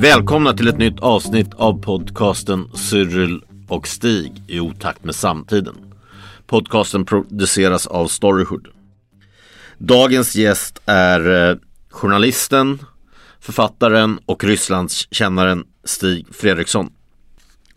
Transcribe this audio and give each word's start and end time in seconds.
Välkomna 0.00 0.52
till 0.52 0.68
ett 0.68 0.78
nytt 0.78 1.00
avsnitt 1.00 1.54
av 1.54 1.82
podcasten 1.82 2.70
Cyril 2.74 3.42
och 3.68 3.88
Stig 3.88 4.42
i 4.46 4.60
otakt 4.60 5.04
med 5.04 5.14
samtiden. 5.14 5.76
Podcasten 6.46 7.04
produceras 7.04 7.86
av 7.86 8.06
Storyhood. 8.06 8.68
Dagens 9.78 10.36
gäst 10.36 10.82
är 10.86 11.50
eh, 11.50 11.56
journalisten, 11.90 12.78
författaren 13.40 14.18
och 14.26 14.44
Rysslandskännaren 14.44 15.64
Stig 15.84 16.26
Fredriksson. 16.34 16.92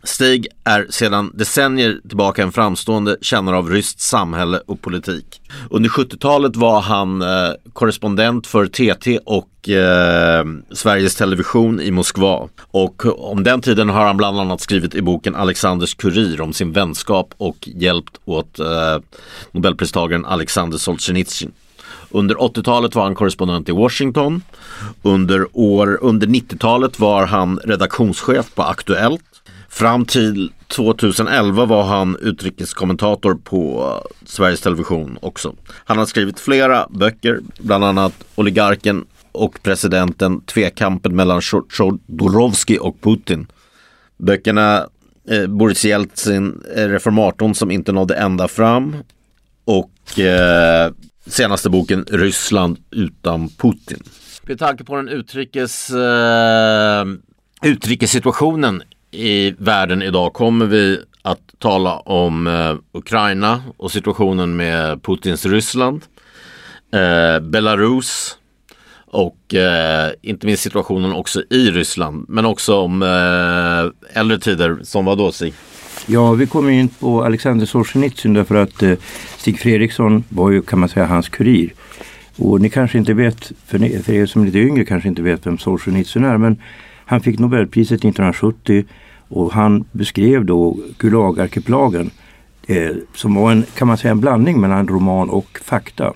Stig 0.04 0.46
är 0.64 0.86
sedan 0.90 1.30
decennier 1.34 2.00
tillbaka 2.08 2.42
en 2.42 2.52
framstående 2.52 3.16
kännare 3.20 3.56
av 3.56 3.70
ryskt 3.70 4.00
samhälle 4.00 4.60
och 4.66 4.82
politik. 4.82 5.40
Under 5.70 5.90
70-talet 5.90 6.56
var 6.56 6.80
han 6.80 7.22
eh, 7.22 7.50
korrespondent 7.72 8.46
för 8.46 8.66
TT 8.66 9.18
och 9.18 9.68
eh, 9.68 10.44
Sveriges 10.72 11.14
Television 11.14 11.80
i 11.80 11.90
Moskva. 11.90 12.48
Och 12.70 13.30
om 13.30 13.44
den 13.44 13.60
tiden 13.60 13.88
har 13.88 14.06
han 14.06 14.16
bland 14.16 14.40
annat 14.40 14.60
skrivit 14.60 14.94
i 14.94 15.02
boken 15.02 15.34
Alexanders 15.34 15.94
kurir 15.94 16.40
om 16.40 16.52
sin 16.52 16.72
vänskap 16.72 17.34
och 17.36 17.68
hjälpt 17.74 18.20
åt 18.24 18.58
eh, 18.58 18.66
Nobelpristagaren 19.52 20.24
Alexander 20.24 20.78
Solzhenitsyn. 20.78 21.52
Under 22.10 22.34
80-talet 22.34 22.94
var 22.94 23.02
han 23.02 23.14
korrespondent 23.14 23.68
i 23.68 23.72
Washington. 23.72 24.42
Under, 25.02 25.46
år, 25.52 25.98
under 26.02 26.26
90-talet 26.26 26.98
var 26.98 27.26
han 27.26 27.58
redaktionschef 27.64 28.54
på 28.54 28.62
Aktuellt. 28.62 29.33
Fram 29.74 30.04
till 30.06 30.52
2011 30.68 31.66
var 31.66 31.84
han 31.84 32.16
utrikeskommentator 32.20 33.34
på 33.34 33.92
Sveriges 34.24 34.60
Television 34.60 35.18
också. 35.22 35.54
Han 35.84 35.98
har 35.98 36.06
skrivit 36.06 36.40
flera 36.40 36.86
böcker, 36.90 37.40
bland 37.58 37.84
annat 37.84 38.12
Oligarken 38.34 39.04
och 39.32 39.62
presidenten, 39.62 40.40
Tvekampen 40.40 41.16
mellan 41.16 41.40
Chodorowski 41.42 42.78
och 42.80 43.00
Putin. 43.00 43.46
Böckerna 44.18 44.86
eh, 45.30 45.46
Boris 45.46 45.84
Jeltsin, 45.84 46.62
eh, 46.76 46.88
reformatorn 46.88 47.54
som 47.54 47.70
inte 47.70 47.92
nådde 47.92 48.14
ända 48.14 48.48
fram 48.48 48.96
och 49.64 50.18
eh, 50.18 50.92
senaste 51.26 51.70
boken 51.70 52.04
Ryssland 52.10 52.78
utan 52.90 53.48
Putin. 53.48 54.02
Med 54.42 54.58
tanke 54.58 54.84
på 54.84 54.96
den 54.96 55.08
utrikes, 55.08 55.90
eh, 55.90 57.04
utrikessituationen 57.62 58.82
i 59.14 59.54
världen 59.58 60.02
idag 60.02 60.32
kommer 60.32 60.66
vi 60.66 60.98
att 61.22 61.40
tala 61.58 61.96
om 61.98 62.46
eh, 62.46 62.76
Ukraina 62.92 63.62
och 63.76 63.92
situationen 63.92 64.56
med 64.56 65.02
Putins 65.02 65.46
Ryssland, 65.46 66.02
eh, 66.92 67.40
Belarus 67.40 68.38
och 69.06 69.54
eh, 69.54 70.10
inte 70.22 70.46
minst 70.46 70.62
situationen 70.62 71.12
också 71.12 71.42
i 71.50 71.70
Ryssland, 71.70 72.24
men 72.28 72.44
också 72.44 72.76
om 72.80 73.02
eh, 73.02 74.20
äldre 74.20 74.38
tider 74.38 74.78
som 74.82 75.04
var 75.04 75.16
då 75.16 75.32
Stig? 75.32 75.54
Ja, 76.06 76.32
vi 76.32 76.46
kommer 76.46 76.70
in 76.70 76.88
på 76.88 77.24
Alexander 77.24 77.66
Solzhenitsyn 77.66 78.34
därför 78.34 78.54
att 78.54 78.82
eh, 78.82 78.92
Stig 79.38 79.60
Fredriksson 79.60 80.24
var 80.28 80.50
ju 80.50 80.62
kan 80.62 80.78
man 80.78 80.88
säga 80.88 81.06
hans 81.06 81.28
kurir. 81.28 81.72
Och 82.36 82.60
ni 82.60 82.70
kanske 82.70 82.98
inte 82.98 83.14
vet, 83.14 83.52
för, 83.66 83.78
ni, 83.78 84.02
för 84.02 84.12
er 84.12 84.26
som 84.26 84.42
är 84.42 84.46
lite 84.46 84.58
yngre 84.58 84.84
kanske 84.84 85.08
inte 85.08 85.22
vet 85.22 85.46
vem 85.46 85.58
Solzhenitsyn 85.58 86.24
är, 86.24 86.38
men 86.38 86.58
han 87.06 87.20
fick 87.20 87.38
Nobelpriset 87.38 87.98
1970 87.98 88.84
och 89.28 89.52
han 89.52 89.84
beskrev 89.92 90.44
då 90.44 90.76
Gulagarkipelagen 90.98 92.10
eh, 92.66 92.90
som 93.14 93.34
var 93.34 93.52
en, 93.52 93.64
kan 93.74 93.88
man 93.88 93.98
säga, 93.98 94.10
en 94.10 94.20
blandning 94.20 94.60
mellan 94.60 94.88
roman 94.88 95.30
och 95.30 95.58
fakta. 95.62 96.12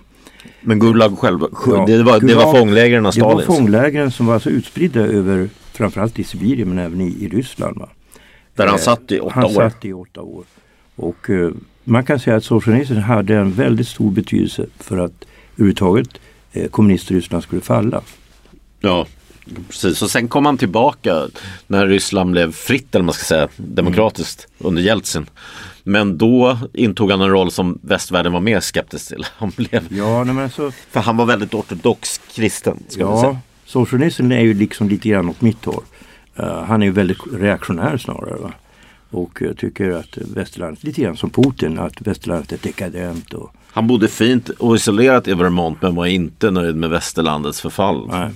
Men 0.61 0.79
Gulag 0.79 1.19
själva, 1.19 1.49
ja, 1.67 1.85
det, 1.87 2.03
var, 2.03 2.21
Gulag, 2.21 2.27
det 2.27 2.35
var 2.35 2.59
fånglägren 2.59 3.07
av 3.07 3.11
Stalins? 3.11 3.47
Det 3.47 3.49
var 3.49 3.57
fånglägren 3.57 4.11
som 4.11 4.27
var 4.27 4.35
alltså 4.35 4.51
utspridda 4.51 5.01
över 5.01 5.49
framförallt 5.73 6.19
i 6.19 6.25
Sibirien 6.25 6.69
men 6.69 6.79
även 6.79 7.01
i, 7.01 7.25
i 7.25 7.29
Ryssland. 7.29 7.79
Va? 7.79 7.89
Där 8.55 8.67
han 8.67 8.75
eh, 8.75 8.81
satt 8.81 9.13
i 9.13 9.21
åtta 9.21 9.35
han 9.35 9.45
år? 9.45 9.61
Han 9.61 9.71
satt 9.71 9.85
i 9.85 9.93
åtta 9.93 10.23
år. 10.23 10.45
Och 10.97 11.31
eh, 11.31 11.51
man 11.85 12.05
kan 12.05 12.19
säga 12.19 12.37
att 12.37 12.45
Solzhenitsyn 12.45 12.97
hade 12.97 13.37
en 13.37 13.53
väldigt 13.53 13.89
stor 13.89 14.11
betydelse 14.11 14.67
för 14.79 14.99
att 14.99 15.25
överhuvudtaget 15.57 16.09
eh, 16.53 16.69
kommunist-Ryssland 16.69 17.43
skulle 17.43 17.61
falla. 17.61 18.01
Ja, 18.81 19.07
Precis, 19.69 20.03
och 20.03 20.11
sen 20.11 20.29
kom 20.29 20.47
han 20.47 20.59
tillbaka 20.59 21.27
när 21.67 21.87
Ryssland 21.87 22.31
blev 22.31 22.53
fritt, 22.53 22.95
eller 22.95 23.05
man 23.05 23.15
ska 23.15 23.25
säga, 23.25 23.49
demokratiskt 23.57 24.47
mm. 24.61 24.69
under 24.69 24.83
Jeltsin. 24.83 25.27
Men 25.83 26.19
då 26.19 26.59
intog 26.73 27.11
han 27.11 27.21
en 27.21 27.31
roll 27.31 27.51
som 27.51 27.79
västvärlden 27.83 28.33
var 28.33 28.41
mer 28.41 28.61
skeptisk 28.61 29.09
till. 29.09 29.27
Han 29.37 29.53
blev, 29.57 29.87
ja, 29.91 30.25
men 30.25 30.39
alltså, 30.39 30.73
för 30.91 31.01
han 31.01 31.17
var 31.17 31.27
väldigt 31.27 31.55
ortodox 31.55 32.21
kristen. 32.35 32.83
Ska 32.89 33.01
ja, 33.01 33.39
Solzhenitsyn 33.65 34.33
är 34.33 34.41
ju 34.41 34.55
liksom 34.55 34.89
lite 34.89 35.09
grann 35.09 35.29
åt 35.29 35.41
mitt 35.41 35.65
håll. 35.65 35.83
Uh, 36.41 36.63
han 36.63 36.83
är 36.83 36.87
ju 36.87 36.93
väldigt 36.93 37.19
reaktionär 37.33 37.97
snarare. 37.99 38.37
Va? 38.37 38.53
Och 39.11 39.39
jag 39.41 39.57
tycker 39.57 39.91
att 39.91 40.19
västerlandet, 40.35 40.85
lite 40.85 41.03
grann 41.03 41.17
som 41.17 41.31
Putin, 41.31 41.79
att 41.79 42.01
västerlandet 42.01 42.53
är 42.53 42.59
dekadent. 42.63 43.35
Och... 43.35 43.53
Han 43.73 43.87
bodde 43.87 44.09
fint 44.09 44.49
och 44.49 44.77
isolerat 44.77 45.29
i 45.29 45.35
Vermont 45.35 45.83
men 45.83 45.95
var 45.95 46.07
inte 46.07 46.51
nöjd 46.51 46.77
med 46.77 46.91
västerlandets 46.91 47.61
förfall. 47.61 48.09
Nej. 48.09 48.31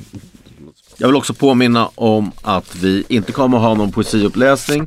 Jag 1.03 1.09
vill 1.09 1.17
också 1.17 1.35
påminna 1.35 1.89
om 1.95 2.33
att 2.43 2.77
vi 2.77 3.05
inte 3.09 3.33
kommer 3.33 3.57
att 3.57 3.63
ha 3.63 3.75
någon 3.75 3.93
poesiuppläsning 3.93 4.87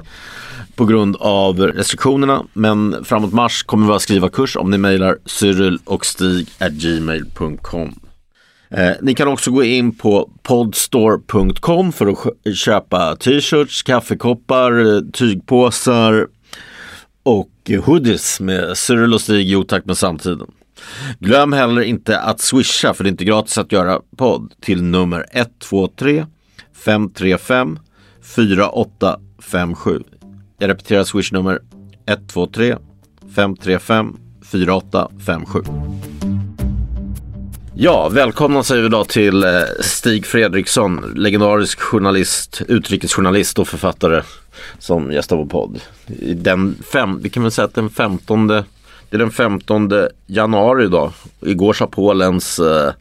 på 0.75 0.85
grund 0.85 1.15
av 1.19 1.59
restriktionerna. 1.59 2.43
Men 2.53 3.05
framåt 3.05 3.33
mars 3.33 3.63
kommer 3.63 3.87
vi 3.87 3.93
att 3.93 4.01
skriva 4.01 4.29
kurs 4.29 4.57
om 4.57 4.71
ni 4.71 4.77
mejlar 4.77 5.17
cyrill 5.25 5.79
och 5.85 6.05
stig 6.05 6.47
gmail.com. 6.71 7.99
Eh, 8.69 8.91
ni 9.01 9.15
kan 9.15 9.27
också 9.27 9.51
gå 9.51 9.63
in 9.63 9.95
på 9.95 10.29
podstore.com 10.43 11.91
för 11.91 12.07
att 12.07 12.55
köpa 12.55 13.15
t-shirts, 13.15 13.83
kaffekoppar, 13.83 14.95
eh, 14.95 15.01
tygpåsar 15.13 16.27
och 17.23 17.51
eh, 17.69 17.83
hoodies 17.83 18.39
med 18.39 18.77
Cyril 18.77 19.13
och 19.13 19.21
Stig 19.21 19.51
i 19.51 19.55
otakt 19.55 19.85
med 19.85 19.97
samtiden. 19.97 20.47
Glöm 21.19 21.53
heller 21.53 21.81
inte 21.81 22.19
att 22.19 22.41
swisha, 22.41 22.93
för 22.93 23.03
det 23.03 23.07
är 23.07 23.11
inte 23.11 23.25
gratis 23.25 23.57
att 23.57 23.71
göra 23.71 24.01
podd, 24.17 24.53
till 24.61 24.83
nummer 24.83 25.25
123 25.31 26.25
535 26.85 27.79
4857. 28.21 30.03
Jag 30.57 30.69
repeterar 30.69 31.03
swishnummer 31.03 31.59
123 32.05 32.77
535 33.35 34.17
4857. 34.51 35.63
Ja, 37.77 38.09
välkomna 38.09 38.63
säger 38.63 38.83
vi 38.83 38.89
då 38.89 39.05
till 39.05 39.43
eh, 39.43 39.49
Stig 39.81 40.25
Fredriksson, 40.25 41.13
legendarisk 41.15 41.79
journalist, 41.79 42.61
utrikesjournalist 42.67 43.59
och 43.59 43.67
författare 43.67 44.21
som 44.79 45.11
gästar 45.11 45.35
vår 45.35 45.45
podd. 45.45 45.81
Den 46.35 46.75
fem, 46.93 47.19
vi 47.21 47.29
kan 47.29 47.43
väl 47.43 47.51
säga 47.51 47.65
att 47.65 47.73
den 47.73 47.89
15 47.89 48.63
det 49.17 49.21
är 49.21 49.25
den 49.25 49.31
15 49.31 49.91
januari 50.27 50.85
idag. 50.85 51.11
Igår 51.41 51.73
sa 51.73 51.87
Polens 51.87 52.59
eh, 52.59 52.93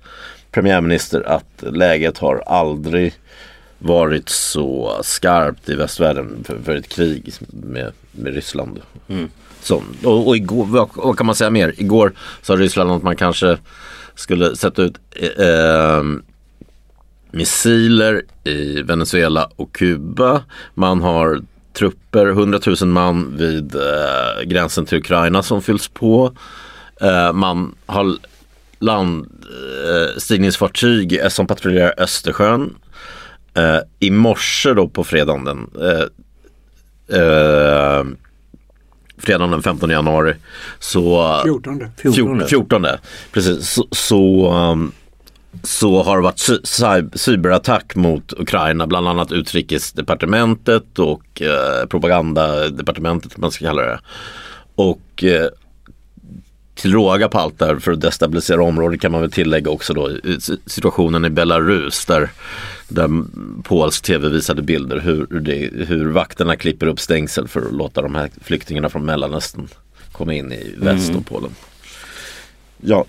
premiärminister 0.51 1.29
att 1.29 1.65
läget 1.73 2.19
har 2.19 2.43
aldrig 2.47 3.15
varit 3.79 4.29
så 4.29 5.01
skarpt 5.03 5.69
i 5.69 5.75
västvärlden 5.75 6.45
för, 6.45 6.59
för 6.59 6.77
ett 6.77 6.89
krig 6.89 7.33
med, 7.49 7.93
med 8.13 8.35
Ryssland. 8.35 8.81
Mm. 9.09 9.31
Så, 9.61 9.83
och, 10.05 10.29
och 10.29 10.37
igår, 10.37 10.67
vad, 10.67 10.89
vad, 10.95 11.17
kan 11.17 11.27
man 11.27 11.35
säga 11.35 11.51
mer? 11.51 11.75
Igår 11.77 12.13
sa 12.43 12.57
Ryssland 12.57 12.91
att 12.91 13.03
man 13.03 13.17
kanske 13.17 13.59
skulle 14.15 14.57
sätta 14.57 14.83
ut 14.83 14.99
eh, 15.11 15.47
eh 15.47 16.03
missiler 17.31 18.23
i 18.45 18.83
Venezuela 18.83 19.51
och 19.57 19.73
Kuba. 19.73 20.43
Man 20.75 21.03
har 21.03 21.43
trupper, 21.75 22.27
100 22.27 22.61
000 22.67 22.77
man 22.89 23.37
vid 23.37 23.75
eh, 23.75 24.43
gränsen 24.45 24.87
till 24.87 24.99
Ukraina 24.99 25.43
som 25.43 25.63
fylls 25.63 25.89
på. 25.89 26.33
Eh, 27.01 27.33
man 27.33 27.75
har 27.87 28.17
landstigningsfartyg 28.79 31.13
eh, 31.13 31.29
som 31.29 31.47
patrullerar 31.47 31.95
Östersjön. 31.99 32.75
Eh, 33.55 33.79
I 33.99 34.11
morse 34.11 34.75
då 34.75 34.89
på 34.89 35.05
fredagen 35.05 35.45
den 35.45 35.71
eh, 35.81 36.05
eh, 37.21 38.05
fredagen 39.19 39.51
den 39.51 39.63
15 39.63 39.91
januari. 39.91 40.35
Så, 40.79 41.41
14. 41.45 41.87
14. 41.97 42.49
14 42.49 42.87
precis. 43.33 43.71
Så, 43.71 43.89
så 43.91 44.53
um, 44.53 44.93
så 45.63 46.03
har 46.03 46.17
det 46.17 46.23
varit 46.23 47.21
cyberattack 47.21 47.95
mot 47.95 48.33
Ukraina, 48.33 48.87
bland 48.87 49.09
annat 49.09 49.33
utrikesdepartementet 49.33 50.99
och 50.99 51.43
eh, 51.43 51.87
propagandadepartementet, 51.87 53.37
man 53.37 53.51
ska 53.51 53.65
kalla 53.65 53.83
det. 53.83 54.01
Och 54.75 55.25
eh, 55.25 55.49
till 56.75 56.93
råga 56.93 57.29
på 57.29 57.39
allt 57.39 57.59
där 57.59 57.77
för 57.77 57.93
att 57.93 58.01
destabilisera 58.01 58.63
området 58.63 59.01
kan 59.01 59.13
man 59.13 59.21
väl 59.21 59.31
tillägga 59.31 59.71
också 59.71 59.95
då 59.95 60.11
situationen 60.67 61.25
i 61.25 61.31
Belarus 61.31 62.05
där, 62.05 62.31
där 62.89 63.09
polsk 63.63 64.05
tv 64.05 64.29
visade 64.29 64.63
bilder 64.63 65.01
hur, 65.01 65.27
det, 65.41 65.71
hur 65.87 66.11
vakterna 66.11 66.57
klipper 66.57 66.87
upp 66.87 67.01
stängsel 67.01 67.49
för 67.49 67.61
att 67.61 67.73
låta 67.73 68.03
de 68.03 68.15
här 68.15 68.31
flyktingarna 68.43 68.89
från 68.89 69.05
Mellanöstern 69.05 69.69
komma 70.13 70.35
in 70.35 70.53
i 70.53 70.75
väst 70.77 71.09
mm. 71.09 71.21
och 71.21 71.27
Polen. 71.27 71.51
Ja, 72.87 73.05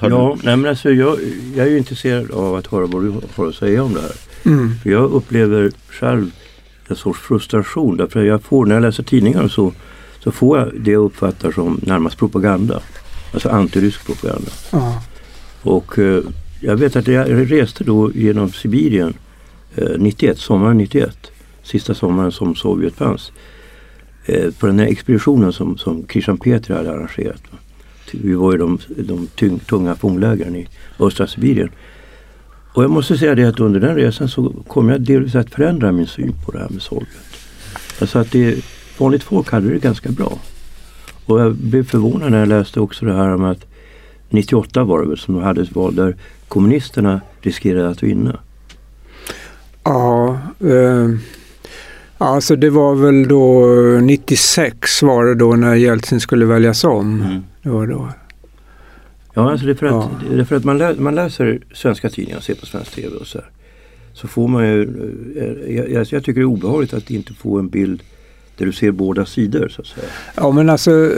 ja 0.00 0.36
nej, 0.42 0.56
men 0.56 0.70
alltså, 0.70 0.90
jag, 0.90 1.18
jag 1.56 1.66
är 1.66 1.70
ju 1.70 1.78
intresserad 1.78 2.30
av 2.30 2.54
att 2.54 2.66
höra 2.66 2.86
vad 2.86 3.02
du 3.02 3.14
har 3.36 3.48
att 3.48 3.54
säga 3.54 3.82
om 3.82 3.94
det 3.94 4.00
här. 4.00 4.12
Mm. 4.44 4.74
För 4.82 4.90
jag 4.90 5.10
upplever 5.10 5.70
själv 5.88 6.30
en 6.88 6.96
sorts 6.96 7.20
frustration 7.20 7.96
därför 7.96 8.24
jag 8.24 8.42
får, 8.42 8.66
när 8.66 8.74
jag 8.74 8.82
läser 8.82 9.02
tidningar 9.02 9.48
så, 9.48 9.72
så 10.18 10.30
får 10.30 10.58
jag 10.58 10.80
det 10.80 10.90
jag 10.90 11.04
uppfattar 11.04 11.52
som 11.52 11.80
närmast 11.82 12.18
propaganda. 12.18 12.80
Alltså 13.32 13.48
antirysk 13.48 14.06
propaganda. 14.06 14.50
Ja. 14.72 15.02
Och 15.62 15.98
eh, 15.98 16.22
jag 16.60 16.76
vet 16.76 16.96
att 16.96 17.06
jag 17.06 17.52
reste 17.52 17.84
då 17.84 18.12
genom 18.12 18.50
Sibirien 18.52 19.14
eh, 19.74 19.88
91, 19.98 20.38
sommaren 20.38 20.78
91. 20.78 21.16
Sista 21.62 21.94
sommaren 21.94 22.32
som 22.32 22.54
Sovjet 22.54 22.94
fanns. 22.94 23.32
Eh, 24.24 24.50
på 24.50 24.66
den 24.66 24.78
här 24.78 24.86
expeditionen 24.86 25.52
som, 25.52 25.78
som 25.78 26.06
Christian 26.08 26.38
Petri 26.38 26.74
hade 26.74 26.92
arrangerat. 26.92 27.42
Vi 28.12 28.34
var 28.34 28.52
ju 28.52 28.58
de, 28.58 28.78
de 28.96 29.26
tyng, 29.26 29.58
tunga 29.58 29.96
fånglägren 29.96 30.56
i 30.56 30.68
östra 30.98 31.26
Sibirien. 31.26 31.70
Och 32.72 32.84
jag 32.84 32.90
måste 32.90 33.18
säga 33.18 33.34
det 33.34 33.44
att 33.44 33.60
under 33.60 33.80
den 33.80 33.94
resan 33.94 34.28
så 34.28 34.52
kom 34.68 34.88
jag 34.88 35.00
delvis 35.00 35.34
att 35.34 35.50
förändra 35.50 35.92
min 35.92 36.06
syn 36.06 36.34
på 36.44 36.52
det 36.52 36.58
här 36.58 36.68
med 36.68 36.82
Sovjet. 36.82 37.08
Alltså 38.00 38.18
att 38.18 38.32
det, 38.32 38.64
vanligt 38.98 39.22
folk 39.22 39.50
hade 39.50 39.68
det 39.68 39.78
ganska 39.78 40.10
bra. 40.10 40.38
Och 41.26 41.40
jag 41.40 41.54
blev 41.54 41.84
förvånad 41.84 42.30
när 42.30 42.38
jag 42.38 42.48
läste 42.48 42.80
också 42.80 43.06
det 43.06 43.14
här 43.14 43.34
om 43.34 43.44
att 43.44 43.66
98 44.30 44.84
var 44.84 45.00
det 45.00 45.08
väl 45.08 45.18
som 45.18 45.34
de 45.34 45.42
hade 45.42 45.62
ett 45.62 45.74
val 45.74 45.94
där 45.94 46.16
kommunisterna 46.48 47.20
riskerade 47.40 47.88
att 47.88 48.02
vinna. 48.02 48.40
Ja, 49.84 50.38
eh, 50.60 51.08
alltså 52.18 52.56
det 52.56 52.70
var 52.70 52.94
väl 52.94 53.28
då 53.28 53.66
96 54.00 55.02
var 55.02 55.24
det 55.24 55.34
då 55.34 55.56
när 55.56 55.74
Jeltsin 55.74 56.20
skulle 56.20 56.46
väljas 56.46 56.84
om. 56.84 57.22
Mm. 57.22 57.42
Det 57.66 57.72
var 57.72 57.86
då. 57.86 58.08
Ja, 59.34 59.50
alltså 59.50 59.66
det 59.66 59.72
är 59.72 59.74
för 59.74 59.86
att, 59.86 60.10
ja. 60.38 60.44
för 60.44 60.56
att 60.56 60.64
man, 60.64 60.78
lä, 60.78 60.94
man 60.98 61.14
läser 61.14 61.60
svenska 61.74 62.08
tidningar 62.08 62.38
och 62.38 62.44
ser 62.44 62.54
på 62.54 62.66
svensk 62.66 62.94
tv 62.94 63.16
och 63.16 63.26
så 63.26 63.38
här. 63.38 63.50
Så 64.12 64.28
får 64.28 64.48
man 64.48 64.64
ju, 64.66 64.82
eh, 65.36 65.74
jag, 65.76 65.90
jag, 65.90 66.06
jag 66.10 66.24
tycker 66.24 66.40
det 66.40 66.40
är 66.40 66.44
obehagligt 66.44 66.94
att 66.94 67.10
inte 67.10 67.34
få 67.34 67.58
en 67.58 67.68
bild 67.68 68.02
där 68.56 68.66
du 68.66 68.72
ser 68.72 68.90
båda 68.90 69.26
sidor 69.26 69.68
så 69.68 69.80
att 69.80 69.86
säga. 69.86 70.06
Ja 70.36 70.50
men 70.50 70.70
alltså, 70.70 71.12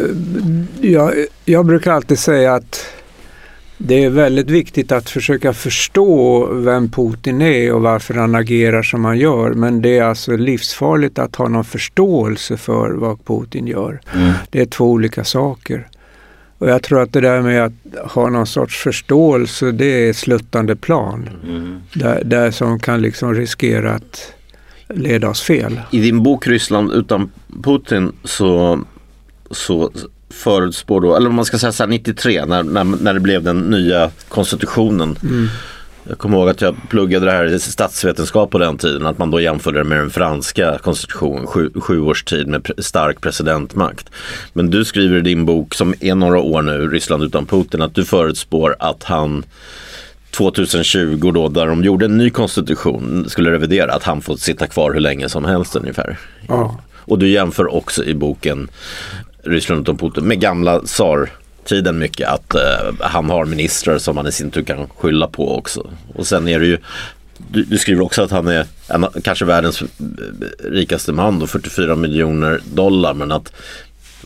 jag, 0.80 1.12
jag 1.44 1.66
brukar 1.66 1.92
alltid 1.92 2.18
säga 2.18 2.54
att 2.54 2.86
det 3.78 4.04
är 4.04 4.10
väldigt 4.10 4.50
viktigt 4.50 4.92
att 4.92 5.10
försöka 5.10 5.52
förstå 5.52 6.46
vem 6.52 6.90
Putin 6.90 7.42
är 7.42 7.72
och 7.72 7.82
varför 7.82 8.14
han 8.14 8.34
agerar 8.34 8.82
som 8.82 9.04
han 9.04 9.18
gör. 9.18 9.50
Men 9.50 9.82
det 9.82 9.98
är 9.98 10.04
alltså 10.04 10.36
livsfarligt 10.36 11.18
att 11.18 11.36
ha 11.36 11.48
någon 11.48 11.64
förståelse 11.64 12.56
för 12.56 12.90
vad 12.90 13.24
Putin 13.24 13.66
gör. 13.66 14.00
Mm. 14.14 14.32
Det 14.50 14.60
är 14.60 14.66
två 14.66 14.90
olika 14.90 15.24
saker. 15.24 15.88
Och 16.58 16.68
jag 16.68 16.82
tror 16.82 17.02
att 17.02 17.12
det 17.12 17.20
där 17.20 17.42
med 17.42 17.64
att 17.64 18.12
ha 18.12 18.30
någon 18.30 18.46
sorts 18.46 18.76
förståelse 18.76 19.72
det 19.72 20.08
är 20.08 20.12
sluttande 20.12 20.76
plan. 20.76 21.28
Mm. 21.44 21.80
Där, 21.92 22.22
där 22.24 22.50
som 22.50 22.78
kan 22.78 23.02
liksom 23.02 23.34
riskera 23.34 23.94
att 23.94 24.32
leda 24.88 25.28
oss 25.28 25.42
fel. 25.42 25.80
I 25.90 26.00
din 26.00 26.22
bok 26.22 26.46
Ryssland 26.46 26.92
utan 26.92 27.30
Putin 27.62 28.12
så, 28.24 28.80
så 29.50 29.90
förutspår 30.30 31.00
då, 31.00 31.16
eller 31.16 31.28
om 31.28 31.34
man 31.34 31.44
ska 31.44 31.58
säga 31.58 31.72
så 31.72 31.82
här 31.82 31.90
93 31.90 32.44
när, 32.44 32.62
när, 32.62 32.84
när 32.84 33.14
det 33.14 33.20
blev 33.20 33.42
den 33.42 33.60
nya 33.60 34.10
konstitutionen. 34.28 35.18
Mm. 35.22 35.48
Jag 36.08 36.18
kommer 36.18 36.38
ihåg 36.38 36.48
att 36.48 36.60
jag 36.60 36.76
pluggade 36.88 37.26
det 37.26 37.32
här 37.32 37.44
i 37.44 37.58
statsvetenskap 37.58 38.50
på 38.50 38.58
den 38.58 38.78
tiden, 38.78 39.06
att 39.06 39.18
man 39.18 39.30
då 39.30 39.40
jämförde 39.40 39.78
det 39.78 39.84
med 39.84 39.98
den 39.98 40.10
franska 40.10 40.78
konstitutionen, 40.78 41.46
sju, 41.46 41.70
sju 41.80 42.00
års 42.00 42.24
tid 42.24 42.46
med 42.46 42.70
stark 42.78 43.20
presidentmakt. 43.20 44.10
Men 44.52 44.70
du 44.70 44.84
skriver 44.84 45.16
i 45.16 45.20
din 45.20 45.44
bok, 45.44 45.74
som 45.74 45.94
är 46.00 46.14
några 46.14 46.40
år 46.40 46.62
nu, 46.62 46.88
Ryssland 46.88 47.22
utan 47.22 47.46
Putin, 47.46 47.82
att 47.82 47.94
du 47.94 48.04
förutspår 48.04 48.76
att 48.78 49.04
han 49.04 49.44
2020 50.30 51.30
då, 51.34 51.48
där 51.48 51.66
de 51.66 51.84
gjorde 51.84 52.04
en 52.04 52.18
ny 52.18 52.30
konstitution, 52.30 53.24
skulle 53.28 53.50
revidera, 53.50 53.92
att 53.92 54.04
han 54.04 54.20
får 54.20 54.36
sitta 54.36 54.66
kvar 54.66 54.92
hur 54.92 55.00
länge 55.00 55.28
som 55.28 55.44
helst 55.44 55.76
ungefär. 55.76 56.18
Ja. 56.48 56.80
Och 56.96 57.18
du 57.18 57.28
jämför 57.28 57.74
också 57.74 58.04
i 58.04 58.14
boken 58.14 58.68
Ryssland 59.42 59.80
utom 59.80 59.98
Putin 59.98 60.24
med 60.24 60.40
gamla 60.40 60.80
tsar 60.80 61.30
tiden 61.68 61.98
mycket 61.98 62.28
att 62.28 62.54
uh, 62.54 62.94
han 63.00 63.30
har 63.30 63.44
ministrar 63.44 63.98
som 63.98 64.16
han 64.16 64.26
i 64.26 64.32
sin 64.32 64.50
tur 64.50 64.62
kan 64.62 64.88
skylla 64.88 65.26
på 65.26 65.56
också. 65.58 65.90
Och 66.14 66.26
sen 66.26 66.48
är 66.48 66.60
det 66.60 66.66
ju 66.66 66.78
du, 67.38 67.62
du 67.62 67.78
skriver 67.78 68.02
också 68.02 68.22
att 68.22 68.30
han 68.30 68.48
är 68.48 68.66
en, 68.88 69.06
kanske 69.22 69.44
världens 69.44 69.82
rikaste 70.58 71.12
man 71.12 71.38
då, 71.38 71.46
44 71.46 71.96
miljoner 71.96 72.60
dollar 72.74 73.14
men 73.14 73.32
att 73.32 73.52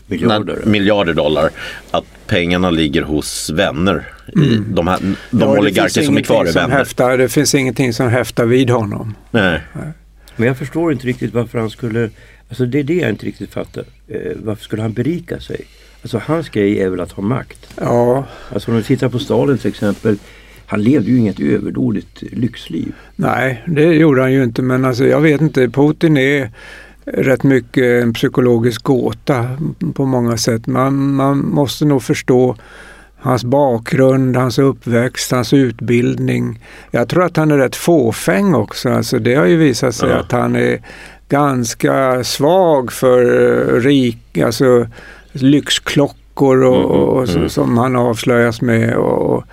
Miljarder. 0.07 0.55
När, 0.55 0.65
miljarder 0.65 1.13
dollar. 1.13 1.49
Att 1.91 2.05
pengarna 2.27 2.69
ligger 2.69 3.01
hos 3.01 3.49
vänner. 3.49 4.13
Mm. 4.35 4.53
I 4.53 4.61
de 4.67 4.87
här, 4.87 4.99
de 4.99 5.15
ja, 5.39 5.59
oligarker 5.59 6.01
som 6.01 6.17
är 6.17 6.21
kvar 6.21 6.45
är 6.45 6.51
vänner. 6.51 6.77
Häftar, 6.77 7.17
det 7.17 7.29
finns 7.29 7.55
ingenting 7.55 7.93
som 7.93 8.09
häftar 8.09 8.45
vid 8.45 8.69
honom. 8.69 9.15
Nej. 9.31 9.61
Nej. 9.73 9.91
Men 10.35 10.47
jag 10.47 10.57
förstår 10.57 10.91
inte 10.91 11.07
riktigt 11.07 11.33
varför 11.33 11.59
han 11.59 11.69
skulle 11.69 12.09
Alltså 12.49 12.65
det 12.65 12.79
är 12.79 12.83
det 12.83 12.93
jag 12.93 13.09
inte 13.09 13.25
riktigt 13.25 13.53
fattar. 13.53 13.83
Eh, 14.07 14.31
varför 14.35 14.63
skulle 14.63 14.81
han 14.81 14.93
berika 14.93 15.39
sig? 15.39 15.65
Alltså 16.03 16.21
hans 16.25 16.49
grej 16.49 16.81
är 16.81 16.89
väl 16.89 16.99
att 16.99 17.11
ha 17.11 17.23
makt. 17.23 17.67
Ja. 17.81 18.25
Alltså 18.53 18.71
om 18.71 18.77
du 18.77 18.83
tittar 18.83 19.09
på 19.09 19.19
Stalin 19.19 19.57
till 19.57 19.69
exempel. 19.69 20.17
Han 20.65 20.83
levde 20.83 21.11
ju 21.11 21.17
inget 21.17 21.39
överdådigt 21.39 22.21
lyxliv. 22.21 22.93
Nej, 23.15 23.63
det 23.67 23.83
gjorde 23.83 24.21
han 24.21 24.33
ju 24.33 24.43
inte. 24.43 24.61
Men 24.61 24.85
alltså 24.85 25.05
jag 25.05 25.21
vet 25.21 25.41
inte. 25.41 25.69
Putin 25.69 26.17
är 26.17 26.51
rätt 27.05 27.43
mycket 27.43 28.03
en 28.03 28.13
psykologisk 28.13 28.83
gåta 28.83 29.57
på 29.93 30.05
många 30.05 30.37
sätt. 30.37 30.67
Man, 30.67 31.13
man 31.13 31.37
måste 31.37 31.85
nog 31.85 32.03
förstå 32.03 32.55
hans 33.17 33.43
bakgrund, 33.43 34.37
hans 34.37 34.59
uppväxt, 34.59 35.31
hans 35.31 35.53
utbildning. 35.53 36.59
Jag 36.91 37.09
tror 37.09 37.23
att 37.23 37.37
han 37.37 37.51
är 37.51 37.57
rätt 37.57 37.75
fåfäng 37.75 38.53
också. 38.53 38.89
Alltså 38.89 39.19
det 39.19 39.35
har 39.35 39.45
ju 39.45 39.57
visat 39.57 39.95
sig 39.95 40.09
ja. 40.09 40.15
att 40.15 40.31
han 40.31 40.55
är 40.55 40.81
ganska 41.29 42.23
svag 42.23 42.91
för 42.91 43.23
rik, 43.81 44.37
alltså 44.37 44.87
lyxklockor 45.33 46.63
och, 46.63 46.75
mm, 46.75 46.85
och, 46.85 47.29
mm. 47.29 47.49
som 47.49 47.77
han 47.77 47.95
avslöjas 47.95 48.61
med. 48.61 48.95
Och, 48.95 49.43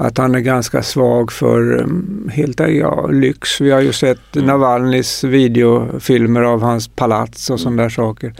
att 0.00 0.18
han 0.18 0.34
är 0.34 0.40
ganska 0.40 0.82
svag 0.82 1.32
för 1.32 1.78
mm, 1.78 2.30
helt 2.32 2.60
ja, 2.60 3.06
lyx. 3.06 3.60
Vi 3.60 3.70
har 3.70 3.80
ju 3.80 3.92
sett 3.92 4.36
mm. 4.36 4.46
Navalnys 4.46 5.24
videofilmer 5.24 6.40
av 6.40 6.62
hans 6.62 6.88
palats 6.88 7.50
och 7.50 7.60
sådana 7.60 7.82
där 7.82 7.88
saker. 7.88 8.34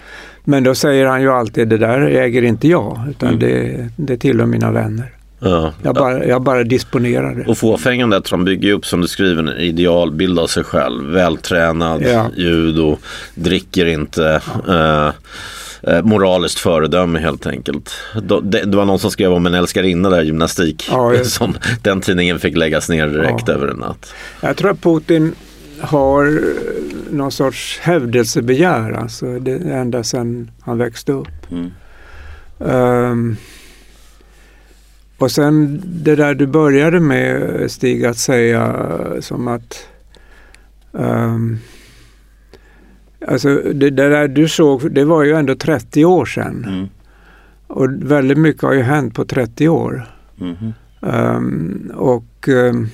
Men 0.44 0.64
då 0.64 0.74
säger 0.74 1.06
han 1.06 1.22
ju 1.22 1.30
alltid 1.30 1.68
det 1.68 1.78
där 1.78 2.00
äger 2.00 2.42
inte 2.42 2.68
jag 2.68 3.00
utan 3.10 3.28
mm. 3.28 3.40
det, 3.40 3.88
det 3.96 4.16
tillhör 4.16 4.46
mina 4.46 4.70
vänner. 4.70 5.12
Ja. 5.38 5.72
Jag, 5.82 5.94
bara, 5.94 6.24
jag 6.24 6.42
bara 6.42 6.64
disponerar 6.64 7.34
det. 7.34 7.44
Och 7.44 7.58
fåfängandet 7.58 8.26
som 8.26 8.44
bygger 8.44 8.72
upp 8.72 8.86
som 8.86 9.00
du 9.00 9.08
skriver 9.08 9.42
en 9.42 9.58
idealbild 9.58 10.38
av 10.38 10.46
sig 10.46 10.64
själv. 10.64 11.04
Vältränad, 11.12 12.02
ja. 12.02 12.26
judo, 12.36 12.98
dricker 13.34 13.86
inte. 13.86 14.40
Ja. 14.66 15.06
Eh, 15.06 15.12
eh, 15.82 16.02
moraliskt 16.02 16.58
föredöme 16.58 17.18
helt 17.18 17.46
enkelt. 17.46 17.90
Det, 18.42 18.64
det, 18.64 18.76
var 18.76 18.84
någon 18.84 18.98
som 18.98 19.10
skrev 19.10 19.32
om 19.32 19.46
en 19.46 19.54
älskarinna 19.54 20.10
där 20.10 20.22
gymnastik. 20.22 20.88
Ja, 20.90 21.24
som, 21.24 21.54
den 21.82 22.00
tidningen 22.00 22.38
fick 22.38 22.56
läggas 22.56 22.88
ner 22.88 23.08
direkt 23.08 23.48
över 23.48 23.68
en 23.68 23.76
natt. 23.76 24.14
Jag 24.40 24.56
tror 24.56 24.70
att 24.70 24.80
Putin 24.80 25.34
har 25.80 26.42
någon 27.10 27.32
sorts 27.32 27.78
hävdelsebegär. 27.82 28.92
Alltså 28.92 29.38
det 29.38 29.52
ända 29.52 30.04
sedan 30.04 30.50
han 30.60 30.78
växte 30.78 31.12
upp. 31.12 31.50
Mm. 31.50 31.70
Um, 32.58 33.36
och 35.18 35.30
sen 35.30 35.82
det 35.84 36.16
där 36.16 36.34
du 36.34 36.46
började 36.46 37.00
med 37.00 37.70
Stig 37.70 38.04
att 38.04 38.18
säga 38.18 38.86
som 39.20 39.48
att 39.48 39.86
um, 40.92 41.58
Alltså 43.28 43.48
det, 43.54 43.90
det, 43.90 44.08
där 44.08 44.28
du 44.28 44.48
såg, 44.48 44.92
det 44.92 45.04
var 45.04 45.22
ju 45.22 45.32
ändå 45.32 45.54
30 45.54 46.04
år 46.04 46.24
sedan. 46.24 46.64
Mm. 46.68 46.88
Och 47.66 47.88
väldigt 47.90 48.38
mycket 48.38 48.62
har 48.62 48.72
ju 48.72 48.82
hänt 48.82 49.14
på 49.14 49.24
30 49.24 49.68
år. 49.68 50.06
Mm. 50.40 50.72
Um, 51.00 51.92
och 51.94 52.48
um, 52.48 52.88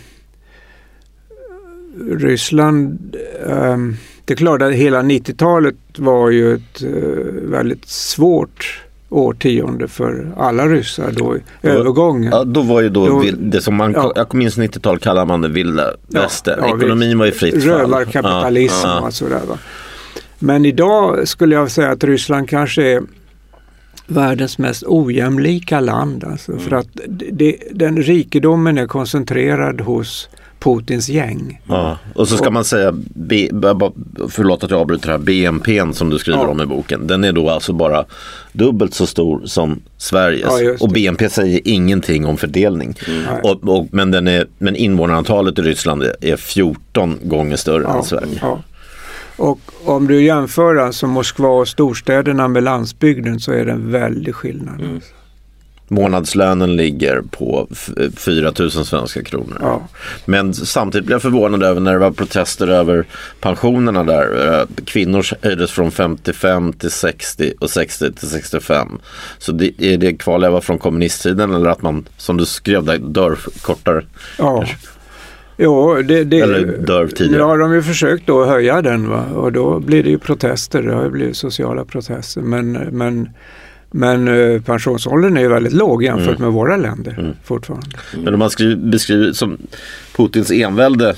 Ryssland, 2.11 3.17
um, 3.47 3.97
det 4.25 4.35
är 4.35 4.37
klart 4.37 4.63
att 4.63 4.73
hela 4.73 5.03
90-talet 5.03 5.77
var 5.97 6.31
ju 6.31 6.55
ett 6.55 6.83
uh, 6.83 7.51
väldigt 7.51 7.89
svårt 7.89 8.87
årtionde 9.09 9.89
för 9.89 10.33
alla 10.37 10.67
ryssar 10.67 11.13
då, 11.13 11.35
då 11.63 11.69
övergången. 11.69 12.33
Ja, 12.33 12.45
då 12.45 12.63
var 12.63 12.81
ju 12.81 12.89
då, 12.89 13.07
då 13.07 13.25
det 13.39 13.61
som 13.61 13.75
man, 13.75 13.93
ja. 13.93 14.13
jag 14.17 14.35
minns 14.35 14.59
90-tal 14.59 14.99
kallade 14.99 15.27
man 15.27 15.41
det 15.41 15.49
vilda 15.49 15.95
västern. 16.09 16.59
Ja, 16.63 16.77
Ekonomin 16.77 17.19
var 17.19 17.27
ju 17.27 17.33
fritt 17.33 17.65
fall. 17.65 17.73
Rövarkapitalism 17.73 18.87
ja, 18.87 19.01
och 19.01 19.15
sådär. 19.15 19.41
Va? 19.49 19.59
Men 20.39 20.67
idag 20.67 21.29
skulle 21.29 21.55
jag 21.55 21.71
säga 21.71 21.91
att 21.91 22.05
Ryssland 22.05 22.49
kanske 22.49 22.83
är 22.83 23.03
världens 24.07 24.59
mest 24.59 24.83
ojämlika 24.87 25.81
land. 25.81 26.25
Alltså, 26.25 26.53
Mm. 26.53 26.65
För 26.65 26.77
att 26.77 26.89
det, 27.33 27.57
den 27.73 28.03
rikedomen 28.03 28.79
är 28.79 28.87
koncentrerad 28.87 29.81
hos 29.81 30.29
Putins 30.59 31.09
gäng. 31.09 31.61
Ja. 31.69 31.99
Och 32.15 32.29
så 32.29 32.37
ska 32.37 32.51
man 32.51 32.65
säga, 32.65 32.93
B, 33.15 33.51
förlåt 34.31 34.65
att 34.65 34.71
jag 34.71 34.81
avbryter 34.81 35.09
här, 35.11 35.19
BNP 35.19 35.93
som 35.93 36.11
du 36.11 36.19
skriver 36.19 36.39
Ja. 36.39 36.49
om 36.49 36.61
i 36.61 36.67
boken. 36.67 37.07
Den 37.07 37.25
är 37.25 37.33
då 37.33 37.51
alltså 37.51 37.73
bara 37.73 38.05
dubbelt 38.53 38.95
så 38.95 39.07
stor 39.07 39.43
som 39.45 39.81
Sveriges. 39.97 40.61
Ja, 40.63 40.77
och 40.81 40.89
BNP 40.89 41.29
säger 41.29 41.61
ingenting 41.65 42.27
om 42.27 42.37
fördelning. 42.37 42.95
Nej. 43.09 43.41
Och, 43.43 43.69
och, 43.69 43.87
men, 43.91 44.11
den 44.11 44.29
är, 44.29 44.47
men 44.59 44.77
invånarantalet 44.77 45.59
i 45.59 45.63
Ryssland 45.63 46.03
är- 46.03 46.17
är 46.21 46.37
14 46.37 47.19
gånger 47.23 47.57
större 47.57 47.87
än 47.87 48.03
Sverige. 48.03 48.41
Och 49.37 49.61
om 49.85 50.07
du 50.07 50.23
jämför 50.25 50.77
alltså 50.77 51.07
Moskva 51.07 51.49
och 51.49 51.69
storstäderna 51.69 52.49
med 52.49 52.63
landsbygden 52.63 53.41
så 53.41 53.53
är 53.53 53.65
det 53.65 53.73
en 53.73 53.93
väldig 53.93 54.35
skillnad. 54.35 54.81
Mm. 54.81 55.01
Månadslönen 55.89 56.77
ligger 56.77 57.23
på 57.31 57.69
f- 57.71 57.91
4 58.17 58.53
000 58.59 58.71
svenska 58.71 59.25
kronor. 59.25 59.57
Ja. 59.61 59.89
Men 60.25 60.55
samtidigt 60.55 61.07
blev 61.07 61.15
jag 61.15 61.23
förvånad 61.23 61.63
över 61.63 61.81
när 61.81 61.93
det 61.93 61.99
var 61.99 62.11
protester 62.11 62.69
över 62.69 63.05
pensionerna 63.41 64.05
där. 64.05 64.67
Kvinnor 64.85 65.27
höjdes 65.43 65.71
från 65.71 65.91
55 65.91 66.73
till 66.73 66.91
60 66.91 67.53
och 67.61 67.71
60 67.71 68.13
till 68.13 68.29
65. 68.29 68.89
Så 69.39 69.53
det, 69.53 69.73
är 69.85 69.99
det 69.99 70.13
kvarleva 70.13 70.61
från 70.61 70.79
kommunisttiden 70.79 71.55
eller 71.55 71.71
att 71.71 71.83
man, 71.83 72.09
som 72.17 72.37
du 72.37 72.47
skrev 72.47 72.85
där, 72.85 72.99
dör 72.99 73.39
kortare? 73.63 74.05
Ja. 74.39 74.65
Jo, 75.59 76.03
det, 76.03 76.25
det, 76.25 76.41
Eller 76.41 76.67
dör 76.67 77.07
tidigare. 77.07 77.43
Har 77.43 77.59
de 77.59 77.75
ju 77.75 77.83
försökt 77.83 78.27
då 78.27 78.45
höja 78.45 78.83
den 78.83 79.09
va? 79.09 79.25
och 79.35 79.53
då 79.53 79.81
blir 79.81 80.03
det 80.03 80.11
ju 80.11 80.19
protester. 80.19 80.83
Det 80.83 80.95
har 80.95 81.05
ju 81.05 81.11
blivit 81.11 81.37
sociala 81.37 81.85
protester. 81.85 82.41
Men, 82.41 82.73
men, 82.73 83.29
men 83.91 84.29
eh, 84.29 84.63
pensionsåldern 84.63 85.37
är 85.37 85.41
ju 85.41 85.49
väldigt 85.49 85.73
låg 85.73 86.05
jämfört 86.05 86.29
Mm. 86.29 86.43
med 86.43 86.53
våra 86.53 86.77
länder 86.77 87.17
Mm. 87.19 87.33
fortfarande. 87.45 87.87
Men 88.25 88.33
om 88.35 88.39
man 88.39 88.51
skriver, 88.51 88.77
beskriver 88.77 89.33
som 89.33 89.59
Putins 90.17 90.51
envälde. 90.51 91.15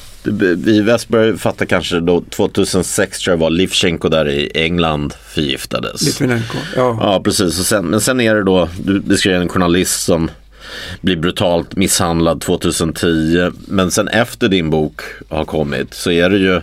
Vi 0.56 0.76
i 0.76 0.80
väst 0.80 1.08
började 1.08 1.38
fatta 1.38 1.66
kanske 1.66 2.00
då 2.00 2.20
2006 2.20 3.18
tror 3.18 3.32
jag 3.32 3.38
var 3.38 3.50
Livchenko 3.50 4.08
där 4.08 4.28
i 4.28 4.50
England 4.54 5.12
förgiftades. 5.28 6.02
Litvinenko. 6.06 6.56
Ja. 6.76 6.98
Ja, 7.00 7.20
precis. 7.24 7.54
Sen, 7.54 7.86
men 7.86 8.00
sen 8.00 8.20
är 8.20 8.34
det 8.34 8.42
då, 8.44 8.68
du 8.84 9.00
beskrev 9.00 9.40
en 9.42 9.48
journalist 9.48 10.00
som 10.02 10.30
blir 11.00 11.16
brutalt 11.16 11.76
misshandlad 11.76 12.40
2010. 12.40 13.50
Men 13.68 13.90
sen 13.90 14.08
efter 14.08 14.48
din 14.48 14.70
bok 14.70 15.00
har 15.28 15.44
kommit 15.44 15.94
så 15.94 16.10
är 16.10 16.30
det 16.30 16.38
ju 16.38 16.60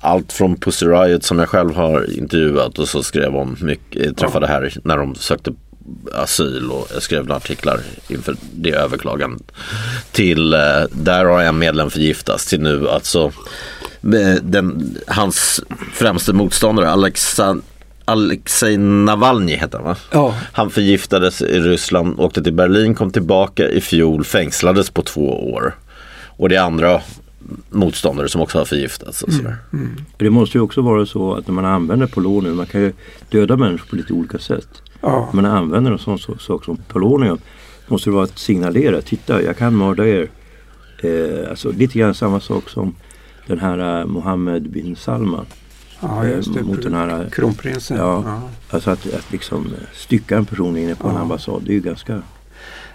allt 0.00 0.32
från 0.32 0.56
Pussy 0.56 0.86
Riot 0.86 1.24
som 1.24 1.38
jag 1.38 1.48
själv 1.48 1.74
har 1.74 2.18
intervjuat 2.18 2.78
och 2.78 2.88
så 2.88 3.02
skrev 3.02 3.36
om 3.36 3.56
mycket, 3.60 4.16
träffade 4.16 4.46
här 4.46 4.72
när 4.84 4.96
de 4.96 5.14
sökte 5.14 5.52
asyl 6.14 6.70
och 6.70 6.88
jag 6.92 7.02
skrev 7.02 7.32
artiklar 7.32 7.80
inför 8.08 8.36
det 8.52 8.70
överklagandet. 8.70 9.52
Till, 10.12 10.54
eh, 10.54 10.60
där 10.90 11.24
har 11.24 11.42
en 11.42 11.58
medlem 11.58 11.90
förgiftats 11.90 12.46
till 12.46 12.60
nu 12.60 12.88
alltså 12.88 13.32
eh, 14.02 14.42
den, 14.42 14.96
hans 15.06 15.60
främste 15.92 16.32
motståndare 16.32 16.90
Alexa, 16.90 17.56
Alexej 18.10 18.76
Navalny 18.78 19.52
heter 19.56 19.78
han 19.78 19.86
va? 19.86 19.96
Ja. 20.12 20.34
Han 20.52 20.70
förgiftades 20.70 21.42
i 21.42 21.60
Ryssland, 21.60 22.20
åkte 22.20 22.42
till 22.42 22.52
Berlin, 22.52 22.94
kom 22.94 23.10
tillbaka 23.10 23.68
i 23.68 23.80
fjol, 23.80 24.24
fängslades 24.24 24.90
på 24.90 25.02
två 25.02 25.52
år. 25.52 25.74
Och 26.26 26.48
det 26.48 26.56
är 26.56 26.62
andra 26.62 27.00
motståndare 27.70 28.28
som 28.28 28.40
också 28.40 28.58
har 28.58 28.64
förgiftats. 28.64 29.22
Och 29.22 29.32
sådär. 29.32 29.56
Det 30.16 30.30
måste 30.30 30.58
ju 30.58 30.62
också 30.62 30.80
vara 30.82 31.06
så 31.06 31.34
att 31.34 31.46
när 31.46 31.54
man 31.54 31.64
använder 31.64 32.06
polonium, 32.06 32.56
man 32.56 32.66
kan 32.66 32.80
ju 32.80 32.92
döda 33.30 33.56
människor 33.56 33.86
på 33.90 33.96
lite 33.96 34.12
olika 34.12 34.38
sätt. 34.38 34.68
Ja. 35.00 35.30
När 35.32 35.42
man 35.42 35.50
använder 35.52 35.92
en 35.92 35.98
sån 35.98 36.18
så- 36.18 36.38
sak 36.38 36.64
som 36.64 36.76
polonium 36.88 37.38
måste 37.88 38.10
det 38.10 38.14
vara 38.14 38.24
att 38.24 38.38
signalera, 38.38 39.00
titta 39.00 39.42
jag 39.42 39.56
kan 39.56 39.76
mörda 39.76 40.06
er. 40.06 40.28
Eh, 41.02 41.50
alltså 41.50 41.70
lite 41.72 41.98
grann 41.98 42.14
samma 42.14 42.40
sak 42.40 42.68
som 42.68 42.94
den 43.46 43.58
här 43.58 44.00
eh, 44.00 44.06
Mohammed 44.06 44.70
bin 44.70 44.96
Salman. 44.96 45.46
Ja, 46.00 46.26
just 46.26 46.54
det. 46.54 46.60
Eh, 46.60 46.66
mot 46.66 46.82
den 46.82 46.94
här, 46.94 47.28
Kronprinsen. 47.32 47.96
Ja. 47.96 48.22
Ja. 48.26 48.42
Alltså 48.70 48.90
att, 48.90 49.14
att 49.14 49.32
liksom 49.32 49.66
eh, 49.66 49.86
stycka 49.94 50.36
en 50.36 50.44
person 50.44 50.76
inne 50.76 50.94
på 50.94 51.08
en 51.08 51.14
Ja. 51.14 51.20
ambassad, 51.20 51.62
det 51.66 51.70
är 51.72 51.74
ju 51.74 51.80
ganska... 51.80 52.22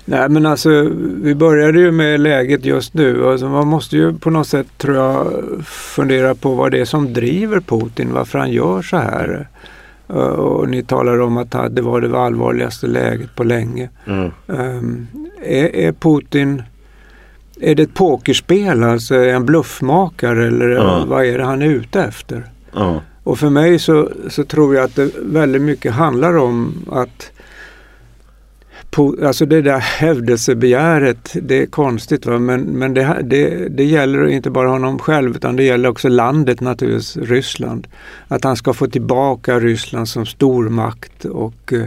Nej 0.07 0.29
men 0.29 0.45
alltså 0.45 0.69
vi 1.21 1.35
började 1.35 1.79
ju 1.79 1.91
med 1.91 2.19
läget 2.19 2.65
just 2.65 2.93
nu. 2.93 3.27
Alltså, 3.27 3.49
man 3.49 3.67
måste 3.67 3.97
ju 3.97 4.13
på 4.17 4.29
något 4.29 4.47
sätt 4.47 4.67
tror 4.77 4.95
jag 4.95 5.27
fundera 5.65 6.35
på 6.35 6.53
vad 6.53 6.71
det 6.71 6.79
är 6.81 6.85
som 6.85 7.13
driver 7.13 7.59
Putin, 7.59 8.13
varför 8.13 8.39
han 8.39 8.51
gör 8.51 8.81
så 8.81 8.97
här. 8.97 9.47
Uh, 10.09 10.17
Och 10.17 10.69
ni 10.69 10.83
talar 10.83 11.21
om 11.21 11.37
att 11.37 11.51
det 11.75 11.81
var 11.81 12.01
det 12.01 12.19
allvarligaste 12.19 12.87
läget 12.87 13.35
på 13.35 13.43
länge. 13.43 13.89
Mm. 14.07 14.31
Um, 14.47 15.07
är, 15.43 15.75
är 15.75 15.91
Putin 15.91 16.63
är 17.61 17.75
det 17.75 17.83
ett 17.83 17.93
pokerspel, 17.93 18.83
alltså 18.83 19.15
en 19.15 19.45
bluffmakare 19.45 20.47
eller 20.47 20.69
Ja. 20.69 21.05
vad 21.07 21.25
är 21.25 21.37
det 21.37 21.43
han 21.43 21.61
är 21.61 21.65
ute 21.69 22.01
efter? 22.03 22.43
Ja. 22.75 23.01
Och 23.23 23.39
för 23.39 23.49
mig 23.49 23.79
så, 23.79 24.11
så 24.29 24.43
tror 24.43 24.75
jag 24.75 24.83
att 24.83 24.95
det 24.95 25.11
väldigt 25.21 25.61
mycket 25.61 25.93
handlar 25.93 26.37
om 26.37 26.85
att 26.91 27.31
alltså 28.97 29.45
det 29.45 29.61
där 29.61 29.79
hävdelsebegäret, 29.79 31.35
det 31.41 31.61
är 31.61 31.65
konstigt 31.65 32.25
va? 32.25 32.39
men, 32.39 32.61
men 32.61 32.93
det, 32.93 33.19
det, 33.23 33.67
det 33.69 33.83
gäller 33.83 34.27
inte 34.27 34.49
bara 34.49 34.69
honom 34.69 34.99
själv 34.99 35.35
utan 35.35 35.55
det 35.55 35.63
gäller 35.63 35.89
också 35.89 36.09
landet 36.09 36.61
naturligtvis, 36.61 37.17
Ryssland. 37.17 37.87
Att 38.27 38.43
han 38.43 38.55
ska 38.55 38.73
få 38.73 38.87
tillbaka 38.87 39.59
Ryssland 39.59 40.09
som 40.09 40.25
stormakt 40.25 41.25
och 41.25 41.73
eh, 41.73 41.85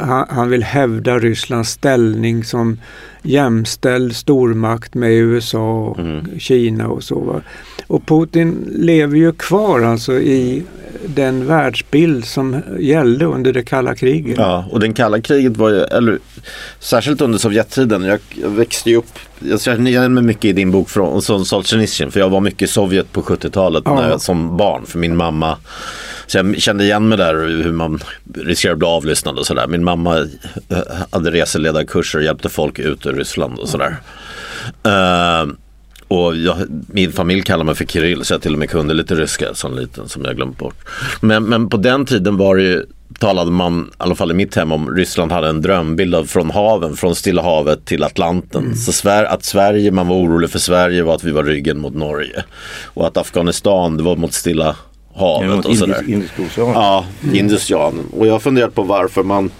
han, 0.00 0.26
han 0.28 0.50
vill 0.50 0.62
hävda 0.62 1.18
Rysslands 1.18 1.70
ställning 1.70 2.44
som 2.44 2.80
jämställd 3.26 4.16
stormakt 4.16 4.94
med 4.94 5.12
USA 5.12 5.72
och 5.80 5.98
Mm. 5.98 6.38
Kina 6.38 6.88
och 6.88 7.02
så. 7.04 7.20
Va? 7.20 7.40
Och 7.86 8.06
Putin 8.06 8.68
lever 8.78 9.16
ju 9.16 9.32
kvar 9.32 9.80
alltså 9.82 10.12
i 10.12 10.62
den 11.06 11.46
världsbild 11.46 12.24
som 12.24 12.60
gällde 12.78 13.24
under 13.24 13.52
det 13.52 13.62
kalla 13.62 13.94
kriget. 13.94 14.38
Ja, 14.38 14.64
och 14.70 14.80
den 14.80 14.94
kalla 14.94 15.20
kriget 15.20 15.56
var 15.56 15.70
ju, 15.70 15.80
eller 15.80 16.18
särskilt 16.80 17.20
under 17.20 17.38
Sovjettiden. 17.38 18.02
Jag, 18.04 18.18
jag 18.42 18.50
växte 18.50 18.90
ju 18.90 18.96
upp, 18.96 19.18
jag 19.38 19.60
känner 19.60 19.90
igen 19.90 20.14
mig 20.14 20.22
mycket 20.22 20.44
i 20.44 20.52
din 20.52 20.70
bok 20.70 20.88
från 20.90 21.22
som 21.22 21.44
Solzhenitsyn. 21.44 22.10
För 22.10 22.20
jag 22.20 22.28
var 22.28 22.40
mycket 22.40 22.62
i 22.62 22.72
Sovjet 22.72 23.12
på 23.12 23.22
70-talet 23.22 23.82
Ja. 23.86 23.94
när 23.94 24.08
jag, 24.10 24.20
som 24.20 24.56
barn. 24.56 24.86
För 24.86 24.98
min 24.98 25.16
mamma, 25.16 25.56
så 26.26 26.38
jag 26.38 26.56
kände 26.62 26.84
igen 26.84 27.08
mig 27.08 27.18
där 27.18 27.34
hur 27.62 27.72
man 27.72 27.98
riskerar 28.34 28.72
att 28.72 28.78
bli 28.78 28.88
avlyssnad 28.88 29.38
och 29.38 29.46
sådär. 29.46 29.66
Min 29.66 29.84
mamma 29.84 30.18
eh, 30.18 30.78
hade 31.10 31.30
reseledarkurser 31.30 32.18
och 32.18 32.24
hjälpte 32.24 32.48
folk 32.48 32.78
ut 32.78 33.06
ur 33.06 33.15
Ryssland 33.16 33.58
och 33.58 33.68
sådär. 33.68 33.96
Eh, 34.82 35.46
och 36.08 36.36
jag, 36.36 36.56
min 36.88 37.12
familj 37.12 37.42
kallar 37.42 37.64
mig 37.64 37.74
för 37.74 37.84
Kirill 37.84 38.24
så 38.24 38.34
jag 38.34 38.42
till 38.42 38.52
och 38.52 38.58
med 38.58 38.70
kunde 38.70 38.94
lite 38.94 39.14
ryska 39.14 39.54
som 39.54 39.76
liten 39.76 40.08
som 40.08 40.24
jag 40.24 40.36
glömt 40.36 40.58
bort. 40.58 40.76
Men, 41.20 41.44
men 41.44 41.68
på 41.68 41.76
den 41.76 42.06
tiden 42.06 42.36
var 42.36 42.56
det 42.56 42.62
ju, 42.62 42.86
talade 43.18 43.50
man, 43.50 43.90
i 43.90 43.94
alla 43.96 44.14
fall 44.14 44.30
i 44.30 44.34
mitt 44.34 44.54
hem, 44.54 44.72
om 44.72 44.96
Ryssland 44.96 45.32
hade 45.32 45.48
en 45.48 45.62
drömbild 45.62 46.14
av 46.14 46.24
från 46.24 46.50
haven, 46.50 46.96
från 46.96 47.14
Stilla 47.14 47.42
havet 47.42 47.84
till 47.84 48.02
Atlanten. 48.02 48.76
Så 48.76 48.92
Sver, 48.92 49.24
att 49.24 49.44
Sverige, 49.44 49.90
man 49.90 50.08
var 50.08 50.16
orolig 50.16 50.50
för 50.50 50.58
Sverige 50.58 51.02
var 51.02 51.14
att 51.14 51.24
vi 51.24 51.30
var 51.30 51.44
ryggen 51.44 51.78
mot 51.78 51.94
Norge. 51.94 52.44
Och 52.84 53.06
att 53.06 53.16
Afghanistan, 53.16 53.96
det 53.96 54.02
var 54.02 54.16
mot 54.16 54.32
Stilla 54.32 54.76
havet 55.14 55.50
mot 55.50 55.66
och 55.66 55.76
sådär. 55.76 56.04
Indisk, 56.08 56.38
Indiska 56.38 56.62
oceanen. 56.62 56.82
Ja, 56.82 57.04
Indiska 57.32 57.76
oceanen. 57.76 58.06
Och 58.12 58.26
jag 58.26 58.32
har 58.32 58.40
funderat 58.40 58.74
på 58.74 58.82
varför 58.82 59.22
man 59.22 59.50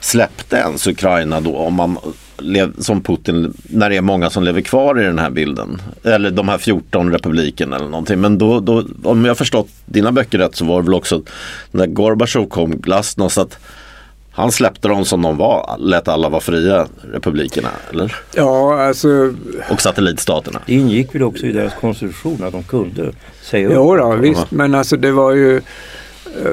släppte 0.00 0.56
ens 0.56 0.86
Ukraina 0.86 1.40
då 1.40 1.56
om 1.56 1.74
man 1.74 1.98
som 2.78 3.02
Putin 3.02 3.54
när 3.62 3.90
det 3.90 3.96
är 3.96 4.00
många 4.00 4.30
som 4.30 4.42
lever 4.42 4.60
kvar 4.60 5.00
i 5.00 5.04
den 5.04 5.18
här 5.18 5.30
bilden. 5.30 5.82
Eller 6.02 6.30
de 6.30 6.48
här 6.48 6.58
14 6.58 7.12
republikerna 7.12 7.76
eller 7.76 7.88
någonting. 7.88 8.20
Men 8.20 8.38
då, 8.38 8.60
då 8.60 8.84
om 9.02 9.24
jag 9.24 9.30
har 9.30 9.34
förstått 9.34 9.68
dina 9.86 10.12
böcker 10.12 10.38
rätt 10.38 10.56
så 10.56 10.64
var 10.64 10.82
det 10.82 10.86
väl 10.86 10.94
också 10.94 11.22
när 11.70 11.86
Gorbachev 11.86 12.48
kom 12.48 12.70
glasnost 12.70 13.38
att 13.38 13.58
han 14.32 14.52
släppte 14.52 14.88
dem 14.88 15.04
som 15.04 15.22
de 15.22 15.36
var, 15.36 15.76
lät 15.78 16.08
alla 16.08 16.28
vara 16.28 16.40
fria, 16.40 16.86
republikerna, 17.12 17.68
eller? 17.90 18.16
Ja, 18.34 18.82
alltså 18.82 19.34
Och 19.70 19.80
satellitstaterna. 19.80 20.60
Det 20.66 20.72
ingick 20.72 21.14
väl 21.14 21.22
också 21.22 21.46
i 21.46 21.52
deras 21.52 21.74
konstitution 21.74 22.44
att 22.44 22.52
de 22.52 22.62
kunde 22.62 23.12
säga 23.42 23.66
upp. 23.68 23.74
Jo 23.74 23.96
då, 23.96 24.16
visst, 24.16 24.50
men 24.50 24.74
alltså 24.74 24.96
det 24.96 25.12
var 25.12 25.32
ju 25.32 25.60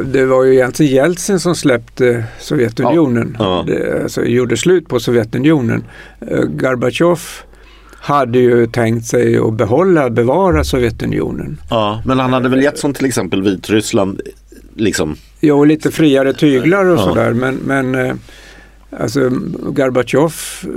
det 0.06 0.26
var 0.26 0.44
ju 0.44 0.54
egentligen 0.54 0.94
Jeltsin 0.94 1.40
som 1.40 1.56
släppte 1.56 2.24
Sovjetunionen. 2.40 3.36
Ja. 3.40 3.64
Det, 3.68 4.04
alltså, 4.04 4.26
gjorde 4.26 4.58
slut 4.58 4.88
på 4.88 5.00
Sovjetunionen. 5.00 5.84
Eh, 6.22 6.42
Gorbatjov 6.42 7.20
hade 8.00 8.40
ju 8.40 8.68
tänkt 8.68 9.06
sig 9.06 9.38
att 9.38 9.54
behålla, 9.54 10.10
bevara 10.10 10.64
Sovjetunionen. 10.64 11.58
Ja, 11.70 12.02
men 12.06 12.20
han 12.20 12.34
hade 12.34 12.50
väl 12.50 12.64
gett 12.64 12.78
som 12.80 12.94
till 12.94 13.06
exempel 13.06 13.42
Vitryssland, 13.44 14.22
liksom, 14.76 15.16
Jo, 15.42 15.64
lite 15.64 15.92
friare 15.92 16.34
tyglar 16.34 16.86
och 16.86 16.98
Ja. 17.00 17.04
sådär 17.04 17.34
men, 17.34 17.56
men 17.56 17.96
eh, 17.96 18.14
alltså 19.00 19.30
Gorbatjov 19.64 20.34
eh, 20.64 20.70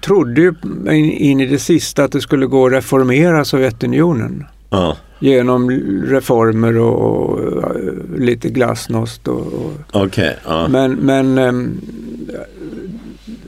trodde 0.00 0.40
ju 0.40 0.54
in, 0.90 1.10
in 1.10 1.40
i 1.40 1.46
det 1.46 1.58
sista 1.58 2.04
att 2.04 2.12
det 2.12 2.20
skulle 2.20 2.46
gå 2.46 2.66
att 2.66 2.72
reformera 2.72 3.44
Sovjetunionen. 3.44 4.44
Ja. 4.70 4.96
Genom 5.18 5.70
reformer 6.04 6.78
och, 6.78 7.30
och 7.30 7.76
lite 8.18 8.48
glasnost. 8.48 9.28
Och, 9.28 9.40
och. 9.46 9.72
Okej, 9.92 10.36
ja. 10.44 10.68
Men, 10.68 10.92
men 10.94 11.38
ehm, 11.38 11.80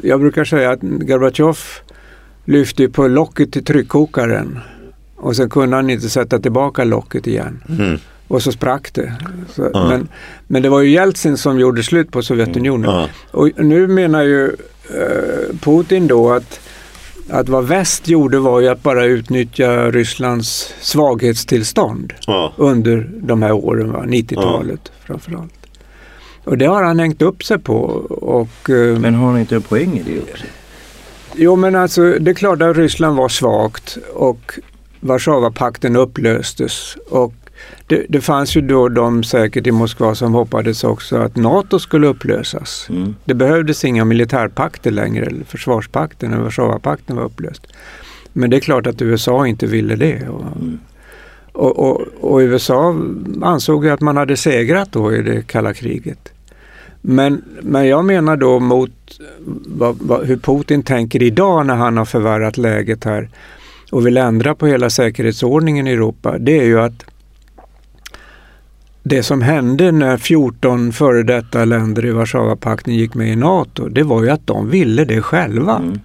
jag 0.02 0.20
brukar 0.20 0.44
säga 0.44 0.70
att 0.70 0.80
Gorbatjov 0.82 1.58
lyfte 2.44 2.88
på 2.88 3.08
locket 3.08 3.52
till 3.52 3.64
tryckkokaren 3.64 4.58
och 5.16 5.36
sen 5.36 5.50
kunde 5.50 5.76
han 5.76 5.90
inte 5.90 6.08
sätta 6.08 6.38
tillbaka 6.38 6.84
locket 6.84 7.26
igen. 7.26 7.62
Mm. 7.68 7.98
Och 8.28 8.42
så 8.42 8.52
sprack 8.52 8.94
det. 8.94 9.12
Så, 9.54 9.70
Ja. 9.72 9.88
men, 9.88 10.08
men 10.46 10.62
det 10.62 10.68
var 10.68 10.80
ju 10.80 10.90
Jeltsin 10.90 11.36
som 11.36 11.58
gjorde 11.58 11.82
slut 11.82 12.10
på 12.10 12.22
Sovjetunionen. 12.22 12.90
Ja. 12.90 13.08
Och 13.30 13.50
nu 13.56 13.86
menar 13.86 14.22
ju 14.22 14.44
eh, 14.94 15.56
Putin 15.60 16.06
då 16.06 16.32
att, 16.32 16.60
att 17.30 17.48
vad 17.48 17.64
väst 17.64 18.08
gjorde 18.08 18.38
var 18.38 18.60
ju 18.60 18.68
att 18.68 18.82
bara 18.82 19.04
utnyttja 19.04 19.90
Rysslands 19.90 20.74
svaghetstillstånd 20.80 22.12
Ja. 22.26 22.52
under 22.56 23.10
de 23.22 23.42
här 23.42 23.52
åren, 23.52 23.92
va? 23.92 24.04
90-talet 24.06 24.92
framförallt. 25.06 25.52
Och 26.44 26.58
det 26.58 26.66
har 26.66 26.82
han 26.82 26.98
hängt 26.98 27.22
upp 27.22 27.44
sig 27.44 27.58
på. 27.58 27.74
Och, 28.10 28.70
eh, 28.70 28.98
Men 28.98 29.14
har 29.14 29.30
han 29.30 29.40
inte 29.40 29.54
en 29.54 29.62
poäng 29.62 29.98
i 29.98 30.02
det 30.02 30.20
också? 30.32 30.44
Jo 31.34 31.56
men 31.56 31.74
alltså 31.76 32.02
det 32.20 32.30
är 32.30 32.34
klart 32.34 32.62
att 32.62 32.76
Ryssland 32.76 33.16
var 33.16 33.28
svagt 33.28 33.98
och 34.14 34.52
Warszawapakten 35.00 35.96
upplöstes. 35.96 36.96
Och 37.10 37.34
det, 37.86 38.06
det 38.08 38.20
fanns 38.20 38.56
ju 38.56 38.60
då 38.60 38.88
de 38.88 39.24
säkert 39.24 39.66
i 39.66 39.70
Moskva 39.70 40.14
som 40.14 40.34
hoppades 40.34 40.84
också 40.84 41.16
att 41.16 41.36
NATO 41.36 41.78
skulle 41.78 42.06
upplösas. 42.06 42.86
Mm. 42.90 43.14
Det 43.24 43.34
behövdes 43.34 43.84
inga 43.84 44.04
militärpakter 44.04 44.90
längre, 44.90 45.26
eller 45.26 45.44
försvarspakten, 45.44 46.30
när 46.30 46.38
Warszawapakten 46.38 47.16
var 47.16 47.24
upplöst. 47.24 47.66
Men 48.32 48.50
det 48.50 48.56
är 48.56 48.60
klart 48.60 48.86
att 48.86 49.02
USA 49.02 49.46
inte 49.46 49.66
ville 49.66 49.96
det. 49.96 50.28
Och, 50.28 50.42
Mm. 50.42 50.78
och, 51.52 51.78
och, 51.78 52.00
och 52.20 52.38
USA 52.38 52.96
ansåg 53.42 53.88
att 53.88 54.00
man 54.00 54.16
hade 54.16 54.36
segrat 54.36 54.92
då 54.92 55.14
i 55.14 55.22
det 55.22 55.46
kalla 55.46 55.74
kriget. 55.74 56.32
Men, 57.00 57.44
men 57.62 57.86
jag 57.86 58.04
menar 58.04 58.36
då 58.36 58.60
mot 58.60 58.90
vad, 59.66 59.96
vad, 60.00 60.26
hur 60.26 60.36
Putin 60.36 60.82
tänker 60.82 61.22
idag 61.22 61.66
när 61.66 61.74
han 61.74 61.96
har 61.96 62.04
förvärrat 62.04 62.56
läget 62.56 63.04
här 63.04 63.28
och 63.92 64.06
vill 64.06 64.16
ändra 64.16 64.54
på 64.54 64.66
hela 64.66 64.90
säkerhetsordningen 64.90 65.86
i 65.86 65.92
Europa. 65.92 66.38
Det 66.38 66.58
är 66.58 66.64
ju 66.64 66.80
att 66.80 67.04
det 69.08 69.22
som 69.22 69.42
hände 69.42 69.92
när 69.92 70.16
14 70.16 70.92
före 70.92 71.22
detta 71.22 71.64
länder 71.64 72.04
i 72.06 72.10
Warszawapakten 72.10 72.94
gick 72.94 73.14
med 73.14 73.28
i 73.28 73.36
NATO, 73.36 73.88
det 73.88 74.02
var 74.02 74.22
ju 74.22 74.30
att 74.30 74.46
de 74.46 74.70
ville 74.70 75.04
det 75.04 75.22
själva. 75.22 75.76
Mm. 75.76 76.00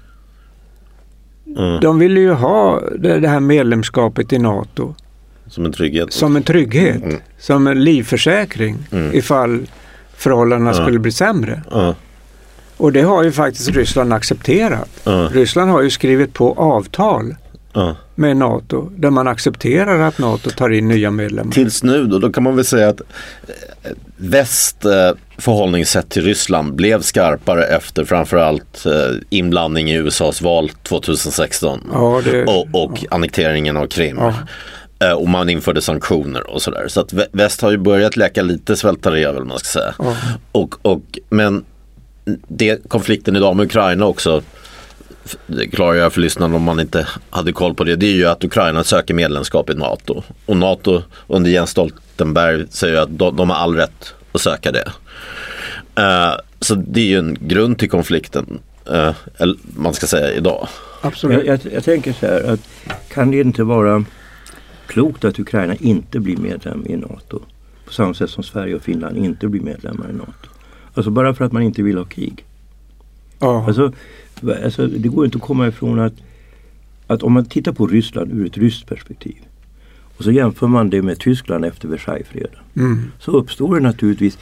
Mm. 1.57 1.79
De 1.81 1.99
ville 1.99 2.19
ju 2.19 2.31
ha 2.31 2.81
det, 2.99 3.27
här 3.27 3.39
medlemskapet 3.39 4.33
i 4.33 4.37
NATO 4.39 4.95
Som 5.47 5.65
en 5.65 5.71
trygghet. 5.71 6.13
som 6.13 6.35
en 6.35 6.43
trygghet, 6.43 7.03
Mm. 7.03 7.15
som 7.39 7.67
en 7.67 7.83
livförsäkring 7.83 8.77
Mm. 8.91 9.13
ifall 9.15 9.67
förhållandena 10.15 10.73
skulle 10.73 10.99
bli 10.99 11.11
sämre. 11.11 11.61
Och 12.77 12.91
det 12.91 13.01
har 13.01 13.23
ju 13.23 13.31
faktiskt 13.31 13.69
Ryssland 13.69 14.13
accepterat. 14.13 14.89
Ryssland 15.31 15.71
har 15.71 15.81
ju 15.81 15.89
skrivit 15.89 16.33
på 16.33 16.53
avtal 16.53 17.35
Ja. 17.73 17.95
med 18.15 18.37
NATO 18.37 18.89
där 18.97 19.09
man 19.09 19.27
accepterar 19.27 19.99
att 19.99 20.17
NATO 20.17 20.49
tar 20.49 20.69
in 20.69 20.87
nya 20.87 21.11
medlemmar. 21.11 21.51
Tills 21.51 21.83
nu 21.83 22.05
då, 22.05 22.19
då 22.19 22.31
kan 22.31 22.43
man 22.43 22.55
väl 22.55 22.65
säga 22.65 22.89
att 22.89 23.01
eh, 23.01 23.91
väst 24.17 24.85
eh, 24.85 25.11
förhållningssätt 25.37 26.09
till 26.09 26.23
Ryssland 26.23 26.73
blev 26.75 27.01
skarpare 27.01 27.65
efter 27.65 28.05
framförallt 28.05 28.85
eh, 28.85 29.15
inblandning 29.29 29.91
i 29.91 29.95
USAs 29.97 30.41
val 30.41 30.69
2016 30.83 31.89
Ja, 31.93 32.21
det, 32.23 32.43
och, 32.45 32.83
och 32.83 33.05
annekteringen 33.11 33.77
av 33.77 33.87
Krim. 33.87 34.17
Ja. 34.19 34.33
Och 35.15 35.29
man 35.29 35.49
införde 35.49 35.81
sanktioner 35.81 36.49
och 36.49 36.61
sådär. 36.61 36.87
Så 36.87 36.99
att 37.01 37.13
vä- 37.13 37.27
väst 37.31 37.61
har 37.61 37.71
ju 37.71 37.77
börjat 37.77 38.17
leka 38.17 38.41
lite 38.41 38.75
svälta 38.75 39.17
eller 39.17 39.41
man 39.43 39.59
ska 39.59 39.79
säga. 39.79 39.93
Ja. 39.99 40.15
Och, 40.51 40.75
och, 40.81 41.19
men 41.29 41.63
det, 42.47 42.89
konflikten 42.89 43.35
idag 43.35 43.55
med 43.55 43.65
Ukraina 43.65 44.05
också 44.05 44.41
det 45.47 45.77
jag 45.77 46.13
för 46.13 46.21
lyssnarna 46.21 46.55
om 46.55 46.63
man 46.63 46.79
inte 46.79 47.07
hade 47.29 47.51
koll 47.51 47.75
på 47.75 47.83
det. 47.83 47.95
Det 47.95 48.05
är 48.05 48.15
ju 48.15 48.25
att 48.25 48.43
Ukraina 48.43 48.83
söker 48.83 49.13
medlemskap 49.13 49.69
i 49.69 49.73
NATO. 49.73 50.23
Och 50.45 50.57
NATO 50.57 51.01
under 51.27 51.51
Jens 51.51 51.69
Stoltenberg 51.69 52.65
säger 52.69 53.01
att 53.01 53.17
de, 53.17 53.35
de 53.35 53.49
har 53.49 53.57
all 53.57 53.75
rätt 53.75 54.13
att 54.31 54.41
söka 54.41 54.71
det. 54.71 54.91
Eh, 55.95 56.33
så 56.59 56.75
det 56.75 57.01
är 57.01 57.05
ju 57.05 57.19
en 57.19 57.37
grund 57.41 57.79
till 57.79 57.89
konflikten. 57.89 58.59
eller 59.37 59.55
man 59.77 59.93
ska 59.93 60.07
säga 60.07 60.31
idag. 60.31 60.67
absolut. 61.01 61.45
Jag, 61.45 61.59
jag, 61.63 61.73
jag 61.73 61.83
tänker 61.83 62.13
så 62.13 62.25
här 62.25 62.43
att 62.43 62.59
kan 63.09 63.31
det 63.31 63.39
inte 63.39 63.63
vara 63.63 64.05
klokt 64.87 65.25
att 65.25 65.39
Ukraina 65.39 65.75
inte 65.75 66.19
blir 66.19 66.37
medlem 66.37 66.85
i 66.87 66.95
NATO? 66.95 67.41
På 67.85 67.93
samma 67.93 68.13
sätt 68.13 68.29
som 68.29 68.43
Sverige 68.43 68.75
och 68.75 68.81
Finland 68.81 69.17
inte 69.17 69.47
blir 69.47 69.61
medlemmar 69.61 70.09
i 70.09 70.13
NATO. 70.13 70.49
Alltså 70.93 71.11
bara 71.11 71.33
för 71.33 71.45
att 71.45 71.51
man 71.51 71.63
inte 71.63 71.83
vill 71.83 71.97
ha 71.97 72.05
krig. 72.05 72.45
Ja. 73.39 73.65
Alltså, 73.67 73.91
alltså, 74.49 74.87
det 74.87 75.09
går 75.09 75.25
inte 75.25 75.37
att 75.37 75.41
komma 75.41 75.67
ifrån 75.67 75.99
att, 75.99 76.13
att 77.07 77.23
om 77.23 77.33
man 77.33 77.45
tittar 77.45 77.71
på 77.71 77.87
Ryssland 77.87 78.31
ur 78.31 78.45
ett 78.45 78.57
ryskt 78.57 78.87
perspektiv 78.87 79.37
och 80.17 80.23
så 80.23 80.31
jämför 80.31 80.67
man 80.67 80.89
det 80.89 81.01
med 81.01 81.19
Tyskland 81.19 81.65
efter 81.65 81.87
Versaillesfreden. 81.87 82.59
Mm. 82.75 83.11
Så 83.19 83.31
uppstår 83.31 83.75
det 83.75 83.81
naturligtvis, 83.81 84.37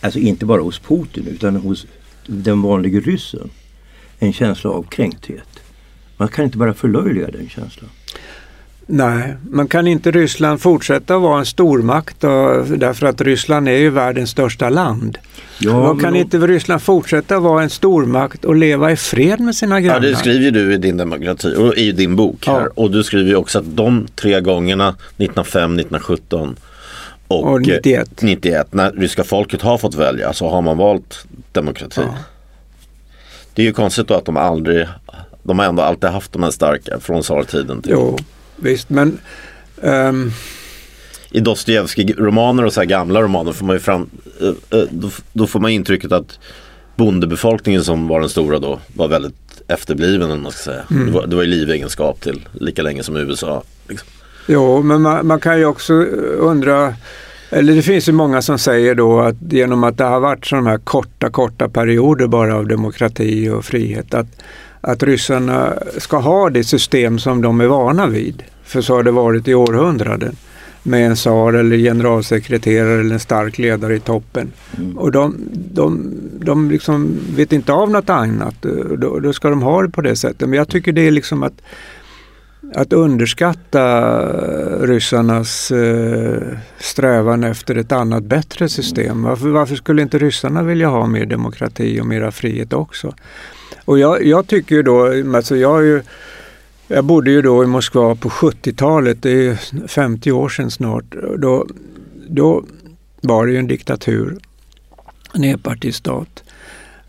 alltså 0.00 0.18
inte 0.18 0.46
bara 0.46 0.62
hos 0.62 0.78
Putin 0.78 1.26
utan 1.26 1.56
hos 1.56 1.86
den 2.26 2.62
vanliga 2.62 3.00
ryssen, 3.00 3.50
en 4.18 4.32
känsla 4.32 4.70
av 4.70 4.82
kränkthet. 4.82 5.60
Man 6.16 6.28
kan 6.28 6.44
inte 6.44 6.58
bara 6.58 6.74
förlöjliga 6.74 7.30
den 7.30 7.48
känslan. 7.48 7.90
Nej, 8.90 9.36
man 9.50 9.68
kan 9.68 9.86
inte 9.86 10.10
Ryssland 10.10 10.60
fortsätta 10.60 11.18
vara 11.18 11.38
en 11.38 11.46
stormakt 11.46 12.20
då, 12.20 12.64
därför 12.76 13.06
att 13.06 13.20
Ryssland 13.20 13.68
är 13.68 13.72
ju 13.72 13.90
världens 13.90 14.30
största 14.30 14.68
land. 14.68 15.18
Ja, 15.58 15.70
Då 15.72 15.94
men 15.94 15.98
kan 16.04 16.12
om- 16.14 16.16
inte 16.20 16.38
Ryssland 16.38 16.82
fortsätta 16.82 17.40
vara 17.40 17.62
en 17.62 17.70
stormakt 17.70 18.44
och 18.44 18.56
leva 18.56 18.92
i 18.92 18.96
fred 18.96 19.40
med 19.40 19.54
sina 19.54 19.80
Ja, 19.80 19.86
grannar? 19.86 20.00
det 20.00 20.16
skriver 20.16 20.50
du 20.50 20.74
i 20.74 20.76
din 20.76 20.96
demokrati 20.96 21.54
och 21.58 21.74
i 21.76 21.92
din 21.92 22.16
bok 22.16 22.46
här. 22.46 22.60
Ja. 22.60 22.68
Och 22.74 22.90
du 22.90 23.04
skriver 23.04 23.34
också 23.36 23.58
att 23.58 23.76
de 23.76 24.06
tre 24.14 24.40
gångerna 24.40 24.88
1905, 24.88 25.74
1917 25.78 26.56
och, 27.28 27.44
Och 27.52 27.60
91. 27.62 28.08
eh, 28.22 28.26
91 28.26 28.74
när 28.74 28.92
ryska 28.92 29.24
folket 29.24 29.62
har 29.62 29.78
fått 29.78 29.94
välja 29.94 30.32
så 30.32 30.48
har 30.48 30.62
man 30.62 30.76
valt 30.76 31.24
demokrati. 31.52 32.00
Ja. 32.04 32.14
Det 33.54 33.62
är 33.62 33.66
ju 33.66 33.72
konstigt 33.72 34.08
då 34.08 34.14
att 34.14 34.24
de 34.24 34.36
aldrig, 34.36 34.86
de 35.42 35.58
har 35.58 35.66
ändå 35.66 35.82
alltid 35.82 36.10
haft 36.10 36.32
de 36.32 36.42
här 36.42 36.50
starka 36.50 37.00
från 37.00 37.22
tsartiden. 37.22 37.82
till- 37.82 37.92
Jo, 37.92 38.18
visst 38.58 38.90
men 38.90 39.18
ehm, 39.82 40.30
I 41.30 41.40
Dostojevskij-romaner 41.40 42.64
och 42.64 42.72
så 42.72 42.80
här 42.80 42.86
gamla 42.86 43.22
romaner 43.22 43.52
får 43.52 43.66
man 43.66 43.76
ju 43.76 43.80
fram, 43.80 44.10
eh, 44.40 44.78
eh, 44.78 44.86
då, 44.90 45.10
då 45.32 45.46
får 45.46 45.60
man 45.60 45.70
intrycket 45.70 46.12
att 46.12 46.38
bondebefolkningen 46.96 47.84
som 47.84 48.08
var 48.08 48.20
den 48.20 48.28
stora 48.28 48.58
då 48.58 48.80
var 48.94 49.08
väldigt 49.08 49.62
efterbliven 49.68 50.30
om 50.30 50.42
man 50.42 50.52
ska 50.52 50.62
säga. 50.62 50.82
Mm. 50.90 51.06
Det, 51.06 51.12
var, 51.12 51.26
det 51.26 51.36
var 51.36 51.42
ju 51.42 51.48
livegenskap 51.48 52.20
till 52.20 52.48
lika 52.52 52.82
länge 52.82 53.02
som 53.02 53.16
USA. 53.16 53.62
Liksom. 53.88 54.08
Jo, 54.46 54.82
men 54.82 55.02
man, 55.02 55.26
man 55.26 55.40
kan 55.40 55.58
ju 55.58 55.64
också 55.64 55.94
undra, 56.38 56.94
eller 57.50 57.74
det 57.74 57.82
finns 57.82 58.08
ju 58.08 58.12
många 58.12 58.42
som 58.42 58.58
säger 58.58 58.94
då 58.94 59.20
att 59.20 59.36
genom 59.50 59.84
att 59.84 59.98
det 59.98 60.04
har 60.04 60.20
varit 60.20 60.46
sådana 60.46 60.70
här 60.70 60.78
korta, 60.78 61.30
korta 61.30 61.68
perioder 61.68 62.26
bara 62.26 62.56
av 62.56 62.66
demokrati 62.66 63.48
och 63.48 63.64
frihet, 63.64 64.14
att, 64.14 64.26
att 64.80 65.02
ryssarna 65.02 65.74
ska 65.98 66.18
ha 66.18 66.50
det 66.50 66.64
system 66.64 67.18
som 67.18 67.42
de 67.42 67.60
är 67.60 67.66
vana 67.66 68.06
vid. 68.06 68.42
För 68.64 68.80
så 68.80 68.94
har 68.94 69.02
det 69.02 69.10
varit 69.10 69.48
i 69.48 69.54
århundraden 69.54 70.36
med 70.82 71.06
en 71.06 71.14
tsar 71.14 71.52
eller 71.52 71.76
generalsekreterare 71.76 73.00
eller 73.00 73.14
en 73.14 73.20
stark 73.20 73.58
ledare 73.58 73.96
i 73.96 74.00
toppen. 74.00 74.52
Mm. 74.78 74.98
Och 74.98 75.12
de, 75.12 75.36
de, 75.52 76.12
de 76.40 76.70
liksom 76.70 77.18
vet 77.36 77.52
inte 77.52 77.72
av 77.72 77.90
något 77.90 78.10
annat. 78.10 78.54
Då, 78.98 79.20
då 79.20 79.32
ska 79.32 79.50
de 79.50 79.62
ha 79.62 79.82
det 79.82 79.88
på 79.88 80.00
det 80.00 80.16
sättet. 80.16 80.48
Men 80.48 80.52
jag 80.58 80.68
tycker 80.68 80.92
det 80.92 81.06
är 81.06 81.10
liksom 81.10 81.42
att 81.42 81.62
att 82.74 82.92
underskatta 82.92 84.16
ryssarnas 84.86 85.70
eh, 85.70 86.42
strävan 86.78 87.44
efter 87.44 87.76
ett 87.76 87.92
annat 87.92 88.24
bättre 88.24 88.68
system. 88.68 89.22
Varför, 89.22 89.48
varför 89.48 89.74
skulle 89.76 90.02
inte 90.02 90.18
ryssarna 90.18 90.62
vilja 90.62 90.88
ha 90.88 91.06
mer 91.06 91.26
demokrati 91.26 92.00
och 92.00 92.06
mera 92.06 92.30
frihet 92.30 92.72
också? 92.72 93.14
Och 93.88 93.98
jag, 93.98 94.24
jag 94.26 94.46
tycker 94.46 94.74
ju 94.74 94.82
då, 94.82 95.06
alltså 95.36 95.56
jag, 95.56 95.84
ju, 95.84 96.02
jag 96.88 97.04
bodde 97.04 97.30
ju 97.30 97.42
då 97.42 97.64
i 97.64 97.66
Moskva 97.66 98.14
på 98.14 98.28
70-talet, 98.28 99.22
det 99.22 99.30
är 99.30 99.42
ju 99.42 99.56
50 99.88 100.32
år 100.32 100.48
sedan 100.48 100.70
snart. 100.70 101.04
Då, 101.38 101.66
då 102.28 102.64
var 103.20 103.46
det 103.46 103.52
ju 103.52 103.58
en 103.58 103.66
diktatur, 103.66 104.38
en 105.34 105.44
enpartistat. 105.44 106.44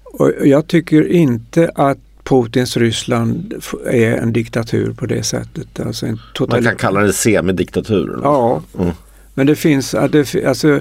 Och 0.04 0.32
jag 0.44 0.68
tycker 0.68 1.08
inte 1.12 1.72
att 1.76 1.98
Putins 2.24 2.78
Ryssland 2.78 3.54
är 3.86 4.12
en 4.18 4.34
diktatur 4.34 4.94
på 4.94 5.06
det 5.06 5.24
sättet. 5.24 5.80
Alltså 5.80 6.06
en 6.06 6.12
Man 6.12 6.20
total... 6.34 6.64
kan 6.64 6.76
kalla 6.76 7.00
det 7.00 7.14
semidiktatur. 7.14 8.20
Ja, 8.24 8.62
Mm. 8.80 8.92
men 9.34 9.48
det 9.48 9.56
finns, 9.56 9.96
det, 10.12 10.46
alltså 10.46 10.80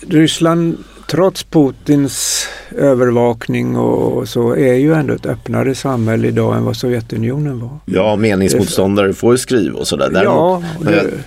Ryssland 0.00 0.76
trots 1.06 1.44
Putins 1.44 2.46
övervakning 2.76 3.76
och 3.76 4.28
så 4.28 4.56
är 4.56 4.74
ju 4.74 4.94
ändå 4.94 5.14
ett 5.14 5.26
öppnare 5.26 5.74
samhälle 5.74 6.28
idag 6.28 6.56
än 6.56 6.64
vad 6.64 6.76
Sovjetunionen 6.76 7.60
var. 7.60 7.78
Ja, 7.84 8.16
meningsmotståndare 8.16 9.12
får 9.12 9.32
ju 9.32 9.38
skriva 9.38 9.78
och 9.78 9.86
sådär. 9.86 10.10
Ja, 10.24 10.62
Däremot, 10.80 11.10
det, 11.10 11.18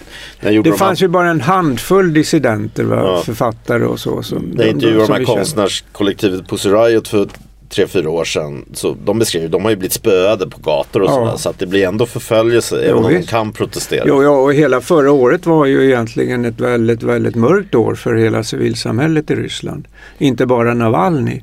när 0.42 0.52
gjorde 0.52 0.70
det 0.70 0.74
de 0.74 0.80
fanns 0.80 1.02
ju 1.02 1.08
bara 1.08 1.30
en 1.30 1.42
handfull 1.42 2.13
dissidenter, 2.13 2.84
va? 2.84 2.96
Ja. 2.96 3.22
författare 3.26 3.84
och 3.84 4.00
så. 4.00 4.24
Som, 4.24 4.44
När 4.44 4.63
jag 4.63 4.74
intervjuade 4.74 5.06
som 5.06 5.16
de 5.16 5.26
här 5.26 5.36
konstnärskollektivet 5.36 6.50
Pussy 6.50 6.70
Riot 6.70 7.08
för 7.08 7.28
tre, 7.70 7.88
fyra 7.88 8.10
år 8.10 8.26
sedan. 8.26 8.66
Så 8.74 8.96
de 9.06 9.20
beskrev 9.20 9.42
ju, 9.42 9.48
de 9.48 9.64
har 9.64 9.70
ju 9.70 9.76
blivit 9.76 9.94
spöade 9.94 10.48
på 10.50 10.58
gator 10.62 11.02
och 11.02 11.10
Ja. 11.10 11.14
sådär. 11.16 11.38
Så 11.38 11.50
att 11.50 11.60
det 11.60 11.66
blir 11.68 11.88
ändå 11.88 12.06
förföljelse 12.06 12.76
Jo, 12.76 12.82
även 12.84 12.98
om 13.04 13.12
de 13.12 13.18
visst. 13.18 13.30
kan 13.30 13.52
protestera. 13.54 14.04
Jo, 14.08 14.24
ja, 14.24 14.30
och 14.30 14.54
hela 14.54 14.82
förra 14.82 15.12
året 15.12 15.46
var 15.46 15.66
ju 15.66 15.86
egentligen 15.86 16.46
ett 16.46 16.60
väldigt, 16.60 17.04
väldigt 17.04 17.36
mörkt 17.36 17.76
år 17.76 17.96
för 17.96 18.16
hela 18.16 18.44
civilsamhället 18.44 19.32
i 19.32 19.36
Ryssland. 19.36 19.88
Inte 20.18 20.46
bara 20.46 20.74
Navalny, 20.74 21.42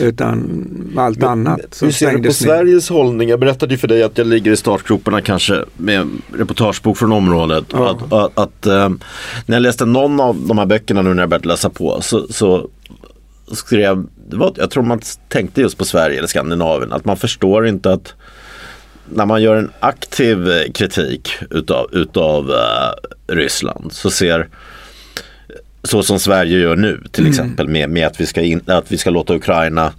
utan 0.00 0.66
allt 0.96 1.22
annat 1.22 1.60
som 1.70 1.86
Hur 1.88 1.92
ser 1.92 2.06
du 2.10 2.16
på 2.16 2.22
ner. 2.22 2.30
Sveriges 2.30 2.88
hållning? 2.88 3.28
Jag 3.28 3.40
berättade 3.40 3.74
ju 3.74 3.78
för 3.78 3.88
dig 3.88 4.02
att 4.02 4.18
jag 4.18 4.26
ligger 4.26 4.52
i 4.52 4.56
startgroparna 4.56 5.20
kanske 5.20 5.64
med 5.76 6.00
en 6.00 6.22
reportagebok 6.34 6.96
från 6.98 7.12
området. 7.12 7.64
Ja. 7.72 7.90
Att, 7.90 8.12
att, 8.12 8.38
att, 8.38 8.66
eh, 8.66 8.88
när 9.46 9.56
jag 9.56 9.62
läste 9.62 9.84
någon 9.84 10.20
av 10.20 10.36
de 10.46 10.58
här 10.58 10.66
böckerna 10.66 11.02
nu 11.02 11.14
när 11.14 11.22
jag 11.22 11.28
började 11.30 11.48
läsa 11.48 11.70
på 11.70 11.98
så, 12.02 12.26
så 12.30 12.68
skrev, 13.52 14.06
det 14.30 14.36
var, 14.36 14.52
jag 14.56 14.70
tror 14.70 14.82
man 14.82 15.00
tänkte 15.28 15.60
just 15.60 15.78
på 15.78 15.84
Sverige 15.84 16.18
eller 16.18 16.28
Skandinavien, 16.28 16.92
att 16.92 17.04
man 17.04 17.16
förstår 17.16 17.66
inte 17.66 17.92
att 17.92 18.14
när 19.08 19.26
man 19.26 19.42
gör 19.42 19.56
en 19.56 19.70
aktiv 19.80 20.50
eh, 20.50 20.72
kritik 20.72 21.30
utav, 21.50 21.88
utav 21.92 22.50
eh, 22.50 23.34
Ryssland 23.34 23.92
så 23.92 24.10
ser 24.10 24.48
så 25.82 26.02
som 26.02 26.18
Sverige 26.18 26.58
gör 26.58 26.76
nu 26.76 27.04
till 27.10 27.26
exempel 27.26 27.68
med, 27.68 27.90
med 27.90 28.06
att, 28.06 28.20
vi 28.20 28.26
ska 28.26 28.42
in, 28.42 28.60
att 28.66 28.92
vi 28.92 28.98
ska 28.98 29.10
låta 29.10 29.34
Ukraina 29.34 29.92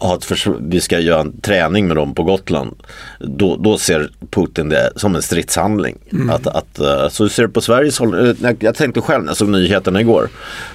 ha 0.00 0.14
ett 0.16 0.46
vi 0.60 0.80
ska 0.80 0.98
göra 0.98 1.20
en 1.20 1.40
träning 1.40 1.86
med 1.88 1.96
dem 1.96 2.14
på 2.14 2.22
Gotland. 2.22 2.76
Då, 3.20 3.56
då 3.56 3.78
ser 3.78 4.10
Putin 4.30 4.68
det 4.68 4.92
som 4.96 5.14
en 5.14 5.22
stridshandling. 5.22 5.98
Att, 6.30 6.46
att, 6.46 6.78
eh, 6.78 7.08
så 7.08 7.28
ser 7.28 7.42
du 7.42 7.48
på 7.48 7.60
Sveriges 7.60 7.98
håll. 7.98 8.28
eh, 8.44 8.50
Jag 8.60 8.74
tänkte 8.74 9.00
själv 9.00 9.22
när 9.24 9.30
jag 9.30 9.36
såg 9.36 9.48
nyheterna 9.48 10.00
igår. 10.00 10.28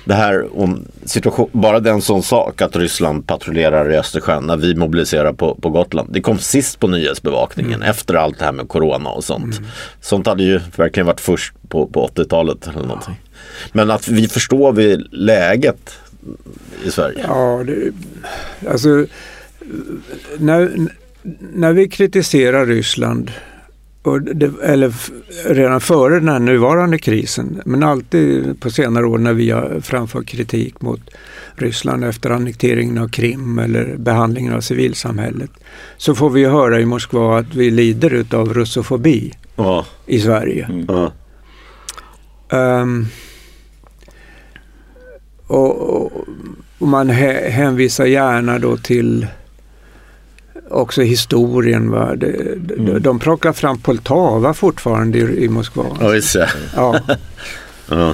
Det 0.06 0.14
här 0.14 0.60
om 0.60 0.86
situation, 1.06 1.50
bara 1.52 1.80
den 1.80 2.02
sån 2.02 2.24
sak 2.24 2.62
att 2.62 2.76
Ryssland 2.76 3.28
patrullerar 3.28 3.92
i 3.94 3.98
Östersjön 3.98 4.44
när 4.44 4.58
vi 4.58 4.76
mobiliserar 4.76 5.34
på, 5.34 5.56
på 5.56 5.70
Gotland. 5.70 6.10
Det 6.12 6.22
kom 6.22 6.40
sist 6.40 6.80
på 6.80 6.88
nyhetsbevakningen 6.88 7.82
efter 7.82 8.14
allt 8.14 8.40
det 8.40 8.46
här 8.46 8.52
med 8.52 8.68
corona 8.68 9.10
och 9.10 9.24
sånt. 9.24 9.62
Sånt 10.02 10.28
hade 10.28 10.44
ju 10.44 10.60
verkligen 10.76 11.08
varit 11.08 11.20
först 11.22 11.54
på, 11.70 11.88
på 11.88 12.08
80-talet 12.16 12.68
eller 12.68 12.82
någonting. 12.82 13.22
Men 13.72 13.92
att 13.92 14.08
vi 14.08 14.28
förstår 14.28 14.72
vi 14.72 14.96
läget 15.12 15.98
i 16.86 16.92
Sverige. 16.92 17.26
Ja, 17.28 17.64
det, 17.66 17.92
alltså 18.70 19.06
när, 20.38 20.72
när 21.54 21.74
vi 21.74 21.88
kritiserar 21.90 22.66
Ryssland 22.66 23.32
det, 24.34 24.52
eller 24.64 24.94
redan 25.54 25.82
före 25.82 26.20
den 26.20 26.30
här 26.30 26.40
nuvarande 26.40 26.98
krisen, 26.98 27.62
men 27.66 27.84
alltid 27.84 28.60
på 28.62 28.70
senare 28.70 29.06
år 29.08 29.18
när 29.18 29.34
vi 29.34 29.50
har 29.52 29.80
framfört 29.82 30.26
kritik 30.26 30.82
mot 30.82 31.02
Ryssland 31.56 32.04
efter 32.04 32.30
annekteringen 32.30 32.98
av 32.98 33.08
Krim 33.08 33.60
eller 33.60 33.96
behandlingen 33.98 34.54
av 34.54 34.62
civilsamhället, 34.62 35.52
så 35.98 36.16
får 36.16 36.30
vi 36.30 36.46
höra 36.46 36.80
i 36.80 36.86
Moskva 36.86 37.40
att 37.40 37.56
vi 37.56 37.72
lider 37.72 38.14
utav 38.14 38.54
russofobi 38.54 39.34
Ja, 39.56 39.86
i 40.06 40.20
Sverige. 40.20 40.86
ja. 40.88 41.12
Ehm, 42.58 43.06
och, 45.54 45.82
och, 46.06 46.12
och 46.80 46.88
man 46.88 47.10
hä, 47.10 47.50
hänvisar 47.50 48.06
gärna 48.06 48.60
då 48.60 48.78
till 48.78 49.28
också 50.70 51.02
historien. 51.02 51.92
Va? 51.92 52.16
De, 52.16 52.28
de, 52.58 52.74
Mm. 52.74 53.02
de 53.02 53.20
plockar 53.20 53.54
fram 53.54 53.78
Poltava 53.80 54.54
fortfarande 54.54 55.18
i, 55.18 55.44
i 55.44 55.50
Moskva. 55.50 56.10
visst 56.12 56.36
ja. 56.76 57.00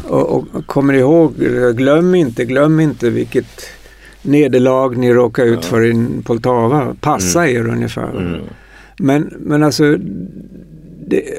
Och, 0.07 0.35
och 0.35 0.67
kommer 0.67 0.93
ihåg, 0.93 1.33
glöm 1.75 2.15
inte, 2.15 2.45
glöm 2.45 2.79
inte 2.79 3.09
vilket 3.09 3.61
nederlag 4.21 4.97
ni 4.97 5.13
råkade 5.13 5.47
ut 5.49 5.59
Ja. 5.61 5.69
för 5.69 5.85
i 5.85 6.21
Poltava. 6.23 6.95
Passa 7.01 7.49
er 7.49 7.67
ungefär. 7.67 8.09
Mm. 8.09 8.41
Men, 8.99 9.33
men 9.39 9.63
alltså 9.63 9.97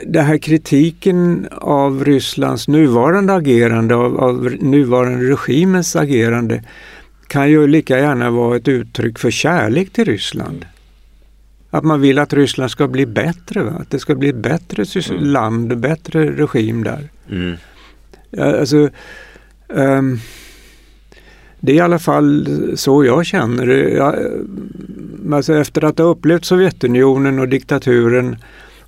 det 0.06 0.20
här 0.20 0.38
kritiken 0.38 1.48
av 1.50 2.04
Rysslands 2.04 2.68
nuvarande 2.68 3.34
agerande, 3.34 3.94
av, 3.94 4.20
av 4.20 4.56
nuvarande 4.60 5.30
regimens 5.30 5.96
agerande 5.96 6.62
kan 7.26 7.50
ju 7.50 7.66
lika 7.66 7.98
gärna 7.98 8.30
vara 8.30 8.56
ett 8.56 8.68
uttryck 8.68 9.18
för 9.18 9.30
kärlek 9.30 9.92
till 9.92 10.04
Ryssland. 10.04 10.66
Att 11.70 11.84
man 11.84 12.00
vill 12.00 12.18
att 12.18 12.32
Ryssland 12.32 12.70
ska 12.70 12.88
bli 12.88 13.06
bättre, 13.06 13.62
va? 13.62 13.70
att 13.80 13.90
det 13.90 13.98
ska 13.98 14.14
bli 14.14 14.28
ett 14.28 14.36
bättre 14.36 14.84
Mm. 15.10 15.24
land, 15.24 15.78
bättre 15.78 16.30
regim 16.30 16.84
där. 16.84 17.08
Mm. 17.30 17.56
Alltså, 18.38 18.88
ehm, 19.74 20.18
det 21.60 21.72
är 21.72 21.76
i 21.76 21.80
alla 21.80 21.98
fall 21.98 22.48
så 22.76 23.04
jag 23.04 23.26
känner 23.26 23.66
det. 23.66 23.98
Ehm, 23.98 25.32
alltså 25.32 25.54
efter 25.54 25.84
att 25.84 25.98
ha 25.98 26.06
upplevt 26.06 26.44
Sovjetunionen 26.44 27.38
och 27.38 27.48
diktaturen 27.48 28.36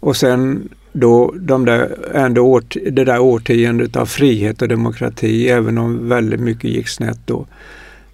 och 0.02 0.16
sen 0.16 0.68
då 0.92 1.34
de 1.36 1.64
där, 1.64 1.98
ändå 2.14 2.42
årt, 2.42 2.76
det 2.92 3.04
där 3.04 3.18
årtiondet 3.18 3.96
av 3.96 4.06
frihet 4.06 4.62
och 4.62 4.68
demokrati, 4.68 5.48
även 5.48 5.78
om 5.78 6.08
väldigt 6.08 6.40
mycket 6.40 6.70
gick 6.70 6.88
snett 6.88 7.18
då, 7.24 7.46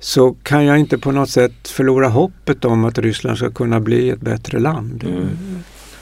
så 0.00 0.32
kan 0.42 0.64
jag 0.64 0.78
inte 0.78 0.98
på 0.98 1.12
något 1.12 1.30
sätt 1.30 1.68
förlora 1.68 2.08
hoppet 2.08 2.64
om 2.64 2.84
att 2.84 2.98
Ryssland 2.98 3.38
ska 3.38 3.50
kunna 3.50 3.80
bli 3.80 4.10
ett 4.10 4.20
bättre 4.20 4.58
land. 4.58 5.04
Mm. 5.08 5.28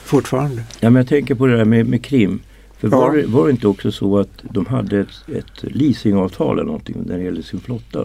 Fortfarande. 0.04 0.62
Ja, 0.80 0.90
men 0.90 0.96
jag 1.00 1.08
tänker 1.08 1.34
på 1.34 1.46
det 1.46 1.56
där 1.56 1.64
med, 1.64 1.86
med 1.86 2.04
Krim. 2.04 2.40
För 2.78 2.88
Ja. 2.88 2.96
var, 2.96 3.16
det, 3.16 3.26
var 3.26 3.44
det 3.44 3.50
inte 3.50 3.68
också 3.68 3.92
så 3.92 4.18
att 4.18 4.42
de 4.42 4.66
hade 4.66 5.00
ett, 5.00 5.28
ett 5.36 5.62
leasingavtal 5.74 6.56
eller 6.56 6.66
någonting 6.66 6.96
när 7.06 7.18
det 7.18 7.24
gällde 7.24 7.42
sin 7.42 7.60
flotta? 7.60 8.04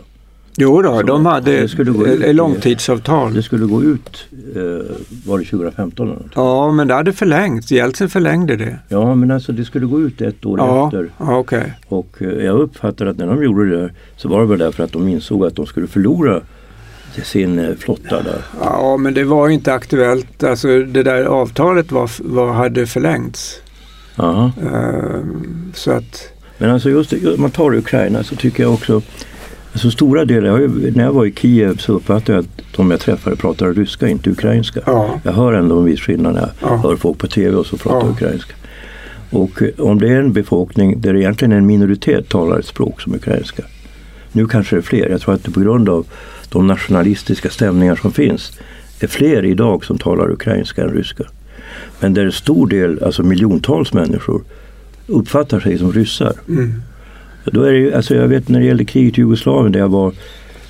Jo 0.57 0.81
då, 0.81 0.95
Så 0.95 1.01
de 1.03 1.25
hade 1.25 1.61
det 1.61 1.67
skulle 1.67 1.91
gå 1.91 2.07
ut 2.07 2.35
långtidsavtal. 2.35 3.33
Det 3.33 3.43
skulle 3.43 3.65
gå 3.65 3.83
ut, 3.83 4.25
eh, 4.55 4.61
var 5.25 5.39
det 5.39 5.45
2015 5.45 6.07
eller 6.07 6.19
något? 6.19 6.31
Ja, 6.35 6.71
men 6.71 6.87
det 6.87 6.93
hade 6.93 7.13
förlängts. 7.13 7.71
Jeltsin 7.71 8.09
förlängde 8.09 8.55
det. 8.55 8.79
Ja, 8.89 9.15
men 9.15 9.31
alltså 9.31 9.51
det 9.51 9.65
skulle 9.65 9.85
gå 9.85 10.01
ut 10.01 10.21
ett 10.21 10.45
år 10.45 10.59
Ja, 10.59 10.85
efter. 10.85 11.09
ja 11.17 11.37
okej. 11.37 11.73
Och 11.87 12.17
eh, 12.21 12.27
jag 12.45 12.59
uppfattar 12.59 13.05
att 13.05 13.17
när 13.17 13.27
de 13.27 13.43
gjorde 13.43 13.69
det 13.77 13.89
så 14.17 14.27
var 14.29 14.39
det 14.41 14.45
väl 14.47 14.59
därför 14.59 14.83
att 14.83 14.91
de 14.91 15.07
insåg 15.07 15.45
att 15.45 15.55
de 15.55 15.65
skulle 15.65 15.87
förlora 15.87 16.41
sin 17.23 17.59
eh, 17.59 17.75
flotta 17.75 18.21
där. 18.23 18.41
Ja, 18.61 18.97
men 18.97 19.13
det 19.13 19.23
var 19.23 19.49
inte 19.49 19.73
aktuellt. 19.73 20.43
Alltså 20.43 20.67
det 20.67 21.03
där 21.03 21.23
avtalet 21.25 21.91
var, 21.91 22.09
var, 22.33 22.53
hade 22.53 22.85
förlängts. 22.87 23.61
Aha. 24.15 24.51
Ehm, 24.73 25.71
så 25.73 25.91
att, 25.91 26.29
Men 26.57 26.69
alltså 26.71 26.89
just 26.89 27.13
man 27.37 27.51
tar 27.51 27.75
Ukraina 27.75 28.23
så 28.23 28.35
tycker 28.35 28.63
jag 28.63 28.73
också 28.73 29.01
Alltså 29.73 29.91
stora 29.91 30.25
delar, 30.25 30.59
jag, 30.59 30.95
när 30.95 31.03
jag 31.03 31.13
var 31.13 31.25
i 31.25 31.31
Kiev 31.31 31.77
så 31.77 31.93
uppfattade 31.93 32.31
jag 32.33 32.39
att 32.39 32.75
de 32.75 32.91
jag 32.91 32.99
träffade 32.99 33.35
pratade 33.35 33.73
ryska, 33.73 34.07
inte 34.07 34.29
ukrainska. 34.29 34.79
ja, 34.85 35.19
Jag 35.23 35.33
hör 35.33 35.53
ändå 35.53 35.79
en 35.79 35.85
viss 35.85 35.99
skillnad 36.01 36.33
när 36.33 36.41
jag 36.41 36.49
Ja. 36.61 36.75
hör 36.83 36.95
folk 36.95 37.17
på 37.17 37.27
tv 37.27 37.55
och 37.55 37.65
så 37.65 37.77
pratar 37.77 38.07
Ja. 38.07 38.13
ukrainska. 38.13 38.53
Och 39.29 39.61
eh, 39.61 39.69
om 39.77 39.99
det 39.99 40.07
är 40.09 40.19
en 40.19 40.33
befolkning 40.33 41.01
där 41.01 41.15
egentligen 41.15 41.51
en 41.51 41.65
minoritet 41.65 42.29
talar 42.29 42.59
ett 42.59 42.65
språk 42.65 43.01
som 43.01 43.15
ukrainska. 43.15 43.63
Nu 44.31 44.47
kanske 44.47 44.75
det 44.75 44.79
är 44.79 44.81
fler. 44.81 45.09
Jag 45.09 45.21
tror 45.21 45.33
att 45.35 45.43
det 45.43 45.51
på 45.51 45.59
grund 45.59 45.89
av 45.89 46.05
de 46.49 46.67
nationalistiska 46.67 47.49
stämningar 47.49 47.95
som 47.95 48.11
finns 48.11 48.59
är 48.99 49.07
fler 49.07 49.45
idag 49.45 49.85
som 49.85 49.97
talar 49.97 50.31
ukrainska 50.31 50.83
än 50.83 50.89
ryska. 50.89 51.23
Men 51.99 52.13
där 52.13 52.25
en 52.25 52.31
stor 52.31 52.67
del, 52.67 53.03
alltså 53.03 53.23
miljontals 53.23 53.93
människor 53.93 54.41
uppfattar 55.07 55.59
sig 55.59 55.77
som 55.77 55.91
ryssar. 55.93 56.33
mm, 56.47 56.81
då 57.45 57.63
är 57.63 57.73
det 57.73 57.93
alltså 57.93 58.15
jag 58.15 58.27
vet 58.27 58.49
när 58.49 58.59
det 58.59 58.65
gällde 58.65 58.85
kriget 58.85 59.17
i 59.17 59.21
Jugoslavien 59.21 59.71
där 59.71 59.79
jag 59.79 59.89
var 59.89 60.13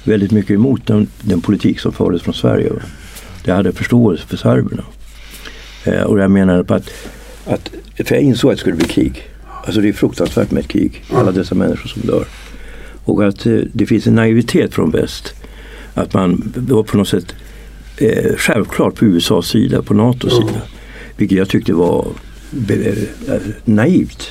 väldigt 0.04 0.32
mycket 0.32 0.52
emot 0.52 0.88
den, 0.88 1.08
den 1.22 1.42
politik 1.42 1.80
som 1.80 1.92
fördes 1.94 2.22
från 2.22 2.34
Sverige. 2.34 2.72
Jag 3.46 3.56
hade 3.56 3.72
förståelse 3.72 4.28
för 4.28 4.38
serberna. 4.38 4.84
Eh, 5.86 6.02
och 6.02 6.20
jag 6.20 6.32
menade 6.32 6.64
på 6.64 6.74
att, 6.74 6.90
att, 7.46 7.72
för 8.06 8.16
jag 8.16 8.24
insåg 8.24 8.52
att 8.52 8.58
det 8.58 8.62
skulle 8.62 8.76
bli 8.76 8.86
krig. 8.88 9.24
Alltså 9.66 9.82
det 9.82 9.90
är 9.90 9.94
fruktansvärt 9.94 10.52
med 10.52 10.62
ett 10.64 10.68
krig. 10.68 11.04
Alla 11.14 11.32
dessa 11.32 11.56
människor 11.56 11.88
som 11.90 12.02
dör. 12.02 12.26
Och 13.04 13.28
att 13.28 13.46
eh, 13.46 13.60
det 13.74 13.86
finns 13.86 14.08
en 14.08 14.16
naivitet 14.16 14.74
från 14.74 14.92
väst. 14.92 15.34
Att 15.94 16.14
man 16.14 16.54
var 16.56 16.84
på 16.84 16.98
något 16.98 17.08
sätt 17.08 17.36
eh, 17.98 18.36
självklart 18.38 18.96
på 18.96 19.06
USAs 19.06 19.48
sida, 19.48 19.82
på 19.82 19.94
NATOs 19.94 20.36
sida. 20.38 20.62
Vilket 21.18 21.38
jag 21.38 21.50
tyckte 21.50 21.74
var 21.74 22.08
be- 22.52 22.96
naivt 23.66 24.28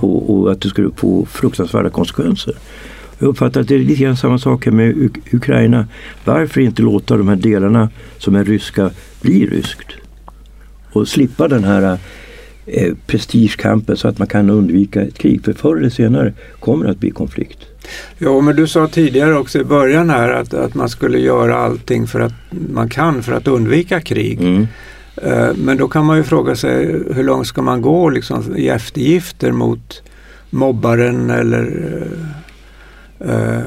och, 0.00 0.30
och 0.30 0.52
att 0.52 0.60
det 0.60 0.68
skulle 0.68 0.90
få 0.96 1.24
fruktansvärda 1.26 1.90
konsekvenser. 1.90 2.54
Jag 3.18 3.28
uppfattar 3.28 3.60
att 3.60 3.68
det 3.68 3.74
är 3.74 3.78
lite 3.78 4.02
grann 4.02 4.16
samma 4.16 4.38
sak 4.38 4.64
här 4.64 4.72
med 4.72 4.94
Uk- 4.94 5.34
Ukraina. 5.36 5.86
Varför 6.24 6.60
inte 6.60 6.82
låta 6.82 7.16
de 7.16 7.28
här 7.28 7.36
delarna 7.36 7.90
som 8.18 8.34
är 8.36 8.44
ryska 8.44 8.90
bli 9.20 9.46
ryskt? 9.46 9.86
Och 10.92 11.08
slippa 11.08 11.48
den 11.48 11.64
här 11.64 11.98
eh, 12.66 12.94
prestigekampen 13.06 13.96
så 13.96 14.08
att 14.08 14.18
man 14.18 14.28
kan 14.28 14.50
undvika 14.50 15.02
ett 15.02 15.18
krig. 15.18 15.44
För 15.44 15.52
förr 15.52 15.76
eller 15.76 15.90
senare 15.90 16.32
kommer 16.60 16.84
det 16.84 16.90
att 16.90 17.00
bli 17.00 17.10
konflikt. 17.10 17.58
Jo, 18.18 18.40
men 18.40 18.56
du 18.56 18.66
sa 18.66 18.88
tidigare 18.88 19.34
också 19.38 19.58
i 19.58 19.64
början 19.64 20.10
här 20.10 20.28
att, 20.30 20.54
att 20.54 20.74
man 20.74 20.88
skulle 20.88 21.18
göra 21.18 21.56
allting 21.56 22.06
för 22.06 22.20
att 22.20 22.32
man 22.72 22.88
kan 22.88 23.22
för 23.22 23.32
att 23.32 23.48
undvika 23.48 24.00
krig. 24.00 24.40
Mm. 24.40 24.66
Eh, 25.22 25.48
Men 25.56 25.76
då 25.76 25.88
kan 25.88 26.04
man 26.04 26.16
ju 26.16 26.22
fråga 26.22 26.56
sig 26.56 26.86
hur 27.14 27.22
långt 27.22 27.46
ska 27.46 27.62
man 27.62 27.82
gå 27.82 28.10
liksom, 28.10 28.56
i 28.56 28.68
eftergifter 28.68 29.52
mot 29.52 30.02
mobbaren 30.50 31.30
eller 31.30 31.92
eh, 33.20 33.30
eh, 33.30 33.62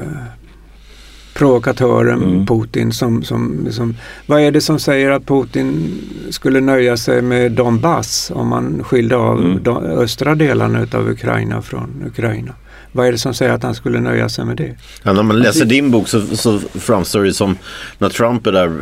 provokatören 1.34 2.22
Mm. 2.22 2.46
Putin. 2.46 2.92
Som, 2.92 3.22
som, 3.22 3.66
som, 3.70 3.96
vad 4.26 4.40
är 4.40 4.50
det 4.50 4.60
som 4.60 4.78
säger 4.78 5.10
att 5.10 5.26
Putin 5.26 5.90
skulle 6.30 6.60
nöja 6.60 6.96
sig 6.96 7.22
med 7.22 7.52
Donbass 7.52 8.32
om 8.34 8.48
man 8.48 8.84
skilde 8.84 9.16
av 9.16 9.38
Mm. 9.40 9.62
de 9.62 9.76
östra 9.84 10.34
delarna 10.34 10.86
av 10.94 11.10
Ukraina 11.10 11.62
från 11.62 12.04
Ukraina? 12.06 12.52
Vad 12.92 13.06
är 13.06 13.12
det 13.12 13.18
som 13.18 13.34
säger 13.34 13.52
att 13.52 13.62
han 13.62 13.74
skulle 13.74 14.00
nöja 14.00 14.28
sig 14.28 14.44
med 14.44 14.56
det? 14.56 14.76
Ja, 15.02 15.12
när 15.12 15.22
man 15.22 15.38
läser 15.38 15.64
din 15.64 15.90
bok 15.90 16.08
så, 16.08 16.36
så 16.36 16.58
framstår 16.58 17.24
det 17.24 17.32
som 17.34 17.58
när 17.98 18.08
Trump 18.08 18.46
är 18.46 18.52
där 18.52 18.72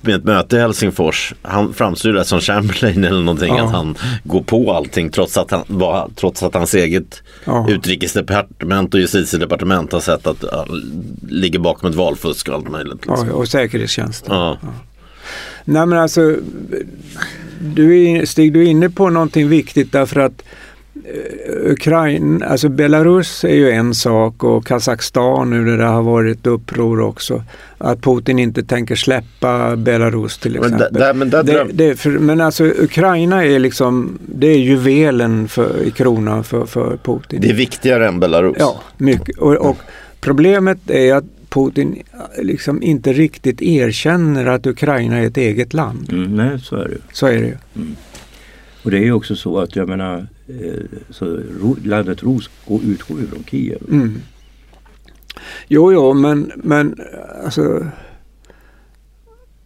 med 0.00 0.14
ett 0.14 0.24
möte 0.24 0.56
i 0.56 0.60
Helsingfors. 0.60 1.34
Han 1.42 1.74
framstår 1.74 2.12
det 2.12 2.24
som 2.24 2.40
Chamberlain 2.40 3.04
eller 3.04 3.20
någonting. 3.20 3.56
Ja. 3.56 3.64
Att 3.64 3.72
han 3.72 3.94
går 4.24 4.42
på 4.42 4.72
allting 4.72 5.10
trots 5.10 5.36
att, 5.36 5.50
han, 5.50 5.64
var, 5.66 6.10
trots 6.16 6.42
att 6.42 6.54
hans 6.54 6.74
eget 6.74 7.22
Ja. 7.44 7.66
utrikesdepartement 7.70 8.94
och 8.94 9.00
justitiedepartement 9.00 9.92
har 9.92 10.00
sett 10.00 10.26
att 10.26 10.44
han 10.52 10.82
ligger 11.28 11.58
bakom 11.58 11.90
ett 11.90 11.96
valfusk 11.96 12.48
och 12.48 12.54
allt 12.54 12.70
möjligt. 12.70 13.06
Liksom. 13.06 13.28
Ja, 13.28 13.34
och 13.34 13.48
säkerhetstjänsten. 13.48 14.34
Ja. 14.34 14.58
Nej 15.64 15.86
men 15.86 15.98
alltså, 15.98 16.36
du 17.60 18.08
är, 18.08 18.26
Stig, 18.26 18.52
du 18.52 18.60
är 18.60 18.66
inne 18.66 18.90
på 18.90 19.10
någonting 19.10 19.48
viktigt 19.48 19.92
därför 19.92 20.20
att 20.20 20.42
Ukraina, 21.64 22.46
alltså 22.46 22.68
Belarus 22.68 23.44
är 23.44 23.54
ju 23.54 23.70
en 23.70 23.94
sak 23.94 24.44
och 24.44 24.66
Kazakstan 24.66 25.50
nu 25.50 25.60
när 25.60 25.78
det 25.78 25.84
har 25.84 26.02
varit 26.02 26.46
uppror 26.46 27.00
också. 27.00 27.44
Att 27.78 28.00
Putin 28.02 28.38
inte 28.38 28.62
tänker 28.62 28.94
släppa 28.94 29.76
Belarus 29.76 30.38
till 30.38 30.52
Men, 30.52 30.62
exempel. 30.62 30.92
där, 30.92 31.00
där, 31.00 31.14
men, 31.14 31.30
där 31.30 31.42
det, 31.42 31.66
det, 31.72 31.96
för, 31.96 32.10
men 32.10 32.40
alltså 32.40 32.64
Ukraina 32.64 33.44
är 33.44 33.58
liksom, 33.58 34.18
det 34.26 34.46
är 34.46 34.58
juvelen 34.58 35.48
för, 35.48 35.82
i 35.82 35.90
kronan 35.90 36.44
för, 36.44 36.66
för 36.66 36.96
Putin. 36.96 37.40
det 37.40 37.50
är 37.50 37.54
viktigare 37.54 38.08
än 38.08 38.20
Belarus. 38.20 38.56
Ja, 38.58 38.82
mycket. 38.96 39.38
Och, 39.38 39.56
och 39.56 39.76
problemet 40.20 40.90
är 40.90 41.14
att 41.14 41.24
Putin 41.48 42.02
liksom 42.38 42.82
inte 42.82 43.12
riktigt 43.12 43.62
erkänner 43.62 44.46
att 44.46 44.66
Ukraina 44.66 45.18
är 45.18 45.26
ett 45.26 45.36
eget 45.36 45.74
land. 45.74 46.12
Mm, 46.12 46.36
nej, 46.36 46.58
så 46.60 46.76
är 46.76 46.88
det. 46.88 46.96
Så 47.12 47.26
är 47.26 47.40
det 47.40 47.46
ju. 47.46 47.56
Och 48.82 48.90
det 48.90 48.96
är 48.96 49.02
ju 49.02 49.12
också 49.12 49.36
så 49.36 49.58
att 49.58 49.76
jag 49.76 49.88
menar, 49.88 50.18
eh, 50.18 50.24
så 51.10 51.24
ro, 51.60 51.76
landet 51.84 52.20
går- 52.20 52.42
utgår 52.84 53.20
ju 53.20 53.26
från 53.26 53.44
Kiev. 53.44 53.82
Mm. 53.90 54.18
Jo, 55.68 55.92
jo, 55.92 56.14
men, 56.14 56.52
men 56.56 57.00
alltså 57.44 57.86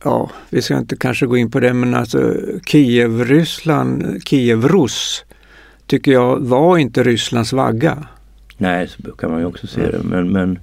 Ja, 0.04 0.30
vi 0.50 0.62
ska 0.62 0.78
inte 0.78 0.96
kanske 0.96 1.26
gå 1.26 1.36
in 1.36 1.50
på 1.50 1.60
det, 1.60 1.72
men 1.72 1.94
alltså 1.94 2.34
Kiev-Ryssland, 2.66 4.22
Kiev-Rus 4.28 5.24
tycker 5.86 6.12
jag 6.12 6.40
var 6.40 6.78
inte 6.78 7.02
Rysslands 7.02 7.52
vagga. 7.52 8.06
Nej, 8.58 8.88
så 8.88 9.12
kan 9.12 9.30
man 9.30 9.40
ju 9.40 9.46
också 9.46 9.66
se 9.66 9.90
det. 9.90 10.02
Men, 10.02 10.32
men 10.32 10.58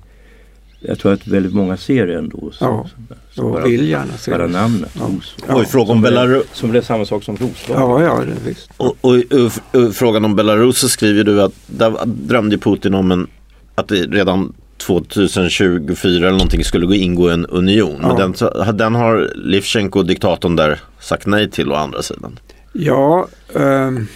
jag 0.81 0.99
tror 0.99 1.13
att 1.13 1.27
väldigt 1.27 1.53
många 1.53 1.77
ser 1.77 2.07
det 2.07 2.17
ändå. 2.17 2.51
Så, 2.53 2.65
Ja, 2.65 2.89
så, 3.35 3.43
Och 3.43 3.51
bara, 3.51 3.63
vill 3.63 3.89
gärna 3.89 4.17
se 4.17 4.31
bara 4.31 4.47
namnet. 4.47 4.91
Ja. 4.99 5.05
Ros. 5.05 5.35
Oj, 5.49 5.65
fråga 5.65 5.91
om 5.91 6.01
Belarus. 6.01 6.43
Som 6.53 6.71
blev 6.71 6.81
samma 6.81 7.05
sak 7.05 7.23
som 7.23 7.35
Roslag. 7.37 7.77
Ja, 7.81 8.03
ja, 8.03 8.19
det, 8.25 8.49
visst. 8.49 8.69
Och, 8.77 8.95
och, 9.01 9.15
och, 9.15 9.81
och 9.85 9.95
frågan 9.95 10.25
om 10.25 10.35
Belarus 10.35 10.77
så 10.77 10.89
skriver 10.89 11.23
du 11.23 11.41
att 11.41 11.53
där 11.67 11.93
drömde 12.05 12.57
Putin 12.57 12.93
om 12.93 13.11
en, 13.11 13.27
att 13.75 13.87
det 13.87 13.95
redan 13.95 14.53
2024 14.77 16.17
eller 16.27 16.31
någonting 16.31 16.63
skulle 16.63 16.85
gå 16.85 16.93
ingå 16.93 17.29
en 17.29 17.45
union. 17.45 17.97
Men 18.01 18.09
Ja. 18.09 18.17
den, 18.17 18.33
så- 18.33 18.71
den 18.71 18.95
har 18.95 19.31
Livchenko, 19.35 20.03
diktatorn 20.03 20.55
där, 20.55 20.79
sagt 20.99 21.25
nej 21.25 21.49
till 21.51 21.71
å 21.71 21.75
andra 21.75 22.01
sidan. 22.01 22.39
Ja, 22.73 23.27
ehm, 23.55 24.07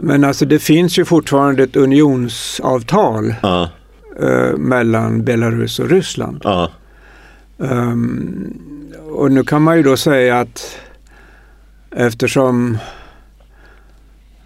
men 0.00 0.24
alltså 0.24 0.44
det 0.44 0.58
finns 0.58 0.98
ju 0.98 1.04
fortfarande 1.04 1.62
ett 1.62 1.76
unionsavtal 1.76 3.34
Ja, 3.42 3.68
eh, 4.20 4.56
mellan 4.56 5.24
Belarus 5.24 5.78
och 5.78 5.90
Ryssland. 5.90 6.40
ja, 6.44 6.70
Ehm, 7.62 8.54
och 9.10 9.32
nu 9.32 9.42
kan 9.44 9.62
man 9.62 9.76
ju 9.76 9.82
då 9.82 9.96
säga 9.96 10.40
att 10.40 10.76
eftersom 11.90 12.78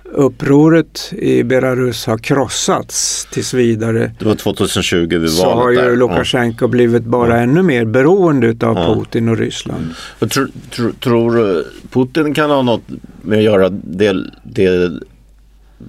upproret 0.04 1.12
i 1.12 1.44
Belarus 1.44 2.06
har 2.06 2.18
krossats 2.18 3.28
tills 3.32 3.54
vidare 3.54 4.12
det 4.18 4.24
var 4.24 4.34
2020 4.34 5.18
vid 5.18 5.30
så 5.30 5.44
har 5.46 5.54
valet 5.56 5.78
ju 5.84 5.88
där. 5.88 5.96
Lukasjenko 5.96 6.68
blivit 6.68 7.02
bara 7.04 7.28
Ja. 7.36 7.36
ännu 7.42 7.62
mer 7.62 7.84
beroende 7.84 8.46
utav 8.46 8.74
Ja. 8.76 8.94
Putin 8.94 9.28
och 9.28 9.36
Ryssland. 9.38 9.86
Ja. 10.18 10.26
Tror, 10.28 10.48
tror, 10.70 10.90
tror 10.90 11.34
du 11.36 11.66
Putin 11.90 12.34
kan 12.34 12.50
ha 12.50 12.62
något 12.62 12.82
med 13.22 13.38
att 13.38 13.44
göra 13.44 13.68
det, 13.68 14.24
det 14.42 14.90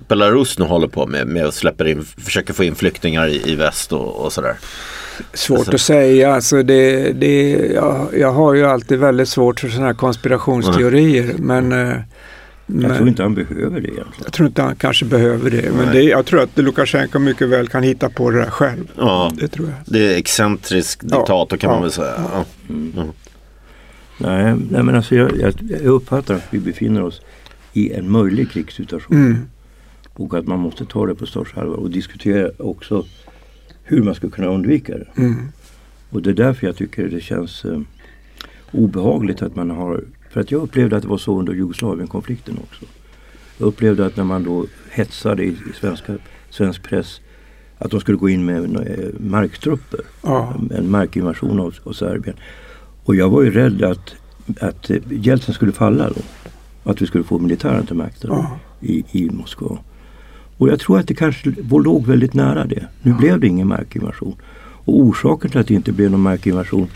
Belarus 0.08 0.60
nu 0.60 0.66
håller 0.66 0.88
på 0.88 1.08
med, 1.08 1.28
med 1.28 1.46
att 1.46 1.54
släppa 1.54 1.88
in, 1.90 2.04
försöka 2.18 2.54
få 2.54 2.64
in 2.64 2.76
flyktingar 2.76 3.28
i, 3.28 3.52
i 3.52 3.56
väst 3.56 3.94
och, 3.94 4.26
och 4.26 4.34
sådär? 4.34 4.56
Svårt 5.34 5.58
Alltså- 5.58 5.74
att 5.76 5.82
säga. 5.82 6.34
Alltså 6.36 6.64
det, 6.64 7.12
det, 7.14 7.52
jag, 7.74 8.08
jag 8.20 8.32
har 8.32 8.54
ju 8.54 8.66
alltid 8.66 9.00
väldigt 9.00 9.30
svårt 9.30 9.60
för 9.60 9.68
sådana 9.70 9.88
här 9.88 9.94
konspirationsteorier. 9.94 11.34
Men, 11.38 11.72
eh, 11.72 11.78
Jag 11.80 12.02
men 12.66 12.96
tror 12.96 13.08
inte 13.08 13.24
han 13.24 13.36
behöver 13.36 13.82
det 13.82 13.88
egentligen. 13.88 14.08
jag 14.24 14.34
tror 14.34 14.48
inte 14.48 14.62
han 14.62 14.76
kanske 14.76 15.06
behöver 15.06 15.50
det. 15.52 15.72
Men 15.78 15.86
Nej. 15.86 15.96
det, 15.96 16.04
jag 16.04 16.26
tror 16.26 16.42
att 16.42 16.58
Lukasjenko 16.58 17.20
mycket 17.20 17.50
väl 17.50 17.68
kan 17.68 17.84
hitta 17.84 18.10
på 18.10 18.30
det 18.32 18.40
där 18.40 18.50
själv. 18.50 18.92
Ja, 18.98 19.32
Det 19.36 19.48
tror 19.48 19.68
jag. 19.68 19.76
det 19.86 20.14
är 20.14 20.18
excentrisk 20.18 21.00
Ja, 21.04 21.18
diktator 21.18 21.58
kan 21.58 21.70
man 21.70 21.78
ja, 21.78 21.82
väl 21.82 21.92
säga. 21.92 22.14
Ja. 22.34 22.46
Nej, 24.18 24.56
nej 24.72 24.84
men 24.84 24.96
alltså 24.96 25.16
jag, 25.16 25.38
jag, 25.40 25.54
jag 25.70 25.82
uppfattar 25.86 26.34
att 26.36 26.48
vi 26.50 26.60
befinner 26.60 27.04
oss 27.04 27.22
i 27.74 27.94
en 27.94 28.12
möjlig 28.12 28.52
krigssituation. 28.52 29.50
Och 30.18 30.34
att 30.34 30.48
man 30.48 30.60
måste 30.60 30.86
ta 30.86 31.06
det 31.06 31.16
på 31.16 31.26
största 31.26 31.62
allvar 31.62 31.76
och 31.78 31.90
diskutera 31.90 32.52
också 32.58 33.06
hur 33.84 34.04
man 34.04 34.16
ska 34.16 34.30
kunna 34.30 34.48
undvika 34.48 34.98
det. 34.98 35.08
Mm. 35.18 35.36
Och 36.10 36.22
det 36.22 36.30
är 36.30 36.34
därför 36.34 36.68
jag 36.68 36.76
tycker 36.76 37.08
det 37.08 37.22
känns 37.22 37.66
eh, 37.66 37.80
obehagligt 38.72 39.42
att 39.42 39.56
man 39.56 39.70
har 39.70 40.04
För 40.30 40.42
att 40.42 40.52
jag 40.52 40.62
upplevde 40.62 40.98
att 40.98 41.04
det 41.04 41.10
var 41.10 41.18
så 41.18 41.40
under 41.40 41.54
Jugoslavienkonflikten 41.54 42.58
också. 42.64 42.86
Jag 43.58 43.68
upplevde 43.68 44.06
att 44.06 44.18
när 44.18 44.24
man 44.24 44.44
då 44.44 44.66
hetsade 44.90 45.44
i, 45.44 45.48
i 45.48 45.74
svenska, 45.80 46.14
svensk 46.50 46.84
press 46.84 47.22
att 47.78 47.92
de 47.92 48.00
skulle 48.00 48.18
gå 48.18 48.30
in 48.30 48.46
med 48.46 48.76
eh, 48.76 49.20
marktrupper. 49.20 50.00
Ja. 50.24 50.54
En 50.72 50.92
markinvasion 50.92 51.60
av, 51.60 51.76
av 51.84 51.94
Serbien. 51.94 52.36
Och 53.04 53.16
jag 53.16 53.30
var 53.30 53.44
ju 53.44 53.52
rädd 53.52 53.84
att, 53.84 54.16
att 54.62 54.90
eh, 54.90 54.98
Jeltsin 55.10 55.54
skulle 55.54 55.72
falla 55.72 56.10
då. 56.10 56.22
Att 56.92 57.02
vi 57.02 57.06
skulle 57.06 57.24
få 57.24 57.40
militären 57.40 57.86
till 57.86 57.96
makten 57.96 58.30
Ja. 58.34 58.60
i, 58.82 59.04
i 59.12 59.30
Moskva. 59.30 59.78
Och 60.58 60.70
jag 60.70 60.80
tror 60.80 61.00
att 61.00 61.08
det 61.08 61.14
kanske 61.14 61.54
låg 61.70 62.06
väldigt 62.06 62.34
nära 62.34 62.66
det. 62.66 62.88
Nu 63.02 63.14
blev 63.14 63.40
det 63.40 63.48
ingen 63.48 63.68
markinvasion. 63.68 64.36
Och 64.60 65.00
orsaken 65.00 65.52
till 65.52 65.60
att 65.60 65.68
det 65.68 65.74
inte 65.74 65.92
blev 65.92 66.12
någon 66.12 66.22
markinvasion 66.22 66.88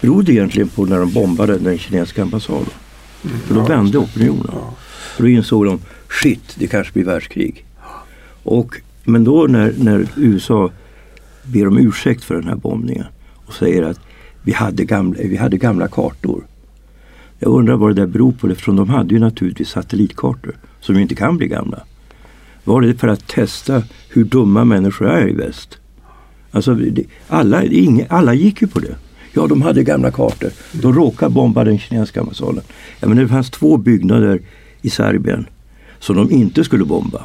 berodde 0.00 0.32
egentligen 0.32 0.68
på 0.68 0.84
när 0.84 0.98
de 0.98 1.12
bombade 1.12 1.58
den 1.58 1.78
kinesiska 1.78 2.22
ambassaden. 2.22 2.70
För 3.22 3.54
då 3.54 3.60
vände 3.60 3.98
opinionen. 3.98 4.50
Ja. 4.52 4.74
Då 5.18 5.28
insåg 5.28 5.64
de, 5.64 5.80
shit, 6.22 6.56
det 6.58 6.66
kanske 6.66 6.92
blir 6.92 7.04
världskrig. 7.04 7.64
Och, 8.42 8.80
men 9.04 9.24
då 9.24 9.46
när, 9.48 9.74
när 9.78 10.06
USA 10.16 10.70
ber 11.42 11.68
om 11.68 11.78
ursäkt 11.78 12.24
för 12.24 12.34
den 12.34 12.48
här 12.48 12.56
bombningen 12.56 13.06
och 13.46 13.54
säger 13.54 13.82
att 13.82 14.00
vi 14.42 14.52
hade 14.52 14.84
gamla, 14.84 15.18
vi 15.22 15.36
hade 15.36 15.56
gamla 15.56 15.88
kartor. 15.88 16.44
Jag 17.38 17.52
undrar 17.52 17.76
vad 17.76 17.90
det 17.90 18.02
där 18.02 18.06
beror 18.06 18.32
på, 18.32 18.48
eftersom 18.48 18.76
de 18.76 18.88
hade 18.88 19.14
ju 19.14 19.20
naturligtvis 19.20 19.68
satellitkartor 19.68 20.56
som 20.80 20.96
ju 20.96 21.02
inte 21.02 21.14
kan 21.14 21.36
bli 21.36 21.46
gamla. 21.46 21.82
Var 22.68 22.80
det 22.80 22.94
för 22.94 23.08
att 23.08 23.26
testa 23.26 23.82
hur 24.08 24.24
dumma 24.24 24.64
människor 24.64 25.08
är 25.08 25.28
i 25.28 25.32
väst? 25.32 25.78
Alltså, 26.50 26.78
alla, 27.28 27.64
ingen, 27.64 28.06
alla 28.10 28.34
gick 28.34 28.62
ju 28.62 28.68
på 28.68 28.80
det. 28.80 28.96
Ja, 29.32 29.46
de 29.46 29.62
hade 29.62 29.82
gamla 29.82 30.10
kartor. 30.10 30.50
De 30.72 30.94
råkade 30.94 31.34
bomba 31.34 31.64
den 31.64 31.78
kinesiska 31.78 32.20
ambassaden. 32.20 32.62
Ja, 33.00 33.08
men 33.08 33.16
det 33.16 33.28
fanns 33.28 33.50
två 33.50 33.76
byggnader 33.76 34.40
i 34.82 34.90
Serbien 34.90 35.46
som 35.98 36.16
de 36.16 36.30
inte 36.30 36.64
skulle 36.64 36.84
bomba. 36.84 37.24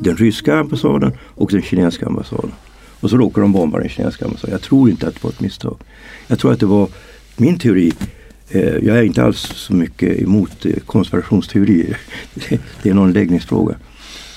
Den 0.00 0.16
ryska 0.16 0.58
ambassaden 0.58 1.12
och 1.18 1.50
den 1.50 1.62
kinesiska 1.62 2.06
ambassaden. 2.06 2.52
Och 3.00 3.10
så 3.10 3.16
råkade 3.16 3.44
de 3.44 3.52
bomba 3.52 3.78
den 3.78 3.88
kinesiska 3.88 4.24
ambassaden. 4.24 4.52
Jag 4.52 4.62
tror 4.62 4.90
inte 4.90 5.06
att 5.06 5.14
det 5.14 5.24
var 5.24 5.30
ett 5.30 5.40
misstag. 5.40 5.76
Jag 6.26 6.38
tror 6.38 6.52
att 6.52 6.60
det 6.60 6.66
var 6.66 6.88
min 7.36 7.58
teori. 7.58 7.92
Eh, 8.48 8.62
jag 8.62 8.98
är 8.98 9.02
inte 9.02 9.24
alls 9.24 9.40
så 9.40 9.74
mycket 9.74 10.22
emot 10.22 10.66
eh, 10.66 10.72
konspirationsteorier. 10.86 11.96
det 12.82 12.90
är 12.90 12.94
någon 12.94 13.12
läggningsfråga. 13.12 13.76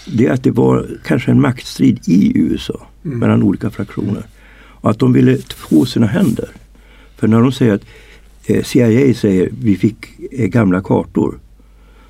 Det 0.06 0.26
är 0.26 0.32
att 0.32 0.44
det 0.44 0.52
var 0.52 0.88
kanske 1.06 1.32
en 1.32 1.42
maktstrid 1.42 2.00
i 2.06 2.32
USA 2.36 2.88
mellan 3.02 3.44
olika 3.44 3.70
fraktioner. 3.70 4.24
Och 4.56 4.89
att 4.89 5.00
de 5.00 5.13
ville 5.13 5.38
få 5.38 5.86
sina 5.86 6.08
händer. 6.08 6.50
För 7.18 7.28
när 7.28 7.42
de 7.42 7.52
säger 7.52 7.74
att 7.74 7.86
eh, 8.46 8.63
CIA 8.63 9.13
säger 9.13 9.50
vi 9.62 9.76
fick 9.76 10.06
eh, 10.32 10.48
gamla 10.48 10.82
kartor. 10.82 11.39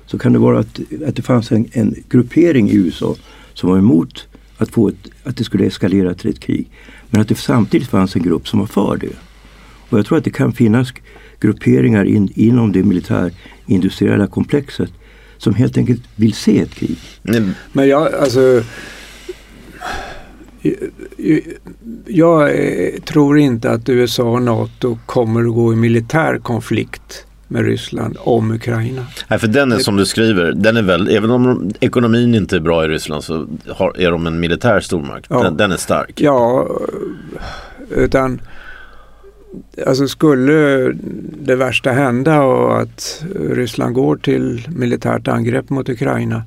Så 0.06 0.18
kan 0.18 0.32
det 0.32 0.38
vara 0.38 0.58
att, 0.58 0.80
att 1.06 1.16
det 1.16 1.22
fanns 1.22 1.52
en, 1.52 1.66
en 1.72 1.94
gruppering 2.08 2.70
i 2.70 2.74
USA 2.74 3.16
som 3.54 3.70
var 3.70 3.78
emot 3.78 4.28
att, 4.58 4.70
få 4.70 4.88
ett, 4.88 5.08
att 5.24 5.36
det 5.36 5.44
skulle 5.44 5.66
eskalera 5.66 6.14
till 6.14 6.30
ett 6.30 6.40
krig. 6.40 6.70
Men 7.10 7.20
att 7.20 7.28
det 7.28 7.34
samtidigt 7.34 7.88
fanns 7.88 8.16
en 8.16 8.22
grupp 8.22 8.48
som 8.48 8.58
var 8.58 8.66
för 8.66 8.96
det. 8.96 9.16
Och 9.88 9.98
jag 9.98 10.06
tror 10.06 10.18
att 10.18 10.24
det 10.24 10.30
kan 10.30 10.52
finnas 10.52 10.92
grupperingar 11.40 12.04
in, 12.04 12.28
inom 12.34 12.72
det 12.72 12.82
militärindustriella 12.82 14.26
komplexet 14.26 14.90
som 15.38 15.54
helt 15.54 15.76
enkelt 15.76 16.02
vill 16.16 16.34
se 16.34 16.60
ett 16.60 16.74
krig. 16.74 16.98
Mm. 17.28 17.50
Men 17.72 17.88
jag, 17.88 18.14
alltså, 18.14 18.62
jag 22.06 22.50
tror 23.04 23.38
inte 23.38 23.70
att 23.70 23.88
USA 23.88 24.22
och 24.22 24.42
NATO 24.42 24.98
kommer 25.06 25.40
att 25.40 25.54
gå 25.54 25.72
i 25.72 25.76
militär 25.76 26.38
konflikt 26.38 27.26
med 27.48 27.64
Ryssland 27.64 28.16
om 28.20 28.50
Ukraina. 28.50 29.06
Nej, 29.28 29.38
för 29.38 29.48
den 29.48 29.72
är 29.72 29.78
som 29.78 29.96
du 29.96 30.06
skriver, 30.06 30.52
den 30.52 30.76
är 30.76 30.82
väl, 30.82 31.08
även 31.08 31.30
om 31.30 31.72
ekonomin 31.80 32.34
inte 32.34 32.56
är 32.56 32.60
bra 32.60 32.84
i 32.84 32.88
Ryssland 32.88 33.24
så 33.24 33.46
har, 33.68 34.00
är 34.00 34.10
de 34.10 34.26
en 34.26 34.40
militär 34.40 34.80
stormakt. 34.80 35.26
Ja. 35.30 35.42
Den, 35.42 35.56
den, 35.56 35.72
är 35.72 35.76
stark. 35.76 36.20
Ja, 36.20 36.68
utan 37.90 38.40
alltså 39.86 40.08
skulle 40.08 40.92
det 41.42 41.56
värsta 41.56 41.92
hända 41.92 42.42
och 42.42 42.80
att 42.80 43.24
Ryssland 43.50 43.94
går 43.94 44.16
till 44.16 44.68
militärt 44.76 45.28
angrepp 45.28 45.70
mot 45.70 45.88
Ukraina 45.88 46.42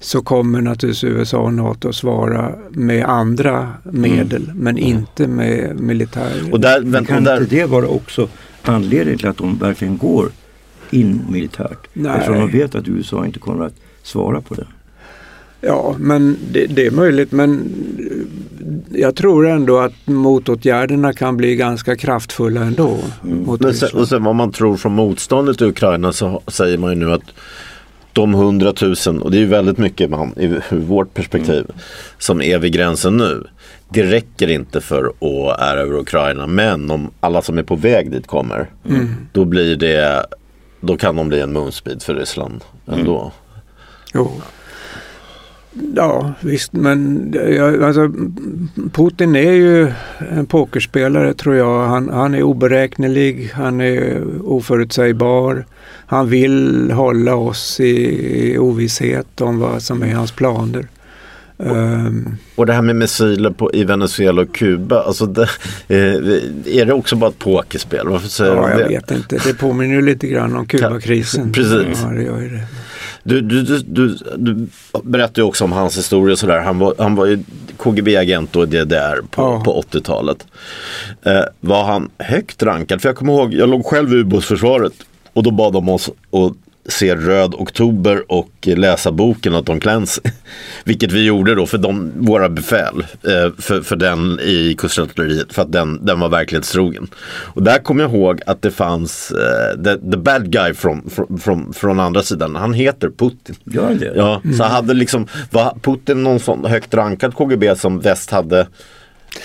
så 0.00 0.22
kommer 0.22 0.60
naturligtvis 0.60 1.04
USA 1.04 1.38
och 1.38 1.54
NATO 1.54 1.92
svara 1.92 2.52
med 2.70 3.04
andra 3.04 3.72
medel 3.82 4.44
mm. 4.44 4.56
men 4.56 4.78
inte 4.78 5.28
med 5.28 5.80
militär. 5.80 6.48
Och 6.52 6.60
där, 6.60 6.80
men, 6.80 7.04
kan 7.04 7.24
där... 7.24 7.40
inte 7.40 7.56
det 7.56 7.64
vara 7.64 7.86
också 7.88 8.28
anledningen 8.62 9.18
till 9.18 9.28
att 9.28 9.36
de 9.36 9.58
verkligen 9.58 9.98
går 9.98 10.28
in 10.90 11.22
militärt? 11.30 11.88
Nej. 11.92 12.12
Eftersom 12.18 12.40
de 12.40 12.58
vet 12.58 12.74
att 12.74 12.88
USA 12.88 13.26
inte 13.26 13.38
kommer 13.38 13.64
att 13.64 13.74
svara 14.02 14.40
på 14.40 14.54
det. 14.54 14.66
Ja, 15.60 15.96
men 15.98 16.36
det, 16.52 16.66
det, 16.66 16.86
är 16.86 16.90
möjligt. 16.90 17.32
Men 17.32 17.60
jag 18.90 19.16
tror 19.16 19.48
ändå 19.48 19.78
att 19.78 19.92
motåtgärderna 20.04 21.12
kan 21.12 21.36
bli 21.36 21.56
ganska 21.56 21.96
kraftfulla 21.96 22.60
ändå. 22.60 22.98
Mm. 23.24 23.58
men 23.60 23.74
sen, 23.74 23.88
och 23.94 24.08
sen 24.08 24.24
vad 24.24 24.34
man 24.34 24.52
tror 24.52 24.76
från 24.76 24.92
motståndet 24.92 25.60
i 25.60 25.64
Ukraina 25.64 26.12
så 26.12 26.42
säger 26.46 26.78
man 26.78 26.90
ju 26.90 26.96
nu 26.96 27.12
att 27.12 27.22
de 28.12 28.34
hundratusen, 28.34 29.22
och 29.22 29.30
det 29.30 29.36
är 29.36 29.40
ju 29.40 29.46
väldigt 29.46 29.78
mycket 29.78 30.10
man, 30.10 30.32
ur 30.36 30.62
vårt 30.70 31.14
perspektiv, 31.14 31.64
mm. 31.64 31.76
som 32.18 32.42
är 32.42 32.58
vid 32.58 32.72
gränsen 32.72 33.16
nu. 33.16 33.44
Det 33.88 34.02
räcker 34.02 34.50
inte 34.50 34.80
för 34.80 35.04
att 35.04 35.60
erövra 35.60 36.00
Ukraina, 36.00 36.46
men 36.46 36.90
om 36.90 37.10
alla 37.20 37.42
som 37.42 37.58
är 37.58 37.62
på 37.62 37.76
väg 37.76 38.10
dit 38.10 38.26
kommer, 38.26 38.70
mm. 38.88 39.14
då 39.32 39.44
blir 39.44 39.76
det, 39.76 40.26
då 40.80 40.96
kan 40.96 41.16
de 41.16 41.28
bli 41.28 41.40
en 41.40 41.52
munsbit 41.52 42.02
för 42.02 42.14
Ryssland 42.14 42.64
ändå. 42.86 43.20
Mm. 43.20 43.32
Jo. 44.14 44.32
Ja 45.94 46.32
visst 46.40 46.72
men 46.72 47.34
alltså, 47.82 48.10
Putin 48.92 49.36
är 49.36 49.52
ju 49.52 49.92
en 50.18 50.46
pokerspelare 50.46 51.34
tror 51.34 51.56
jag. 51.56 51.86
Han, 51.86 52.08
han 52.08 52.34
är 52.34 52.42
oberäknelig, 52.42 53.50
han 53.54 53.80
är 53.80 54.22
oförutsägbar. 54.42 55.66
Han 56.06 56.28
vill 56.28 56.90
hålla 56.90 57.34
oss 57.34 57.80
i, 57.80 58.52
i 58.52 58.58
ovisshet 58.58 59.40
om 59.40 59.58
vad 59.58 59.82
som 59.82 60.02
är 60.02 60.14
hans 60.14 60.32
planer. 60.32 60.88
Och, 61.56 61.76
um, 61.76 62.36
och 62.54 62.66
det 62.66 62.72
här 62.72 62.82
med 62.82 62.96
missiler 62.96 63.50
på, 63.50 63.70
i 63.74 63.84
Venezuela 63.84 64.42
och 64.42 64.54
Kuba, 64.54 65.02
alltså 65.02 65.26
det, 65.26 65.48
eh, 65.88 66.78
är 66.78 66.84
det 66.84 66.92
också 66.92 67.16
bara 67.16 67.30
ett 67.30 67.38
pokerspel? 67.38 68.08
Varför 68.08 68.28
säger 68.28 68.54
ja, 68.54 68.70
jag 68.70 68.78
det? 68.78 68.88
vet 68.88 69.10
inte. 69.10 69.40
Det 69.44 69.54
påminner 69.54 69.94
ju 69.94 70.02
lite 70.02 70.26
grann 70.26 70.56
om 70.56 70.66
Kubakrisen. 70.66 71.52
Precis. 71.52 72.02
Ja, 72.02 72.08
det 72.08 72.22
gör 72.22 72.40
ju 72.40 72.48
det. 72.48 72.62
Du, 73.28 73.40
du, 73.40 73.62
du, 73.62 73.78
du, 73.78 74.18
du 74.36 74.66
berättade 75.02 75.40
ju 75.40 75.44
också 75.46 75.64
om 75.64 75.72
hans 75.72 75.98
historia 75.98 76.32
och 76.32 76.38
sådär. 76.38 76.60
Han 76.60 76.78
var, 76.78 76.94
han 76.98 77.14
var 77.14 77.26
ju 77.26 77.38
KGB-agent 77.76 78.56
och 78.56 78.68
DDR 78.68 79.22
på, 79.30 79.42
ja. 79.42 79.62
på 79.64 79.82
80-talet. 79.82 80.46
Eh, 81.22 81.42
var 81.60 81.84
han 81.84 82.10
högt 82.18 82.62
rankad? 82.62 83.02
För 83.02 83.08
jag 83.08 83.16
kommer 83.16 83.32
ihåg, 83.32 83.54
jag 83.54 83.68
låg 83.68 83.86
själv 83.86 84.12
i 84.12 84.16
ubåtsförsvaret 84.16 84.92
och 85.32 85.42
då 85.42 85.50
bad 85.50 85.72
de 85.72 85.88
oss 85.88 86.08
att 86.08 86.67
se 86.88 87.16
Röd 87.16 87.54
Oktober 87.54 88.32
och 88.32 88.50
läsa 88.62 89.12
boken 89.12 89.54
av 89.54 89.62
Tom 89.62 89.80
Clancy. 89.80 90.20
Vilket 90.84 91.12
vi 91.12 91.24
gjorde 91.24 91.54
då 91.54 91.66
för 91.66 91.78
de, 91.78 92.12
våra 92.16 92.48
befäl, 92.48 93.06
eh, 93.22 93.52
för, 93.58 93.80
för 93.80 93.96
den 93.96 94.40
i 94.40 94.74
kustartilleriet, 94.78 95.52
för 95.52 95.62
att 95.62 95.72
den, 95.72 96.06
den 96.06 96.20
var 96.20 96.28
verklighetstrogen. 96.28 97.08
Och 97.26 97.62
där 97.62 97.78
kommer 97.78 98.04
jag 98.04 98.14
ihåg 98.14 98.40
att 98.46 98.62
det 98.62 98.70
fanns 98.70 99.32
uh, 99.32 99.82
the, 99.84 100.10
the, 100.10 100.16
bad 100.16 100.52
guy 100.52 100.74
från, 100.74 101.10
från, 101.40 101.72
från 101.72 102.00
andra 102.00 102.22
sidan, 102.22 102.56
han 102.56 102.72
heter 102.72 103.10
Putin. 103.10 103.56
Gör 103.64 103.94
det? 103.94 104.12
Ja, 104.16 104.40
mm. 104.44 104.56
så 104.56 104.64
hade 104.64 104.94
liksom, 104.94 105.26
var 105.50 105.78
Putin 105.82 106.22
någon 106.22 106.40
sån 106.40 106.64
högt 106.64 106.94
rankad 106.94 107.34
KGB 107.34 107.76
som 107.76 108.00
väst 108.00 108.30
hade 108.30 108.66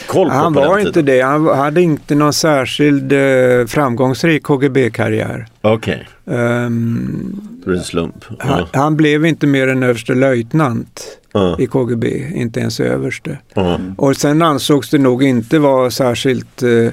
koll 0.07 0.29
på 0.29 0.33
Han 0.33 0.53
på 0.53 0.59
var 0.59 0.79
inte 0.79 1.01
det. 1.01 1.21
Han 1.21 1.47
hade 1.47 1.81
inte 1.81 2.15
någon 2.15 2.33
särskild 2.33 3.13
eh, 3.13 3.65
framgångsrik 3.67 4.43
KGB-karriär. 4.43 5.47
Okej. 5.61 6.07
Okay. 6.25 6.37
Um, 6.37 6.43
ehm, 6.43 7.61
det 7.65 7.71
är 7.71 7.75
en 7.75 7.83
slump. 7.83 8.25
Uh. 8.31 8.37
Han, 8.39 8.65
han, 8.73 8.97
blev 8.97 9.25
inte 9.25 9.47
mer 9.47 9.67
än 9.67 9.83
överste 9.83 10.13
löjtnant 10.13 11.17
uh. 11.35 11.55
i 11.59 11.67
KGB, 11.67 12.31
inte 12.35 12.59
ens 12.59 12.79
överste. 12.79 13.37
Uh. 13.57 13.77
Och 13.97 14.17
sen 14.17 14.41
ansågs 14.41 14.89
det 14.89 14.97
nog 14.97 15.23
inte 15.23 15.59
vara 15.59 15.91
särskilt 15.91 16.63
uh, 16.63 16.91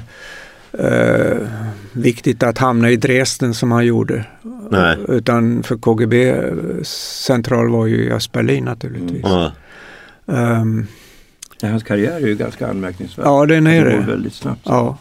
viktigt 1.93 2.43
att 2.43 2.59
hamna 2.59 2.91
i 2.91 2.97
Dresden 2.97 3.55
som 3.55 3.73
han 3.73 3.87
gjorde. 3.87 4.25
Nej. 4.71 4.97
Utan 5.09 5.63
för 5.63 5.77
KGB 5.77 6.35
central 7.27 7.69
var 7.69 7.87
ju 7.87 8.05
i 8.05 8.13
Östberlin 8.13 8.65
naturligtvis. 8.65 9.25
Um, 10.27 10.87
Hans 11.68 11.83
karriär 11.83 12.16
är 12.16 12.27
ju 12.27 12.35
ganska 12.35 12.68
anmärkningsvärd. 12.68 13.27
Ja, 13.27 13.46
den 13.46 13.66
är 13.66 13.85
det. 13.85 13.96
går 13.96 14.03
väldigt 14.03 14.35
snabbt. 14.35 14.61
Ja. 14.64 14.99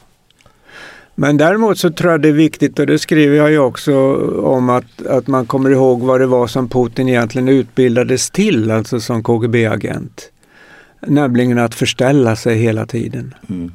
Men 1.16 1.38
däremot 1.38 1.78
så 1.78 1.90
tror 1.90 2.12
jag 2.12 2.22
det 2.22 2.28
är 2.28 2.34
viktigt 2.34 2.80
och 2.80 2.88
det 2.88 3.00
skriver 3.00 3.38
jag 3.38 3.52
ju 3.52 3.60
också 3.60 4.16
om 4.42 4.70
att, 4.70 5.06
att 5.06 5.28
man 5.28 5.46
kommer 5.46 5.70
ihåg 5.70 6.02
vad 6.02 6.20
det 6.20 6.26
var 6.26 6.48
som 6.48 6.70
Putin 6.70 7.10
egentligen 7.10 7.50
utbildades 7.50 8.30
till, 8.30 8.72
alltså 8.72 9.00
som 9.00 9.24
KGB-agent. 9.24 10.32
Nämligen 11.02 11.60
att 11.60 11.76
förställa 11.76 12.36
sig 12.36 12.58
hela 12.58 12.86
tiden. 12.86 13.34
Mm. 13.50 13.72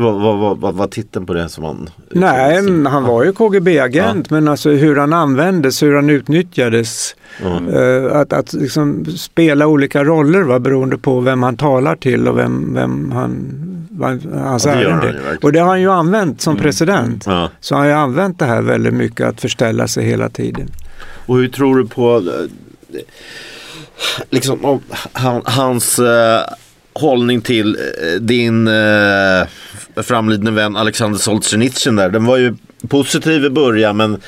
Vad, 0.00 0.20
vad, 0.20 0.58
vad, 0.58 0.74
var 0.74 0.86
titeln 0.86 1.26
på 1.26 1.34
det 1.34 1.48
som 1.48 1.64
han... 1.64 1.90
Nej, 2.10 2.84
han 2.86 3.04
var 3.04 3.24
ju 3.24 3.32
KGB-agent 3.32 4.26
ja. 4.30 4.34
men 4.34 4.48
alltså 4.48 4.70
hur 4.70 4.96
han 4.96 5.12
användes, 5.12 5.82
hur 5.82 5.94
han 5.94 6.10
utnyttjades. 6.10 7.16
Mm. 7.44 7.68
Uh, 7.68 8.16
att 8.16 8.32
att 8.32 8.52
liksom 8.52 9.04
spela 9.04 9.66
olika 9.66 10.04
roller 10.04 10.42
va, 10.42 10.58
beroende 10.58 10.98
på 10.98 11.20
vem 11.20 11.42
han 11.42 11.56
talar 11.56 11.96
till 11.96 12.28
och 12.28 12.38
vem, 12.38 12.74
vem 12.74 13.12
han, 13.12 13.60
hans 14.34 14.66
ja, 14.66 14.72
ärende. 14.72 15.38
Och 15.42 15.52
det 15.52 15.58
har 15.58 15.68
han 15.68 15.80
ju 15.80 15.90
använt 15.90 16.40
som 16.40 16.52
mm. 16.52 16.62
president. 16.62 17.24
Ja. 17.26 17.50
Så 17.60 17.74
han 17.74 17.82
har 17.82 17.88
ju 17.88 17.96
använt 17.96 18.38
det 18.38 18.46
här 18.46 18.62
väldigt 18.62 18.94
mycket 18.94 19.26
att 19.26 19.40
förställa 19.40 19.88
sig 19.88 20.04
hela 20.04 20.28
tiden. 20.28 20.68
Och 21.26 21.36
hur 21.36 21.48
tror 21.48 21.76
du 21.76 21.86
på 21.86 22.16
eh, 22.16 23.00
liksom, 24.30 24.80
hans 25.44 25.98
eh, 25.98 26.40
hållning 26.98 27.40
till 27.40 27.76
eh, 27.76 28.20
din 28.20 28.68
eh, 28.68 29.46
framlidne 29.96 30.50
vän 30.50 30.76
Alexander 30.76 31.18
Solzhenitsyn 31.18 31.96
där. 31.96 32.10
Den 32.10 32.24
var 32.24 32.36
ju 32.36 32.54
positiv 32.88 33.44
i 33.44 33.50
början 33.50 33.96
men 33.96 34.20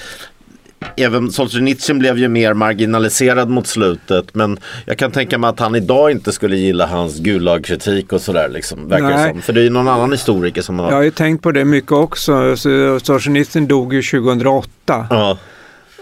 Även 0.97 1.33
Solzhenitsyn 1.33 1.99
blev 1.99 2.19
ju 2.19 2.29
mer 2.29 2.55
marginaliserad 2.55 3.49
mot 3.49 3.67
slutet 3.67 4.35
men 4.35 4.59
jag 4.87 4.99
kan 4.99 5.11
tänka 5.11 5.39
mig 5.39 5.51
att 5.51 5.61
han 5.61 5.75
idag 5.75 6.11
inte 6.11 6.33
skulle 6.33 6.57
gilla 6.57 6.87
hans 6.87 7.19
Gulag-kritik 7.19 8.13
och 8.13 8.21
sådär 8.21 8.49
liksom. 8.49 8.89
Verkar 8.89 9.29
som. 9.29 9.43
För 9.43 9.53
det 9.53 9.61
är 9.61 9.65
ju 9.65 9.71
någon 9.71 9.89
annan 9.89 10.13
historiker 10.13 10.63
som 10.63 10.79
har... 10.79 10.91
Jag 10.91 10.97
har 10.97 11.03
ju 11.03 11.11
tänkt 11.11 11.43
på 11.43 11.53
det 11.53 11.65
mycket 11.65 11.93
också. 11.93 12.57
Solzhenitsyn 13.03 13.67
dog 13.67 13.95
ju 13.95 14.03
2008. 14.03 15.07
Ja. 15.11 15.39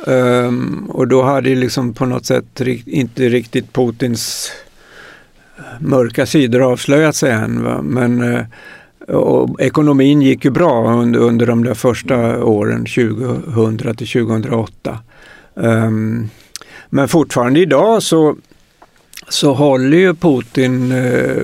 Um, 0.06 0.90
och 0.90 1.08
då 1.08 1.22
hade 1.22 1.48
ju 1.48 1.56
liksom 1.56 1.94
på 1.94 2.06
något 2.06 2.26
sätt 2.26 2.60
inte 2.86 3.28
riktigt 3.28 3.72
Putins 3.72 4.52
mörka 5.80 6.26
sidor 6.26 6.72
avslöjat 6.72 7.16
sig 7.16 7.30
än. 7.30 7.64
Va? 7.64 7.82
Men 7.82 8.34
eh, 8.34 8.44
och 9.08 9.60
ekonomin 9.60 10.22
gick 10.22 10.44
ju 10.44 10.50
bra 10.50 10.92
under, 10.92 11.20
under 11.20 11.46
de 11.46 11.64
där 11.64 11.74
första 11.74 12.44
åren, 12.44 12.86
2000 12.86 13.78
till 13.96 14.08
2008. 14.08 14.98
Um, 15.54 15.64
ehm, 15.64 16.28
men 16.90 17.08
fortfarande 17.08 17.60
idag 17.60 18.02
så, 18.02 18.36
så 19.28 19.54
håller 19.54 19.98
ju 19.98 20.14
Putin 20.14 20.92
eh, 20.92 21.42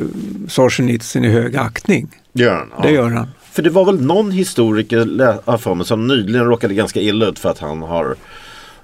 Solzhenitsyn 0.49 1.25
i 1.25 1.29
hög 1.29 1.57
aktning. 1.57 2.09
Gör 2.33 2.69
han? 2.73 2.83
Det 2.83 2.91
gör 2.91 3.11
han. 3.11 3.29
För 3.53 3.63
det 3.63 3.71
var 3.71 3.85
väl 3.85 4.01
någon 4.01 4.31
historiker 4.31 5.59
för 5.59 5.75
mig, 5.75 5.87
som 5.87 6.07
nyligen 6.07 6.45
råkade 6.45 6.75
ganska 6.75 7.01
illa 7.01 7.27
ut 7.27 7.39
för 7.39 7.51
att 7.51 7.59
han 7.59 7.83
har 7.83 8.15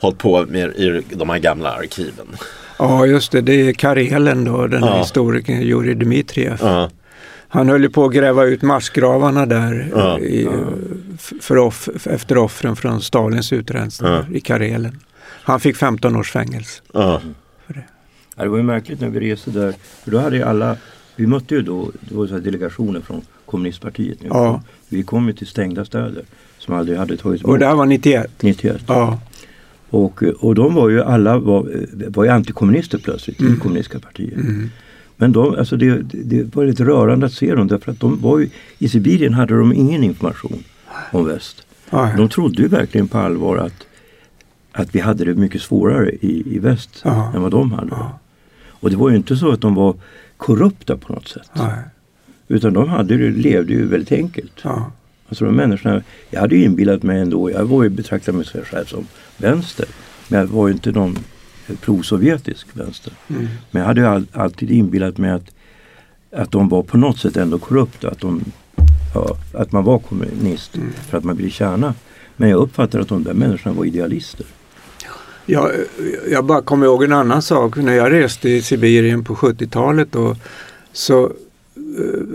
hållit 0.01 0.19
på 0.19 0.47
med 0.49 0.71
i 0.77 1.03
de 1.11 1.31
här 1.31 1.39
gamla 1.39 1.71
arkiven. 1.71 2.27
Ja 2.81 3.07
just 3.07 3.33
det, 3.33 3.41
det 3.41 3.69
är 3.69 3.73
Karelen 3.73 4.45
då, 4.45 4.67
den 4.67 4.85
ja. 4.85 4.99
historikern 4.99 5.63
Jurij 5.63 5.95
Dmitrijev. 5.95 6.59
Ja. 6.61 6.91
Han 7.49 7.69
höll 7.69 7.83
ju 7.83 7.91
på 7.91 8.05
att 8.05 8.13
gräva 8.13 8.45
ut 8.45 8.63
massgravarna 8.63 9.47
där 9.47 9.89
ja. 9.95 10.19
I, 10.19 10.49
för 11.41 11.59
off, 11.59 11.89
efter 12.07 12.39
offren 12.39 12.77
från 12.77 13.01
Stalins 13.01 13.53
utrensning 13.53 14.13
i 14.33 14.41
Karelen. 14.41 15.01
Han 15.43 15.61
fick 15.61 15.77
15 15.77 16.17
års 16.17 16.31
fängelse. 16.33 16.83
För 17.67 17.75
det. 17.75 17.85
Det 18.37 18.49
var 18.49 18.57
ju 18.57 18.63
märkligt 18.63 19.01
när 19.01 19.09
vi 19.09 19.33
reste 19.33 19.51
där. 19.51 19.75
För 20.05 20.11
då 20.11 20.19
hade 20.19 20.37
ju 20.37 20.43
alla, 20.43 20.77
vi 21.17 21.27
mötte 21.27 21.55
ju 21.55 21.63
då, 21.63 21.91
det 22.01 22.15
var 22.15 22.27
så 22.27 22.35
här 22.35 22.41
delegationer 22.41 23.01
från 23.01 23.23
kommunistpartiet. 23.47 24.19
Ja. 24.23 24.63
Vi 24.89 25.03
kom 25.03 25.27
ju 25.27 25.33
till 25.33 25.47
stängda 25.47 25.85
städer 25.85 26.25
som 26.59 26.75
aldrig 26.75 26.99
hade 26.99 27.17
tagits 27.17 27.45
Och 27.45 27.59
det 27.59 27.67
här 27.67 27.75
var 27.75 27.87
91? 27.87 28.43
91. 28.43 28.81
Ja. 28.87 29.19
Och, 29.91 30.23
och 30.39 30.55
de 30.55 30.75
var 30.75 30.89
ju 30.89 31.03
alla 31.03 31.39
var, 31.39 31.71
var 32.09 32.25
ju 32.25 32.31
antikommunister 32.31 32.99
plötsligt 32.99 33.41
Mm. 33.41 33.55
i 33.55 33.57
kommunistiska 33.57 33.99
partiet. 33.99 34.39
Men 35.17 35.33
de, 35.33 35.55
alltså 35.55 35.77
det, 35.77 36.03
det 36.03 36.55
var 36.57 36.65
lite 36.67 36.85
rörande 36.85 37.27
att 37.27 37.33
se 37.33 37.55
dem 37.55 37.67
därför 37.69 37.93
att 37.93 38.01
de 38.01 38.21
var 38.21 38.39
ju, 38.39 38.49
i 38.79 38.89
Sibirien 38.89 39.35
hade 39.35 39.59
de 39.59 39.73
ingen 39.73 40.05
information 40.05 40.63
om 41.13 41.27
väst. 41.27 41.67
Ja, 41.91 42.13
De 42.17 42.29
trodde 42.29 42.63
ju 42.63 42.69
verkligen 42.69 43.09
på 43.09 43.19
allvar 43.19 43.57
att, 43.57 43.87
att 44.73 44.95
vi 44.95 45.01
hade 45.01 45.25
det 45.25 45.35
mycket 45.35 45.63
svårare 45.63 46.11
i, 46.11 46.55
i 46.57 46.59
väst 46.59 47.01
Ja. 47.05 47.33
än 47.35 47.43
vad 47.43 47.51
de 47.51 47.73
hade. 47.73 47.89
Ja. 47.91 48.19
Och 48.69 48.91
det 48.91 48.97
var 48.97 49.11
ju 49.11 49.17
inte 49.17 49.37
så 49.37 49.51
att 49.53 49.61
de 49.61 49.75
var 49.75 49.95
korrupta 50.37 50.97
på 50.97 51.13
något 51.13 51.29
sätt. 51.29 51.51
Utan 52.49 52.73
de 52.73 52.89
hade, 52.89 53.15
levde 53.31 53.73
ju 53.73 53.87
väldigt 53.87 54.13
enkelt. 54.13 54.53
Ja. 54.63 54.93
Alltså 55.31 55.45
de 55.45 55.57
människorna, 55.57 56.03
jag 56.31 56.41
hade 56.41 56.57
inbillat 56.57 57.03
mig 57.03 57.21
ändå, 57.21 57.51
jag 57.51 57.65
var 57.65 57.83
ju 57.83 57.89
betraktade 57.89 58.37
mig 58.37 58.47
själv 58.47 58.85
som 58.85 59.07
vänster. 59.37 59.87
Men 60.29 60.41
jag 60.41 60.47
var 60.47 60.69
ju 60.69 60.73
inte 60.73 60.93
någon 60.93 61.19
pro-sovjetisk 61.81 62.67
vänster. 62.73 63.13
Mm. 63.29 63.49
Men 63.71 63.81
jag 63.81 63.87
hade 63.87 64.01
ju 64.01 64.07
all, 64.07 64.27
alltid 64.33 64.71
inbillat 64.71 65.19
mig 65.19 65.31
att, 65.31 65.51
att 66.33 66.51
de 66.51 66.69
var 66.69 66.83
på 66.83 66.97
något 66.97 67.19
sätt 67.19 67.37
ändå 67.37 67.59
korrupta. 67.59 68.09
Att, 68.09 68.21
de, 68.21 68.45
ja, 69.15 69.37
att 69.55 69.73
man 69.73 69.85
var 69.85 69.99
kommunist 69.99 70.77
Mm. 70.77 70.93
för 71.09 71.19
att 71.19 71.25
man 71.25 71.37
ville 71.37 71.51
tjäna. 71.51 71.95
Men 72.37 72.49
jag 72.49 72.61
uppfattar 72.61 73.01
att 73.01 73.09
de 73.09 73.25
där 73.25 73.35
människorna 73.35 73.77
var 73.77 73.85
idealister. 73.85 74.47
Jag, 75.47 75.71
jag 76.31 76.45
bara 76.45 76.63
kommer 76.63 76.87
ihåg 76.87 77.05
en 77.05 77.13
annan 77.13 77.43
sak. 77.43 77.77
När 77.77 77.93
jag 77.95 78.13
reste 78.13 78.49
i 78.49 78.63
Sibirien 78.63 79.25
på 79.25 79.35
70-talet 79.35 80.17
och 80.17 80.37
så 80.93 81.33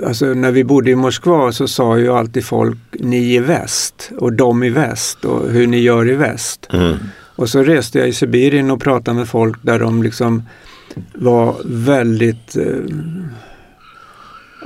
Alltså 0.06 0.26
när 0.26 0.52
vi 0.52 0.64
bodde 0.64 0.92
i 0.92 0.96
Moskva 0.96 1.52
så 1.52 1.68
sa 1.68 1.98
ju 1.98 2.10
alltid 2.14 2.46
folk 2.46 2.78
ni 3.00 3.36
i 3.36 3.40
väst 3.40 4.12
och 4.18 4.34
de 4.34 4.64
i 4.64 4.70
väst 4.70 5.26
och 5.26 5.50
hur 5.50 5.68
ni 5.68 5.80
gör 5.80 6.10
i 6.10 6.16
väst. 6.16 6.68
Mm. 6.74 6.96
Och 7.36 7.50
så 7.50 7.64
reste 7.64 8.00
jag 8.00 8.08
i 8.08 8.14
Sibirien 8.14 8.72
och 8.72 8.82
pratade 8.82 9.18
med 9.18 9.28
folk 9.28 9.58
där 9.62 9.80
de 9.80 10.04
liksom 10.04 10.44
var 11.14 11.56
väldigt 11.66 12.58
eh, 12.58 12.64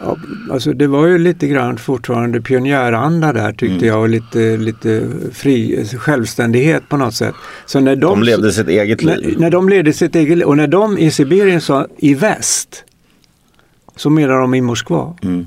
ja, 0.02 0.18
Alltså 0.52 0.74
det 0.74 0.88
var 0.88 1.08
ju 1.08 1.18
lite 1.18 1.48
grann 1.48 1.78
fortfarande 1.78 2.42
pionjäranda 2.42 3.34
där 3.34 3.52
tyckte 3.52 3.66
Mm. 3.76 3.88
jag 3.88 4.02
och 4.02 4.10
lite, 4.10 4.58
lite 4.58 5.04
fri, 5.34 5.86
självständighet 5.98 6.84
på 6.90 6.98
något 6.98 7.16
sätt. 7.16 7.36
Så 7.66 7.80
när 7.80 7.96
de, 7.96 8.00
De 8.20 8.24
levde 8.24 8.52
sitt 8.52 8.68
eget 8.68 9.04
när, 9.04 9.18
liv. 9.18 9.36
när 9.40 9.50
de 9.52 9.70
levde 9.70 9.94
sitt 9.94 10.16
eget 10.16 10.38
liv 10.38 10.48
och 10.48 10.58
när 10.58 10.68
de 10.68 10.98
i 10.98 11.12
Sibirien 11.12 11.62
sa 11.62 11.88
i 11.98 12.14
väst 12.14 12.84
så 14.00 14.10
menar 14.10 14.40
de 14.40 14.54
i 14.56 14.62
Moskva. 14.62 15.14
Mm. 15.22 15.46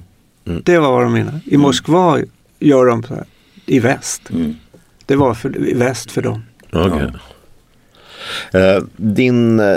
Det 0.64 0.78
var 0.78 0.92
vad 0.92 1.02
de 1.02 1.12
menade. 1.12 1.40
I 1.44 1.56
Moskva 1.56 2.18
gör 2.58 2.86
de 2.86 3.02
så 3.02 3.14
här, 3.14 3.24
i 3.66 3.80
väst. 3.80 4.30
Mm. 4.30 4.54
Det 5.06 5.16
var 5.16 5.34
för, 5.34 5.68
i 5.68 5.74
väst 5.74 6.10
för 6.10 6.22
dem. 6.22 6.42
Okej. 6.72 7.12
Eh, 8.52 8.82
din, 8.96 9.60
eh, 9.60 9.76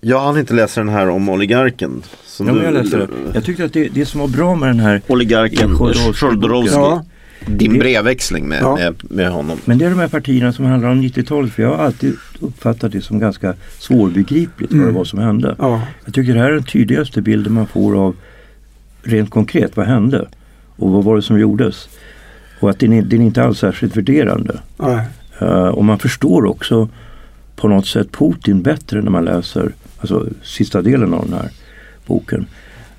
jag 0.00 0.20
hann 0.20 0.38
inte 0.38 0.54
läsa 0.54 0.80
den 0.80 0.88
här 0.88 1.08
om 1.08 1.28
oligarken. 1.28 2.02
Som 2.24 2.46
Ja, 2.46 2.52
du, 2.52 2.58
men 2.58 2.74
jag, 2.74 2.82
läste 2.82 2.96
det. 2.96 3.08
jag 3.34 3.44
tyckte 3.44 3.64
att 3.64 3.72
det, 3.72 3.88
det 3.88 4.06
som 4.06 4.20
var 4.20 4.28
bra 4.28 4.54
med 4.54 4.68
den 4.68 4.80
här 4.80 5.02
Oligarken 5.06 5.76
Chodorowsky. 5.76 6.12
Chodorowsky. 6.12 6.74
Ja, 6.74 7.04
Din 7.46 7.78
brevväxling 7.78 8.48
med, 8.48 8.62
Ja. 8.62 8.74
med, 8.76 8.94
med 9.10 9.30
honom. 9.30 9.58
Men 9.64 9.78
det 9.78 9.84
är 9.84 9.90
de 9.90 9.98
här 9.98 10.08
partierna 10.08 10.52
som 10.52 10.64
handlar 10.64 10.88
om 10.90 11.02
90-talet. 11.02 11.52
För 11.52 11.62
jag 11.62 11.76
har 11.76 11.84
alltid 11.84 12.16
uppfattat 12.40 12.92
det 12.92 13.00
som 13.00 13.18
ganska 13.18 13.54
svårbegripligt 13.78 14.72
vad 14.72 14.80
Mm. 14.80 14.86
det 14.92 14.98
var 14.98 15.04
som 15.04 15.18
hände. 15.18 15.56
ja, 15.58 15.82
Jag 16.04 16.14
tycker 16.14 16.34
det 16.34 16.40
här 16.40 16.48
är 16.48 16.54
den 16.54 16.62
tydligaste 16.64 17.22
bilden 17.22 17.52
man 17.52 17.66
får 17.66 17.96
av 17.98 18.16
rent 19.02 19.30
konkret 19.30 19.76
vad 19.76 19.86
hände 19.86 20.28
och 20.76 20.90
vad 20.90 21.04
var 21.04 21.16
det 21.16 21.22
som 21.22 21.38
gjordes. 21.40 21.88
Och 22.60 22.70
att 22.70 22.78
den 22.78 22.92
är, 22.92 23.02
den 23.02 23.20
är 23.22 23.26
inte 23.26 23.42
alls 23.42 23.58
särskilt 23.58 23.96
värderande. 23.96 24.60
Eh, 25.40 25.48
och 25.68 25.84
man 25.84 25.98
förstår 25.98 26.46
också 26.46 26.88
på 27.56 27.68
något 27.68 27.86
sätt 27.86 28.12
Putin 28.12 28.62
bättre 28.62 29.02
när 29.02 29.10
man 29.10 29.24
läser 29.24 29.72
alltså, 29.98 30.26
sista 30.42 30.82
delen 30.82 31.14
av 31.14 31.24
den 31.30 31.38
här 31.38 31.48
boken. 32.06 32.46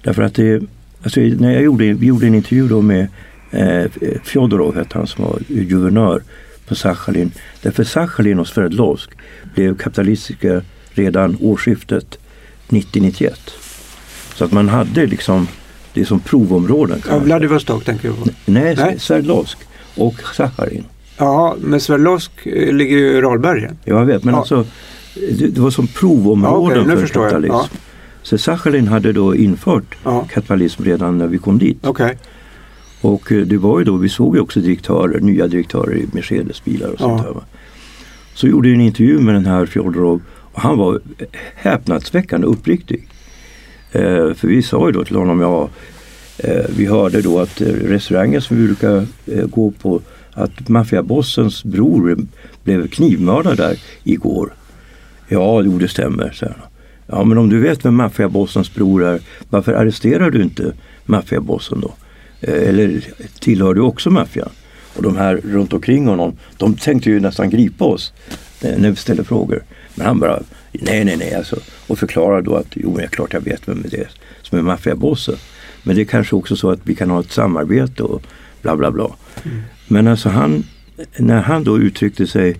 Därför 0.03 0.21
att 0.23 0.35
det, 0.35 0.61
alltså, 1.03 1.19
när 1.19 1.51
jag 1.53 1.63
gjorde, 1.63 1.93
vi 1.93 2.05
gjorde 2.07 2.27
en 2.27 2.35
intervju 2.35 2.67
då 2.67 2.81
med 2.81 3.07
Fjodorov, 4.23 4.75
hette 4.75 4.97
han 4.97 5.07
som 5.07 5.23
var 5.23 5.39
guvernör 5.47 6.21
på 6.67 6.75
Sachalin. 6.75 7.31
Därför 7.61 7.83
Sachalin 7.83 8.39
och 8.39 8.47
Sverdlovsk 8.47 9.09
blev 9.55 9.77
kapitalistiska 9.77 10.61
redan 10.91 11.37
årsskiftet 11.41 12.17
90-91. 12.69 13.29
Så 14.35 14.45
att 14.45 14.51
man 14.51 14.69
hade 14.69 15.05
liksom 15.05 15.47
det 15.93 16.05
som 16.05 16.19
provområden. 16.19 17.01
kan 17.01 17.13
ja. 17.17 17.23
Vladivostok 17.23 17.85
tänker 17.85 18.07
jag 18.07 18.17
på. 18.17 18.25
Nej, 18.45 18.75
Nej. 18.75 18.99
Sverdlovsk 18.99 19.57
och 19.95 20.15
Sachalin. 20.35 20.83
Ja, 21.17 21.55
men 21.61 21.79
Sverdlovsk 21.79 22.31
eh, 22.45 22.73
ligger 22.73 22.97
ju 22.97 23.07
i 23.17 23.21
Ralbergen. 23.21 23.77
Jag 23.83 24.05
vet, 24.05 24.23
men 24.23 24.33
Ja. 24.33 24.39
alltså 24.39 24.65
det, 25.15 25.47
det 25.47 25.61
var 25.61 25.71
som 25.71 25.87
provområden 25.87 26.77
Ja, 26.89 26.95
nu 26.95 26.97
för 26.97 27.07
kapitalism. 27.07 27.53
Ja. 27.53 27.67
Så 28.23 28.37
Sachalin 28.37 28.87
hade 28.87 29.13
då 29.13 29.35
infört 29.35 29.95
Ja. 30.03 30.27
kapitalism 30.33 30.83
redan 30.83 31.17
när 31.17 31.27
vi 31.27 31.37
kom 31.37 31.57
dit. 31.59 31.77
Okej. 31.81 32.17
Och 33.01 33.31
eh, 33.31 33.41
det 33.45 33.57
var 33.57 33.79
ju 33.79 33.85
då, 33.85 33.95
vi 33.95 34.09
såg 34.09 34.35
ju 34.35 34.41
också 34.41 34.59
direktörer, 34.59 35.19
nya 35.19 35.47
direktörer 35.47 35.95
i 35.97 36.05
Mercedesbilar 36.13 36.89
och 36.89 36.99
sånt 36.99 37.21
Ja. 37.25 37.33
där. 37.33 37.41
Så 38.33 38.47
gjorde 38.47 38.67
jag 38.67 38.75
en 38.75 38.81
intervju 38.81 39.19
med 39.19 39.33
den 39.35 39.45
här 39.45 39.65
Fjodorov 39.65 40.21
och 40.53 40.61
han 40.61 40.77
var 40.77 40.99
häpnadsväckande 41.55 42.47
uppriktig. 42.47 43.07
Eh, 43.91 44.33
för 44.33 44.47
vi 44.47 44.61
sa 44.63 44.85
ju 44.87 44.91
då 44.91 45.03
till 45.05 45.15
honom, 45.15 45.39
ja 45.39 45.69
eh, 46.37 46.65
vi 46.77 46.85
hörde 46.85 47.21
då 47.21 47.39
att 47.39 47.61
eh, 47.61 47.65
restaurangen 47.67 48.41
som 48.41 48.57
vi 48.57 48.65
brukar 48.65 49.05
eh, 49.25 49.45
gå 49.45 49.71
på 49.71 50.01
att 50.31 50.69
maffiabossens 50.69 51.63
bror 51.63 52.17
blev 52.63 52.87
knivmördad 52.87 53.57
där 53.57 53.79
igår. 54.03 54.53
Ja, 55.27 55.61
jo 55.61 55.77
det 55.77 55.87
stämmer, 55.87 56.31
säger 56.31 56.53
han. 56.59 56.65
Ja, 57.07 57.23
men 57.23 57.37
om 57.37 57.49
du 57.49 57.59
vet 57.59 57.85
vem 57.85 57.95
maffiabossens 57.95 58.73
bror 58.75 59.03
är, 59.03 59.19
varför 59.49 59.73
arresterar 59.73 60.31
du 60.31 60.43
inte 60.43 60.73
maffiabossen 61.05 61.79
då? 61.81 61.93
Eh, 62.41 62.69
Eller 62.69 63.01
tillhör 63.39 63.73
du 63.73 63.81
också 63.81 64.09
maffian? 64.09 64.49
Och 64.95 65.03
de 65.03 65.17
här 65.17 65.35
runt 65.35 65.73
omkring 65.73 66.07
honom, 66.07 66.37
de 66.57 66.73
tänkte 66.75 67.09
ju 67.09 67.19
nästan 67.19 67.49
gripa 67.49 67.85
oss 67.85 68.13
eh, 68.61 68.77
när 68.77 68.89
vi 68.89 68.95
ställde 68.95 69.23
frågor. 69.23 69.63
Men 69.95 70.07
han 70.07 70.19
bara, 70.19 70.39
nej, 70.71 71.05
nej, 71.05 71.17
nej, 71.17 71.33
alltså. 71.33 71.59
Och 71.87 71.99
förklarade 71.99 72.41
då 72.41 72.55
att, 72.55 72.67
jo, 72.71 72.93
men 72.97 73.07
klart 73.07 73.33
jag 73.33 73.41
vet 73.41 73.67
vem 73.67 73.85
det 73.89 73.97
är 73.97 74.09
som 74.41 74.57
är 74.57 74.61
maffiabossen. 74.61 75.35
Men 75.83 75.95
det 75.95 76.01
är 76.01 76.05
kanske 76.05 76.35
också 76.35 76.55
så 76.55 76.69
att 76.69 76.79
vi 76.83 76.95
kan 76.95 77.09
ha 77.09 77.19
ett 77.19 77.31
samarbete 77.31 78.03
och 78.03 78.21
bla, 78.61 78.75
bla, 78.75 78.91
bla. 78.91 79.15
Men 79.87 80.07
alltså 80.07 80.29
han, 80.29 80.63
när 81.17 81.41
han 81.41 81.63
då 81.63 81.77
uttryckte 81.77 82.27
sig 82.27 82.57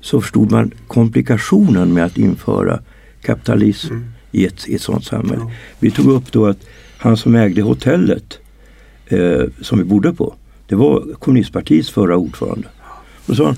så 0.00 0.20
förstod 0.20 0.50
man 0.50 0.70
komplikationen 0.86 1.94
med 1.94 2.04
att 2.04 2.18
införa 2.18 2.80
kapitalism 3.22 3.94
i, 4.32 4.46
ett, 4.46 4.68
i 4.68 4.74
ett 4.74 4.82
sådant 4.82 5.04
samhälle. 5.04 5.40
Ja. 5.40 5.50
Vi 5.78 5.90
tog 5.90 6.06
upp 6.06 6.32
då 6.32 6.46
att 6.46 6.58
han 6.98 7.16
som 7.16 7.34
ägde 7.34 7.62
hotellet 7.62 8.38
eh, 9.06 9.44
som 9.60 9.78
vi 9.78 9.84
bodde 9.84 10.12
på, 10.12 10.34
det 10.66 10.74
var 10.74 11.14
kommunistpartiets 11.18 11.90
förra 11.90 12.16
ordförande. 12.16 12.68
Och 13.26 13.36
så 13.36 13.54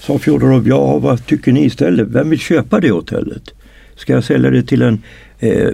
sa 0.00 0.18
Fjodorov, 0.18 0.68
ja 0.68 0.98
vad 0.98 1.26
tycker 1.26 1.52
ni 1.52 1.64
istället? 1.64 2.08
Vem 2.08 2.30
vill 2.30 2.38
köpa 2.38 2.80
det 2.80 2.90
hotellet? 2.90 3.50
Ska 3.96 4.12
jag 4.12 4.24
sälja 4.24 4.50
det 4.50 4.62
till 4.62 4.82
en 4.82 5.02
eh, 5.38 5.70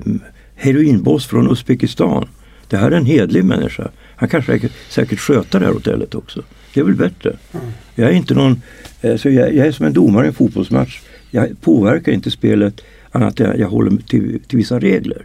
heroinboss 0.54 1.26
från 1.26 1.50
Uzbekistan? 1.50 2.28
Det 2.68 2.76
här 2.76 2.90
är 2.90 2.96
en 2.96 3.06
hedlig 3.06 3.44
människa. 3.44 3.88
Han 4.16 4.28
kan 4.28 4.42
säkert, 4.42 4.72
säkert 4.88 5.18
sköta 5.18 5.58
det 5.58 5.64
här 5.64 5.72
hotellet 5.72 6.14
också. 6.14 6.42
Det 6.74 6.80
är 6.80 6.84
väl 6.84 6.94
bättre. 6.94 7.36
Jag 7.94 8.10
är 8.10 8.14
inte 8.14 8.34
någon, 8.34 8.62
eh, 9.00 9.16
så 9.16 9.30
jag, 9.30 9.54
jag 9.54 9.66
är 9.66 9.72
som 9.72 9.86
en 9.86 9.92
domare 9.92 10.24
i 10.24 10.28
en 10.28 10.34
fotbollsmatch. 10.34 11.00
Jag 11.30 11.60
påverkar 11.60 12.12
inte 12.12 12.30
spelet 12.30 12.80
annat 13.10 13.40
än 13.40 13.60
jag 13.60 13.68
håller 13.68 13.96
till, 14.02 14.40
till 14.48 14.58
vissa 14.58 14.78
regler. 14.78 15.24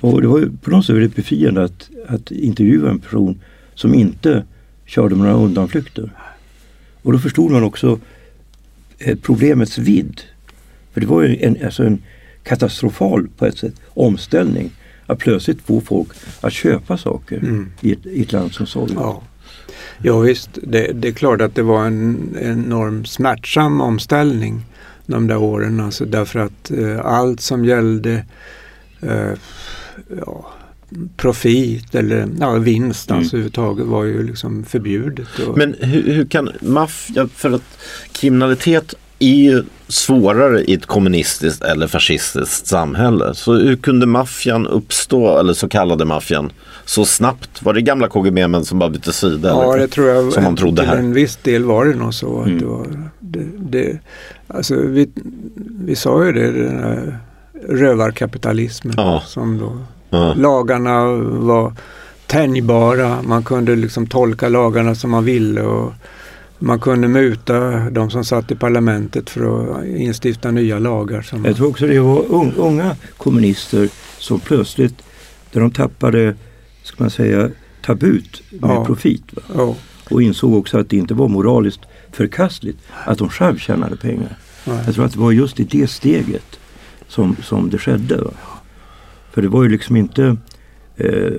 Och 0.00 0.22
det 0.22 0.28
var 0.28 0.38
ju 0.38 0.50
på 0.56 0.70
något 0.70 0.86
sätt 0.86 0.96
väldigt 0.96 1.16
befriande 1.16 1.64
att, 1.64 1.90
att 2.08 2.30
intervjua 2.30 2.90
en 2.90 2.98
person 2.98 3.40
som 3.74 3.94
inte 3.94 4.44
körde 4.86 5.14
med 5.14 5.26
några 5.26 5.44
undanflykter. 5.44 6.10
Och 7.02 7.12
då 7.12 7.18
förstod 7.18 7.50
man 7.50 7.62
också 7.62 7.98
eh, 8.98 9.18
problemets 9.22 9.78
vidd. 9.78 10.20
För 10.92 11.00
det 11.00 11.06
var 11.06 11.22
ju 11.22 11.36
en, 11.42 11.56
alltså 11.64 11.84
en 11.84 12.02
katastrofal 12.42 13.28
på 13.36 13.46
ett 13.46 13.58
sätt 13.58 13.74
omställning. 13.88 14.70
Att 15.06 15.18
plötsligt 15.18 15.62
få 15.62 15.80
folk 15.80 16.08
att 16.40 16.52
köpa 16.52 16.98
saker 16.98 17.36
Mm. 17.38 17.70
i, 17.80 17.92
ett, 17.92 18.06
i 18.06 18.22
ett 18.22 18.32
land 18.32 18.52
som 18.52 18.66
Sovjet. 18.66 18.96
Ja. 19.00 19.22
ja 20.02 20.18
visst, 20.18 20.50
det, 20.62 20.92
det 20.92 21.08
är 21.08 21.12
klart 21.12 21.40
att 21.40 21.54
det 21.54 21.62
var 21.62 21.86
en 21.86 22.36
enorm 22.40 23.04
smärtsam 23.04 23.80
omställning 23.80 24.62
de 25.06 25.26
där 25.26 25.36
åren. 25.36 25.80
Alltså 25.80 26.04
därför 26.04 26.38
att 26.38 26.70
eh, 26.70 27.06
allt 27.06 27.40
som 27.40 27.64
gällde 27.64 28.24
eh, 29.00 29.32
ja, 30.22 30.46
profit 31.16 31.94
eller 31.94 32.28
ja, 32.40 32.52
vinst 32.52 33.10
Mm. 33.10 33.18
alltså 33.20 33.36
överhuvudtaget 33.36 33.86
var 33.86 34.04
ju 34.04 34.22
liksom 34.26 34.64
förbjudet. 34.64 35.28
Och, 35.48 35.58
Men 35.58 35.74
hur, 35.80 36.02
hur 36.02 36.24
kan 36.24 36.50
maffia, 36.60 37.28
för 37.34 37.50
att 37.52 37.78
kriminalitet 38.12 38.94
är 39.18 39.34
ju 39.34 39.62
svårare 39.88 40.62
i 40.64 40.74
ett 40.74 40.86
kommunistiskt 40.86 41.62
eller 41.64 41.86
fascistiskt 41.86 42.66
samhälle. 42.66 43.34
Så 43.34 43.52
hur 43.54 43.76
kunde 43.76 44.06
maffian 44.06 44.66
uppstå, 44.66 45.38
eller 45.38 45.52
så 45.54 45.68
kallade 45.68 46.04
maffian, 46.04 46.52
så 46.84 47.04
snabbt? 47.04 47.62
Var 47.62 47.72
det 47.74 47.82
gamla 47.82 48.08
KGB-män 48.08 48.64
som 48.64 48.78
bara 48.78 48.90
bytte 48.90 49.12
sida? 49.12 49.48
Ja, 49.48 49.72
eller? 49.74 49.82
det 49.82 49.88
tror 49.88 50.08
jag. 50.08 50.32
Som 50.32 50.44
man 50.44 50.56
trodde 50.56 50.82
till 50.82 50.90
här. 50.90 50.96
en 50.96 51.12
viss 51.12 51.36
del 51.36 51.64
var 51.64 51.84
det 51.84 51.94
nog 51.94 52.14
så. 52.14 52.40
Att 52.40 52.46
Mm. 52.46 52.58
det 52.58 52.66
var, 52.66 52.86
det, 53.20 53.44
det, 53.58 53.98
alltså 54.48 54.76
vi, 54.76 55.08
vi 55.84 55.96
sa 55.96 56.24
ju 56.24 56.32
det, 56.32 56.52
den 56.52 56.78
här 56.78 57.18
rövarkapitalismen. 57.68 58.94
Ja. 58.96 59.22
Som 59.26 59.58
då, 59.58 59.78
Ja. 60.10 60.34
lagarna 60.34 61.06
var 61.22 61.72
tänjbara. 62.26 63.22
Man 63.22 63.42
kunde 63.44 63.76
liksom 63.76 64.06
tolka 64.06 64.48
lagarna 64.48 64.94
som 64.94 65.10
man 65.10 65.24
ville. 65.24 65.62
Och 65.62 65.92
man 66.58 66.80
kunde 66.80 67.08
muta 67.08 67.70
de 67.90 68.10
som 68.10 68.24
satt 68.24 68.50
i 68.50 68.54
parlamentet 68.54 69.30
för 69.30 69.76
att 69.78 69.84
instifta 69.86 70.50
nya 70.50 70.78
lagar. 70.78 71.22
Som 71.22 71.44
Jag 71.44 71.56
tror 71.56 71.68
också 71.68 71.86
det 71.86 71.98
var 72.00 72.22
un- 72.22 72.52
unga 72.56 72.96
kommunister 73.16 73.88
som 74.18 74.40
plötsligt, 74.40 74.94
där 75.52 75.60
de 75.60 75.70
tappade, 75.70 76.34
ska 76.82 76.96
man 77.02 77.10
säga, 77.10 77.50
tabut 77.84 78.42
med 78.50 78.70
Ja. 78.70 78.84
profit. 78.84 79.22
Va? 79.32 79.42
ja, 79.54 79.74
Och 80.10 80.22
insåg 80.22 80.54
också 80.54 80.78
att 80.78 80.90
det 80.90 80.96
inte 80.96 81.14
var 81.14 81.28
moraliskt 81.28 81.80
förkastligt 82.12 82.78
att 83.04 83.18
de 83.18 83.28
själv 83.28 83.58
tjänade 83.58 83.96
pengar. 83.96 84.36
nej. 84.64 84.78
Jag 84.86 84.94
tror 84.94 85.04
att 85.04 85.12
det 85.12 85.18
var 85.18 85.32
just 85.32 85.60
i 85.60 85.64
det 85.64 85.90
steget 85.90 86.58
som, 87.08 87.36
som 87.42 87.70
det 87.70 87.78
skedde. 87.78 88.16
Va? 88.16 88.30
För 89.36 89.42
det 89.42 89.48
var 89.48 89.62
ju 89.62 89.68
liksom 89.68 89.96
inte, 89.96 90.36
eh, 90.96 91.32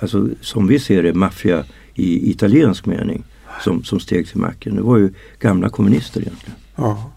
alltså 0.00 0.28
som 0.40 0.66
vi 0.66 0.78
ser 0.78 1.02
det, 1.02 1.14
maffia 1.14 1.64
i 1.94 2.30
italiensk 2.30 2.86
mening 2.86 3.24
som, 3.60 3.84
som 3.84 4.00
steg 4.00 4.28
till 4.28 4.38
makten. 4.38 4.76
Det 4.76 4.82
var 4.82 4.96
ju 4.98 5.12
gamla 5.40 5.68
kommunister 5.68 6.20
egentligen. 6.20 6.54
Ja. 6.76 7.10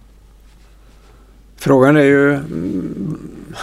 Frågan 1.58 1.98
är 1.98 2.04
ju 2.04 2.34
mm, 2.34 3.18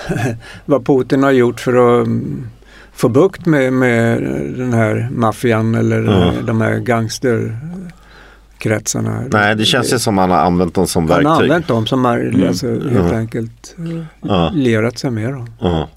vad 0.64 0.86
Putin 0.86 1.22
har 1.22 1.30
gjort 1.30 1.60
för 1.60 2.00
att 2.00 2.06
mm, 2.06 2.46
få 2.92 3.08
bukt 3.08 3.46
med, 3.46 3.72
med 3.72 4.22
den 4.56 4.72
här 4.72 5.08
maffian 5.12 5.74
eller 5.74 6.02
Ja. 6.02 6.32
de 6.46 6.60
här 6.60 6.78
gangsterkretsarna. 6.78 9.22
Nej, 9.32 9.56
det 9.56 9.64
känns 9.64 9.92
ju 9.92 9.98
som 9.98 10.18
han 10.18 10.30
har 10.30 10.38
använt 10.38 10.74
dem 10.74 10.86
som 10.86 11.10
Han 11.10 11.26
har 11.26 11.32
verktyg. 11.32 11.50
använt 11.50 11.68
dem 11.68 11.86
som 11.86 12.04
har 12.04 12.44
alltså, 12.48 12.68
helt 12.68 12.92
Ja. 13.12 13.16
enkelt 13.16 13.74
eh, 13.78 14.02
Ja. 14.22 14.50
lierat 14.54 14.98
sig 14.98 15.10
med 15.10 15.32
dem. 15.32 15.46
Ja. 15.60 15.88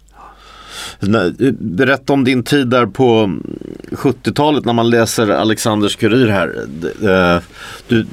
Berätta 1.59 2.13
om 2.13 2.23
din 2.23 2.43
tid 2.43 2.67
där 2.67 2.85
på 2.85 3.37
70-talet 3.91 4.65
när 4.65 4.73
man 4.73 4.89
läser 4.89 5.29
Alexanders 5.29 5.95
kurir 5.95 6.27
här. 6.27 6.55
Det, 6.67 7.11
eh, 7.11 7.41
Du, 7.87 8.05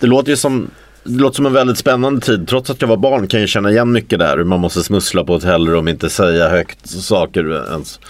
det 0.00 0.06
låter 0.06 0.30
ju 0.30 0.36
som 0.36 0.70
det 1.04 1.20
låter 1.20 1.36
som 1.36 1.46
en 1.46 1.52
väldigt 1.52 1.78
spännande 1.78 2.20
tid. 2.20 2.48
Trots 2.48 2.70
att 2.70 2.80
jag 2.80 2.88
var 2.88 2.96
barn 2.96 3.26
kan 3.26 3.40
jag 3.40 3.48
känna 3.48 3.70
igen 3.70 3.92
mycket 3.92 4.18
där. 4.18 4.36
Hur 4.36 4.44
man 4.44 4.60
måste 4.60 4.82
smussla 4.82 5.24
på 5.24 5.32
hotellrum, 5.32 5.88
inte 5.88 6.10
säga 6.10 6.48
högt 6.48 6.88
saker 6.88 7.70
ens. 7.72 8.00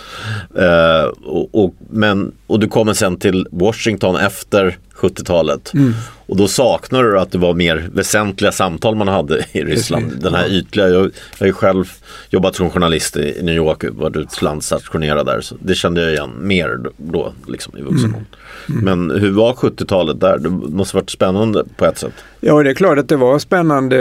Eh, 0.57 1.05
och, 1.25 1.64
och, 1.64 1.75
men, 1.91 2.33
och 2.47 2.61
du 2.61 2.68
kommer 2.68 2.93
sen 2.93 3.16
till 3.16 3.47
Washington 3.51 4.16
efter 4.16 4.79
70-talet. 5.01 5.75
Mm. 5.75 5.95
Och 6.27 6.37
då 6.37 6.49
saknar 6.49 7.03
du 7.03 7.19
att 7.19 7.33
det 7.33 7.39
var 7.39 7.55
mer 7.55 7.89
väsentliga 7.93 8.53
samtal 8.53 8.95
man 8.95 9.09
hade 9.09 9.45
i 9.53 9.63
Ryssland. 9.63 10.05
Precis, 10.05 10.23
Den 10.23 10.35
här 10.35 10.49
ytliga, 10.49 10.89
jag, 10.89 11.05
jag 11.05 11.11
har 11.39 11.47
ju 11.47 11.53
själv 11.53 11.85
jobbat 12.29 12.57
som 12.57 12.71
journalist 12.71 13.17
i, 13.17 13.43
New 13.43 13.55
York, 13.55 13.85
varit 13.91 14.17
utlandsstationerad 14.17 15.27
där. 15.27 15.41
Så 15.41 15.57
det 15.61 15.75
kände 15.75 16.03
jag 16.03 16.13
igen 16.13 16.31
mer 16.41 16.79
då, 16.97 17.33
liksom 17.47 17.79
i 17.79 17.83
vuxen 17.83 18.15
ålder. 18.15 18.25
Mm. 18.69 18.85
Men 18.85 19.21
hur 19.21 19.31
var 19.31 19.53
70-talet 19.53 20.21
där? 20.21 20.39
Det 20.39 20.49
måste 20.51 20.97
varit 20.97 21.11
spännande 21.11 21.65
på 21.77 21.85
ett 21.85 21.99
sätt. 21.99 22.15
Ja, 22.41 22.63
det 22.63 22.71
är 22.71 22.75
klart 22.75 22.99
att 22.99 23.09
det 23.09 23.17
var 23.17 23.39
spännande. 23.39 23.97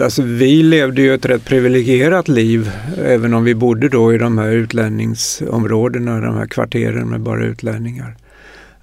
Alltså, 0.00 0.22
vi 0.22 0.62
levde 0.62 1.02
ju 1.02 1.14
ett 1.14 1.24
rätt 1.24 1.44
privilegierat 1.44 2.28
liv, 2.28 2.70
även 3.04 3.34
om 3.34 3.44
vi 3.44 3.54
bodde 3.54 3.88
då 3.88 4.14
i 4.14 4.18
de 4.18 4.38
här 4.38 4.50
utlänningsområdena, 4.50 6.20
de 6.20 6.36
här 6.36 6.46
kvarteren 6.46 7.08
med 7.08 7.20
bara 7.20 7.44
utlänningar. 7.44 8.16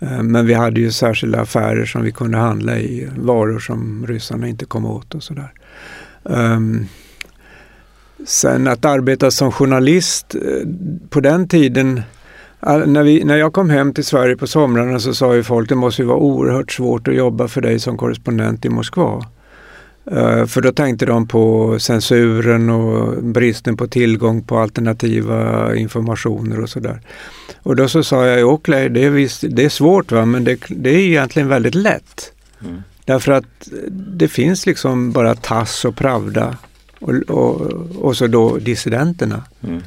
Eh, 0.04 0.24
men 0.24 0.48
vi 0.48 0.54
hade 0.54 0.80
ju 0.80 0.92
särskilda 0.92 1.42
affärer 1.42 1.86
som 1.86 2.04
vi 2.04 2.12
kunde 2.12 2.38
handla 2.38 2.78
i, 2.78 3.10
varor 3.18 3.60
som 3.60 4.06
ryssarna 4.08 4.48
inte 4.48 4.66
kom 4.66 4.86
åt 4.86 5.16
och 5.16 5.24
sådär. 5.24 5.52
Ehm, 6.30 6.86
sen 8.26 8.68
att 8.68 8.86
arbeta 8.86 9.32
som 9.32 9.52
journalist 9.52 10.36
eh, 10.36 10.68
på 11.10 11.20
den 11.20 11.48
tiden 11.48 12.02
När, 12.86 13.04
vi, 13.04 13.24
när 13.24 13.36
jag 13.36 13.54
kom 13.54 13.70
hem 13.70 13.94
till 13.94 14.06
Sverige 14.06 14.38
på 14.38 14.48
somrarna 14.48 15.00
så 15.00 15.14
sa 15.14 15.36
ju 15.36 15.44
folk 15.44 15.70
det 15.70 15.76
måste 15.76 16.02
ju 16.02 16.08
vara 16.08 16.18
oerhört 16.18 16.72
svårt 16.72 17.08
att 17.08 17.16
jobba 17.16 17.48
för 17.48 17.62
dig 17.62 17.80
som 17.80 17.98
korrespondent 17.98 18.66
i 18.66 18.70
Moskva. 18.70 19.26
Eh, 20.12 20.46
för 20.46 20.62
då 20.62 20.72
tänkte 20.72 21.06
de 21.06 21.28
på 21.28 21.76
censuren 21.80 22.70
och 22.70 23.24
bristen 23.24 23.78
på 23.78 23.88
tillgång 23.88 24.44
på 24.44 24.58
alternativa 24.58 25.76
informationer 25.76 26.60
och 26.60 26.70
sådär. 26.70 27.02
Och 27.64 27.76
då 27.76 27.88
så 27.88 28.04
sa 28.04 28.26
jag, 28.26 28.38
ju, 28.38 28.44
okej 28.44 28.90
det 28.90 29.04
är, 29.04 29.10
visst, 29.10 29.44
det 29.50 29.66
är 29.66 29.70
svårt 29.70 30.12
va, 30.12 30.26
men 30.26 30.44
det, 30.44 30.60
det 30.70 30.90
är 30.90 31.00
egentligen 31.00 31.48
väldigt 31.48 31.76
lätt. 31.76 32.32
Mm. 32.62 32.82
Därför 33.06 33.32
att 33.32 33.70
det 33.92 34.28
finns 34.28 34.66
liksom 34.66 35.12
bara 35.12 35.36
Tass 35.36 35.86
och 35.86 35.96
Pravda 35.96 36.58
och, 37.00 37.14
och, 37.14 37.62
och 38.02 38.18
så 38.18 38.28
då 38.28 38.58
dissidenterna. 38.58 39.44
Mm. 39.64 39.82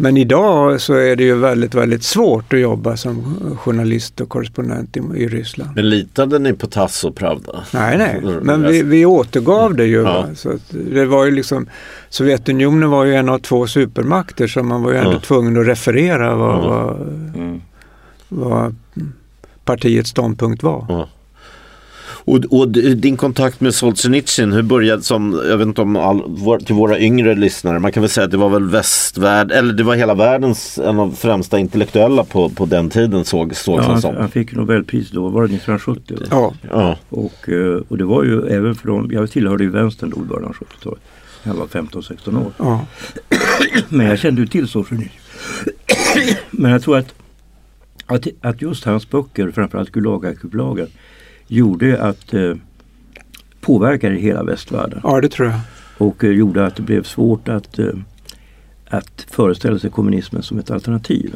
Men 0.00 0.16
idag 0.16 0.80
så 0.80 0.94
är 0.94 1.16
det 1.16 1.22
ju 1.24 1.34
väldigt, 1.34 1.74
väldigt 1.74 2.02
svårt 2.02 2.52
att 2.52 2.60
jobba 2.60 2.96
som 2.96 3.36
journalist 3.56 4.20
och 4.20 4.28
korrespondent 4.28 4.96
i, 4.96 5.00
i 5.16 5.28
Ryssland. 5.28 5.70
Men 5.74 5.88
litade 5.90 6.38
ni 6.38 6.52
på 6.52 6.66
Tass 6.66 7.04
och 7.04 7.16
Pravda? 7.16 7.64
Nej, 7.74 7.98
nej, 7.98 8.22
men 8.42 8.62
vi, 8.62 8.82
vi 8.82 9.06
återgav 9.06 9.74
det 9.74 9.84
ju. 9.86 10.02
Ja. 10.02 10.26
Så 10.34 10.52
det 10.70 11.04
var 11.06 11.24
ju 11.24 11.30
liksom, 11.30 11.66
Sovjetunionen 12.08 12.90
var 12.90 13.04
ju 13.04 13.14
en 13.14 13.28
av 13.28 13.38
två 13.38 13.66
supermakter 13.66 14.46
så 14.46 14.62
man 14.62 14.82
var 14.82 14.90
ju 14.92 14.98
ändå 14.98 15.12
Ja. 15.12 15.20
tvungen 15.20 15.60
att 15.60 15.66
referera 15.66 16.34
vad, 16.36 16.64
Ja. 16.64 16.68
vad, 16.68 17.00
Mm. 17.34 17.60
vad 18.28 18.74
partiets 19.64 20.10
ståndpunkt 20.10 20.62
var. 20.62 21.08
Och, 22.28 22.44
och 22.60 22.68
din 22.96 23.16
kontakt 23.16 23.60
med 23.60 23.74
Solzhenitsyn, 23.74 24.52
hur 24.52 24.62
började 24.62 25.02
som, 25.02 25.42
jag 25.48 25.56
vet 25.58 25.66
inte 25.66 25.80
om 25.80 25.96
all, 25.96 26.22
vår, 26.26 26.58
till 26.58 26.74
våra 26.74 26.98
yngre 26.98 27.34
lyssnare, 27.34 27.78
man 27.78 27.92
kan 27.92 28.00
väl 28.00 28.10
säga 28.10 28.24
att 28.24 28.30
det 28.30 28.36
var 28.36 28.48
väl 28.48 28.64
västvärld, 28.68 29.52
eller 29.52 29.72
det 29.72 29.82
var 29.82 29.94
hela 29.94 30.14
världens 30.14 30.78
en 30.78 30.98
av 31.00 31.10
främsta 31.12 31.58
intellektuella 31.58 32.24
på, 32.24 32.48
på 32.48 32.66
den 32.66 32.90
tiden 32.90 33.24
såg, 33.24 33.56
såg 33.56 33.78
Ja, 33.78 33.82
han, 33.82 34.00
som. 34.00 34.16
han 34.16 34.28
fick 34.30 34.52
Nobelpris 34.52 35.10
då, 35.10 35.28
var 35.28 35.42
det 35.42 35.54
1970? 35.54 36.16
va? 36.20 36.26
Ja, 36.30 36.54
Ja, 36.70 36.96
Och, 37.08 37.48
eh, 37.48 37.82
och 37.88 37.98
det 37.98 38.04
var 38.04 38.24
ju 38.24 38.46
även 38.48 38.74
för 38.74 38.88
dem, 38.88 39.08
jag 39.12 39.30
tillhörde 39.30 39.64
ju 39.64 39.70
vänstern 39.70 40.10
då 40.10 40.22
i 40.22 40.24
början 40.24 40.44
av 40.48 40.54
70-talet. 40.54 41.00
Jag 41.42 41.54
var 41.54 41.66
15-16 41.66 42.36
år. 42.46 42.52
ja, 42.58 42.86
Men 43.88 44.06
jag 44.06 44.18
kände 44.18 44.40
ju 44.40 44.46
till 44.46 44.68
Solzhenitsyn. 44.68 45.12
Men 46.50 46.70
jag 46.70 46.82
tror 46.82 46.98
att, 46.98 47.14
att, 48.06 48.26
att 48.40 48.62
just 48.62 48.84
hans 48.84 49.10
böcker, 49.10 49.50
framförallt 49.50 49.92
Gulagarkipelagen, 49.92 50.86
gjorde 51.48 52.02
att 52.02 52.34
eh, 52.34 52.54
påverkade 53.60 54.14
hela 54.14 54.42
västvärlden. 54.42 55.00
ja, 55.02 55.20
det 55.20 55.28
tror 55.28 55.48
jag. 55.48 55.60
Och 55.98 56.24
eh, 56.24 56.30
gjorde 56.30 56.66
att 56.66 56.76
det 56.76 56.82
blev 56.82 57.02
svårt 57.02 57.48
att, 57.48 57.78
eh, 57.78 57.86
att 58.90 59.26
föreställa 59.30 59.78
sig 59.78 59.90
kommunismen 59.90 60.42
som 60.42 60.58
ett 60.58 60.70
alternativ. 60.70 61.34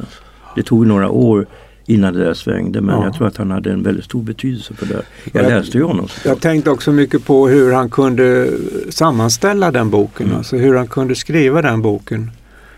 Det 0.57 0.63
tog 0.63 0.87
några 0.87 1.11
år 1.11 1.47
innan 1.87 2.15
det 2.15 2.25
där 2.25 2.35
svängde 2.35 2.81
men 2.81 2.95
Ja. 2.95 3.05
jag 3.05 3.15
tror 3.15 3.27
att 3.27 3.37
han 3.37 3.51
hade 3.51 3.73
en 3.73 3.83
väldigt 3.83 4.05
stor 4.05 4.23
betydelse 4.23 4.75
för 4.75 4.87
det. 4.87 5.03
Jag 5.33 5.45
Jag- 5.45 5.51
läste 5.51 5.79
ju 5.79 5.85
honom. 5.85 6.09
Jag 6.25 6.41
tänkte 6.41 6.71
också 6.71 6.93
mycket 6.93 7.25
på 7.25 7.49
hur 7.49 7.73
han 7.73 7.91
kunde 7.91 8.51
sammanställa 8.91 9.71
den 9.71 9.91
boken, 9.91 10.27
Mm. 10.27 10.39
alltså 10.39 10.57
hur 10.57 10.75
han 10.75 10.87
kunde 10.87 11.15
skriva 11.15 11.63
den 11.63 11.83
boken 11.83 12.31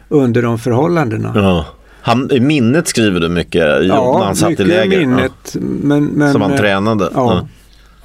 under 0.09 0.43
de 0.43 0.59
förhållandena. 0.59 1.33
ja. 1.35 1.67
Han, 2.07 2.31
I 2.33 2.41
minnet 2.41 2.89
skriver 2.89 3.21
du 3.21 3.29
mycket 3.29 3.63
när 3.89 4.25
han 4.25 4.37
satt 4.37 4.61
i 4.61 4.65
läger. 4.65 4.99
minnet. 4.99 5.57
Men, 5.61 6.03
Ja. 6.05 6.11
men, 6.13 6.33
Som 6.33 6.43
han 6.43 6.51
eh, 6.53 6.57
tränade. 6.59 7.09
Ja, 7.15 7.49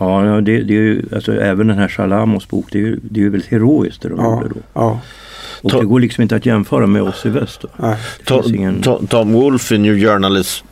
Ja, 0.01 0.25
ja, 0.25 0.41
det, 0.41 0.61
det 0.61 0.73
är 0.73 0.81
ju, 0.81 1.05
alltså, 1.15 1.33
även 1.33 1.67
den 1.67 1.77
här 1.77 1.87
Shalamos 1.87 2.47
bok, 2.47 2.65
det 2.71 2.77
är 2.77 2.81
ju, 2.81 2.99
det 3.03 3.19
är 3.19 3.23
ju 3.23 3.29
väldigt 3.29 3.51
heroiskt 3.51 4.01
det 4.01 4.09
de 4.09 4.17
ja, 4.19 4.31
gjorde 4.35 4.47
då. 4.49 4.55
ja, 4.73 4.99
Och 5.61 5.71
Ta- 5.71 5.79
det 5.79 5.85
går 5.85 5.99
liksom 5.99 6.21
inte 6.21 6.35
att 6.35 6.45
jämföra 6.45 6.87
med 6.87 7.01
oss 7.01 7.25
i 7.25 7.29
väst. 7.29 7.65
Ingen... 8.45 8.81
Tom, 8.81 9.07
Tom 9.07 9.33
Wolfe, 9.33 9.77
New 9.77 9.99
Journalist 9.99 10.63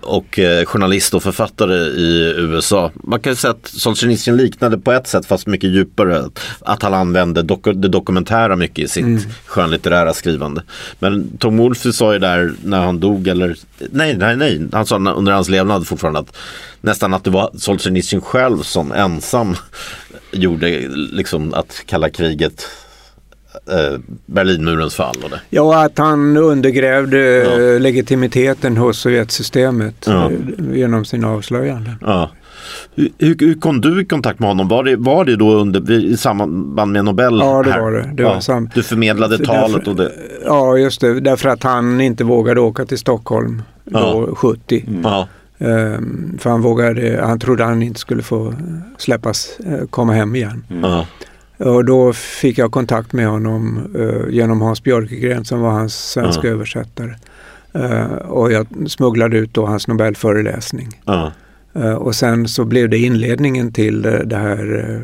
och 0.00 0.38
eh, 0.38 0.64
journalist 0.64 1.14
och 1.14 1.22
författare 1.22 1.74
i 1.74 2.34
USA. 2.36 2.90
Man 2.94 3.20
kan 3.20 3.32
ju 3.32 3.36
säga 3.36 3.50
att 3.50 3.66
Solzhenitsyn 3.66 4.36
liknade 4.36 4.78
på 4.78 4.92
ett 4.92 5.06
sätt 5.06 5.26
fast 5.26 5.46
mycket 5.46 5.70
djupare. 5.70 6.24
Att 6.60 6.82
han 6.82 6.94
använde 6.94 7.42
doku 7.42 7.72
det 7.72 7.88
dokumentära 7.88 8.56
mycket 8.56 8.78
i 8.84 8.88
sitt 8.88 9.04
Mm. 9.04 9.20
skönlitterära 9.46 10.14
skrivande. 10.14 10.62
Men 10.98 11.38
Tom 11.38 11.56
Wolfe 11.56 11.92
sa 11.92 12.12
ju 12.12 12.18
där 12.18 12.52
när 12.64 12.80
han 12.80 13.00
dog 13.00 13.28
eller 13.28 13.56
nej, 13.90 14.16
nej, 14.16 14.36
nej. 14.36 14.66
Han 14.72 14.86
sa 14.86 14.96
under 14.96 15.32
hans 15.32 15.48
levnad 15.48 15.86
fortfarande 15.86 16.20
att 16.20 16.36
nästan 16.80 17.14
att 17.14 17.24
det 17.24 17.30
var 17.30 17.50
Solzhenitsyn 17.58 18.20
själv 18.20 18.62
som 18.62 18.92
ensam 18.92 19.56
gjorde 20.32 20.88
liksom 20.88 21.54
att 21.54 21.82
kalla 21.86 22.10
kriget 22.10 22.62
eh, 22.62 22.87
Berlinmurens 24.26 24.94
fall 24.94 25.16
och 25.24 25.30
det. 25.30 25.40
Ja, 25.50 25.84
att 25.84 25.98
han 25.98 26.36
undergrävde 26.36 27.18
Ja. 27.18 27.60
eh, 27.74 27.80
legitimiteten 27.80 28.76
hos 28.76 28.98
Sovjetsystemet 28.98 30.04
Ja. 30.06 30.30
eh, 30.30 30.76
genom 30.76 31.04
sina 31.04 31.28
avslöjanden. 31.30 31.94
Ja. 32.00 32.30
Hur, 32.94 33.10
hur, 33.18 33.60
kom 33.60 33.80
du 33.80 34.02
i 34.02 34.04
kontakt 34.04 34.40
med 34.40 34.48
honom? 34.48 34.68
Var 34.68 34.84
det, 34.84 34.96
var 34.96 35.24
det 35.24 35.36
då 35.36 35.54
under, 35.54 35.90
i 35.90 36.16
samband 36.16 36.92
med 36.92 37.04
Nobel? 37.04 37.38
Ja, 37.40 37.62
det 37.62 37.70
här? 37.72 37.80
var 37.80 37.92
det. 37.92 38.10
det 38.14 38.24
var 38.24 38.30
Ja, 38.34 38.40
sam- 38.40 38.70
Du 38.74 38.82
förmedlade 38.82 39.36
För 39.38 39.44
talet 39.44 39.72
därför- 39.76 39.90
och 39.90 39.96
det. 39.96 40.12
Ja, 40.44 40.78
just 40.78 41.00
det. 41.00 41.20
Därför 41.20 41.48
att 41.48 41.62
han 41.62 42.00
inte 42.00 42.24
vågade 42.24 42.60
åka 42.60 42.84
till 42.86 42.98
Stockholm 42.98 43.62
då, 43.84 44.34
70. 44.36 44.84
Ja, 45.02 45.28
Ehm, 45.60 46.38
för 46.40 46.50
han 46.50 46.62
vågade, 46.62 47.20
han 47.22 47.38
trodde 47.38 47.64
han 47.64 47.82
inte 47.82 48.00
skulle 48.00 48.22
få 48.22 48.54
släppas, 48.98 49.58
eh, 49.66 49.86
komma 49.90 50.12
hem 50.12 50.34
igen. 50.36 50.64
ja, 50.82 51.06
Och 51.58 51.84
då 51.84 52.12
fick 52.12 52.58
jag 52.58 52.72
kontakt 52.72 53.12
med 53.12 53.28
honom 53.28 53.80
eh, 53.98 54.34
genom 54.34 54.60
Hans 54.62 54.82
Björkegren 54.82 55.44
som 55.44 55.60
var 55.60 55.70
hans 55.70 56.10
svenska 56.10 56.46
Ja. 56.46 56.52
översättare. 56.52 57.14
Eh, 57.72 58.04
och 58.04 58.52
jag 58.52 58.66
smugglade 58.86 59.38
ut 59.38 59.54
då 59.54 59.66
hans 59.66 59.88
Nobelföreläsning. 59.88 60.88
ja. 61.04 61.32
Eh, 61.74 61.92
och 61.94 62.14
sen 62.14 62.48
så 62.48 62.64
blev 62.64 62.88
det 62.88 62.98
inledningen 62.98 63.72
till 63.72 64.02
det 64.02 64.36
här 64.36 64.90
eh, 64.90 65.00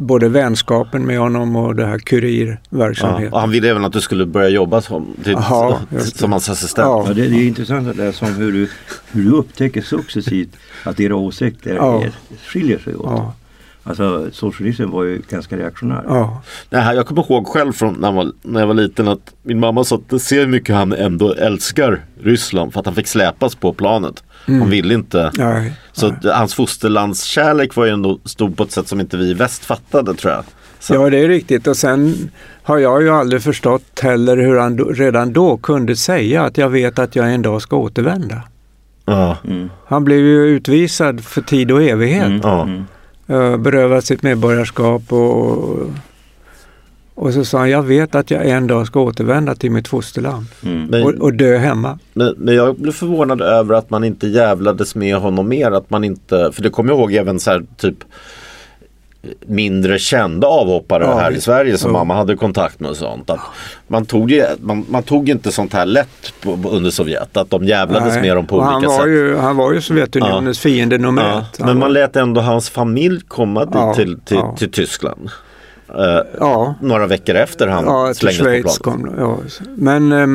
både 0.00 0.28
vänskapen 0.28 1.06
med 1.06 1.18
honom 1.18 1.56
och 1.56 1.74
det 1.76 1.86
här 1.86 1.92
ja. 1.92 1.98
kurirverksamheten. 1.98 3.32
Och 3.32 3.40
han 3.40 3.50
ville 3.50 3.70
även 3.70 3.84
att 3.84 3.92
du 3.92 4.00
skulle 4.00 4.26
börja 4.26 4.48
jobba 4.48 4.80
som, 4.80 5.14
till, 5.24 5.36
det. 5.90 6.00
som 6.00 6.32
hans 6.32 6.48
assistent. 6.48 6.86
Ja. 6.86 7.04
Ja, 7.08 7.14
det, 7.14 7.28
det 7.28 7.36
är 7.36 7.46
intressant 7.48 7.88
att 7.88 7.96
läsa 7.96 8.26
om 8.26 8.34
hur 8.34 8.52
du, 8.52 8.68
hur 9.12 9.24
du 9.24 9.30
upptäcker 9.30 9.82
successivt 9.82 10.56
att 10.84 11.00
era 11.00 11.16
åsikter 11.16 11.74
Ja. 11.74 12.02
är, 12.04 12.12
skiljer 12.46 12.78
sig 12.78 12.94
åt. 12.94 13.06
Ja, 13.06 13.34
Alltså 13.84 14.26
socialismen 14.32 14.90
var 14.90 15.04
ju 15.04 15.22
ganska 15.30 15.56
reaktionär. 15.56 16.04
ja, 16.08 16.42
Det 16.68 16.76
här, 16.76 16.94
jag 16.94 17.06
kommer 17.06 17.22
ihåg 17.32 17.46
själv 17.46 17.72
från 17.72 17.94
när, 17.94 18.08
jag 18.08 18.12
var, 18.12 18.32
när 18.42 18.60
jag 18.60 18.66
var 18.66 18.74
liten 18.74 19.08
att 19.08 19.34
min 19.42 19.60
mamma 19.60 19.84
sa 19.84 19.96
att 19.96 20.08
det 20.10 20.18
ser 20.18 20.40
hur 20.40 20.46
mycket 20.46 20.74
han 20.74 20.92
ändå 20.92 21.32
älskar 21.34 22.00
Ryssland 22.22 22.72
för 22.72 22.80
att 22.80 22.86
han 22.86 22.94
fick 22.94 23.06
släpas 23.06 23.54
på 23.54 23.72
planet. 23.72 24.22
Han 24.46 24.70
ville 24.70 24.94
inte. 24.94 25.30
nej, 25.38 25.72
Så 25.92 26.08
nej. 26.08 26.16
att 26.30 26.36
hans 26.36 26.54
fosterlandskärlek 26.54 27.76
var 27.76 27.84
ju 27.84 27.90
ändå 27.92 28.18
stor 28.24 28.50
på 28.50 28.62
ett 28.62 28.72
sätt 28.72 28.88
som 28.88 29.00
inte 29.00 29.16
vi 29.16 29.30
i 29.30 29.34
väst 29.34 29.64
fattade 29.64 30.14
tror 30.14 30.32
jag. 30.32 30.44
Så, 30.78 30.94
Ja, 30.94 31.10
det 31.10 31.18
är 31.18 31.28
riktigt. 31.28 31.66
Och 31.66 31.76
sen 31.76 32.30
har 32.62 32.78
jag 32.78 33.02
ju 33.02 33.10
aldrig 33.10 33.42
förstått 33.42 34.00
heller 34.02 34.36
hur 34.36 34.58
han 34.58 34.76
då, 34.76 34.84
redan 34.84 35.32
då 35.32 35.56
kunde 35.56 35.96
säga 35.96 36.42
att 36.42 36.58
jag 36.58 36.68
vet 36.68 36.98
att 36.98 37.16
jag 37.16 37.34
en 37.34 37.42
dag 37.42 37.62
ska 37.62 37.76
återvända. 37.76 38.42
Mm. 39.44 39.70
Han 39.86 40.04
blev 40.04 40.18
ju 40.18 40.46
utvisad 40.46 41.24
för 41.24 41.40
tid 41.42 41.70
och 41.72 41.82
evighet. 41.82 42.44
Mm. 42.44 42.84
Eh, 43.30 43.56
berövad 43.56 44.04
sitt 44.04 44.22
medborgarskap 44.22 45.12
och, 45.12 45.78
och 47.14 47.34
så 47.34 47.44
sa 47.44 47.58
han, 47.58 47.70
jag 47.70 47.82
vet 47.82 48.14
att 48.14 48.30
jag 48.30 48.48
en 48.48 48.66
dag 48.66 48.86
ska 48.86 49.00
återvända 49.00 49.54
till 49.54 49.70
mitt 49.70 49.88
fosterland 49.88 50.46
Mm. 50.62 51.04
Och, 51.04 51.10
och 51.10 51.34
dö 51.34 51.56
hemma. 51.56 51.98
men, 52.12 52.34
men 52.38 52.54
jag 52.54 52.76
blev 52.76 52.92
förvånad 52.92 53.40
över 53.40 53.74
att 53.74 53.90
man 53.90 54.04
inte 54.04 54.28
jävlades 54.28 54.94
med 54.94 55.16
honom 55.16 55.48
mer. 55.48 55.70
Att 55.70 55.90
man 55.90 56.04
inte, 56.04 56.52
för 56.52 56.62
det 56.62 56.70
kommer 56.70 56.90
jag 56.90 56.98
ihåg 56.98 57.12
även 57.12 57.40
så 57.40 57.50
här 57.50 57.64
typ 57.76 58.04
mindre 59.46 59.98
kända 59.98 60.46
avhoppare 60.46 61.04
Ja, 61.04 61.18
här 61.18 61.30
i. 61.32 61.40
Sverige 61.40 61.78
som 61.78 61.90
Ja. 61.90 61.98
mamma 61.98 62.14
hade 62.14 62.36
kontakt 62.36 62.80
med 62.80 62.90
och 62.90 62.96
sånt. 62.96 63.30
Att 63.30 63.40
man, 63.88 64.04
tog 64.06 64.30
ju, 64.30 64.44
man, 64.60 64.86
man 64.90 65.02
tog 65.02 65.28
inte 65.28 65.52
sånt 65.52 65.72
här 65.72 65.86
lätt 65.86 66.32
på, 66.42 66.58
under 66.70 66.90
Sovjet. 66.90 67.36
Att 67.36 67.50
de 67.50 67.64
jävlades 67.64 68.14
Nej. 68.14 68.22
med 68.22 68.36
dem 68.36 68.46
på 68.46 68.56
och 68.56 68.62
olika 68.62 68.72
han 68.88 68.98
var 68.98 68.98
sätt. 69.04 69.08
Ju, 69.08 69.36
han 69.36 69.56
var 69.56 69.72
ju 69.72 69.80
Sovjetunionens 69.80 70.58
fiende 70.58 70.98
nummer 70.98 71.22
Ja, 71.22 71.38
ett. 71.38 71.58
Han 71.58 71.66
men 71.68 71.78
man 71.78 71.88
var- 71.88 71.94
lät 71.94 72.16
ändå 72.16 72.40
hans 72.40 72.70
familj 72.70 73.20
komma 73.28 73.64
dit 73.64 73.74
Ja, 73.74 73.94
till, 73.94 74.20
till, 74.20 74.36
ja. 74.36 74.56
till 74.58 74.70
Tyskland. 74.70 75.30
Eh, 75.98 76.20
Ja, 76.40 76.74
några 76.80 77.06
veckor 77.06 77.34
efter 77.34 77.66
han 77.66 77.84
ja 77.84 78.14
slängdes 78.14 78.78
på 78.78 78.84
planet. 78.84 79.06
kom 79.06 79.14
ja. 79.18 79.38
Men 79.76 80.12
eh, 80.12 80.26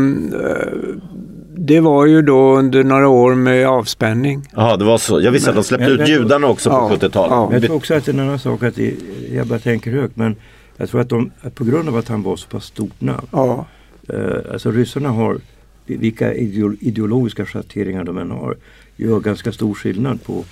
det 1.57 1.79
var 1.79 2.05
ju 2.05 2.21
då 2.21 2.55
under 2.57 2.83
några 2.83 3.07
år 3.07 3.35
med 3.35 3.67
avspänning. 3.67 4.47
Ja, 4.55 4.77
det 4.77 4.85
var 4.85 4.97
så. 4.97 5.21
Jag 5.21 5.31
visste 5.31 5.49
att 5.49 5.55
de 5.55 5.63
släppte 5.63 5.83
Men- 5.85 5.93
ut 5.93 5.99
men- 5.99 6.07
judarna 6.09 6.47
också 6.47 6.69
på 6.69 6.75
Ja, 6.75 6.89
70-talet. 6.95 7.31
ja. 7.31 7.45
Men 7.45 7.53
jag 7.53 7.63
tror 7.63 7.75
också 7.75 7.93
att 7.93 8.05
det 8.05 8.11
är 8.11 8.13
en 8.13 8.19
annan 8.19 8.39
sak 8.39 8.63
att 8.63 8.75
det, 8.75 8.93
jag 9.33 9.47
bara 9.47 9.59
tänker 9.59 9.91
högt 9.91 10.15
men 10.15 10.35
jag 10.77 10.89
tror 10.89 11.01
att, 11.01 11.09
de, 11.09 11.31
att 11.41 11.55
på 11.55 11.63
grund 11.63 11.89
av 11.89 11.97
att 11.97 12.07
han 12.07 12.23
var 12.23 12.35
så 12.35 12.47
pass 12.47 12.65
stort 12.65 13.01
namn. 13.01 13.27
Ja, 13.31 13.65
Eh, 14.09 14.51
alltså 14.53 14.71
ryssarna 14.71 15.09
har, 15.09 15.37
vilka 15.85 16.33
ideol, 16.33 16.77
ideologiska 16.79 17.45
schatteringar 17.45 18.03
de 18.03 18.17
än 18.17 18.31
har, 18.31 18.55
gör 18.95 19.19
ganska 19.19 19.51
stor 19.51 19.73
skillnad 19.73 20.23
på 20.23 20.43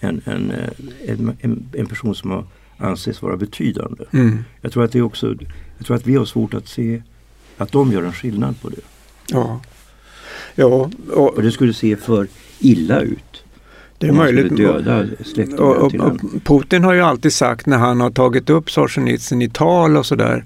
en, 0.00 0.20
en, 0.24 0.50
eh, 0.50 1.10
en, 1.10 1.36
en, 1.40 1.66
en 1.72 1.86
person 1.86 2.14
som 2.14 2.30
har 2.30 2.44
anses 2.78 3.22
vara 3.22 3.36
betydande. 3.36 4.04
mm, 4.12 4.44
Jag 4.60 4.72
tror 4.72 4.84
att 4.84 4.92
det 4.92 4.98
är 4.98 5.02
också, 5.02 5.34
jag 5.78 5.86
tror 5.86 5.96
att 5.96 6.06
vi 6.06 6.16
har 6.16 6.24
svårt 6.24 6.54
att 6.54 6.68
se 6.68 7.02
att 7.56 7.72
de 7.72 7.92
gör 7.92 8.02
en 8.02 8.12
skillnad 8.12 8.60
på 8.62 8.68
det. 8.68 8.80
ja. 9.30 9.60
Ja, 10.54 10.90
och 11.12 11.34
Och 11.36 11.42
det 11.42 11.50
skulle 11.52 11.74
se 11.74 11.96
för 11.96 12.26
illa 12.58 13.00
ut. 13.00 13.44
det 13.98 14.06
är 14.08 14.12
möjligt. 14.12 14.56
döda 14.56 15.04
släktingar 15.24 15.60
Och, 15.60 15.76
och, 15.76 15.94
och. 15.94 16.16
Putin 16.44 16.84
har 16.84 16.92
ju 16.92 17.00
alltid 17.00 17.32
sagt 17.32 17.66
när 17.66 17.78
han 17.78 18.00
har 18.00 18.10
tagit 18.10 18.50
upp 18.50 18.70
Solzhenitsyn 18.70 19.42
i 19.42 19.48
tal 19.50 19.96
och 19.96 20.06
sådär 20.06 20.44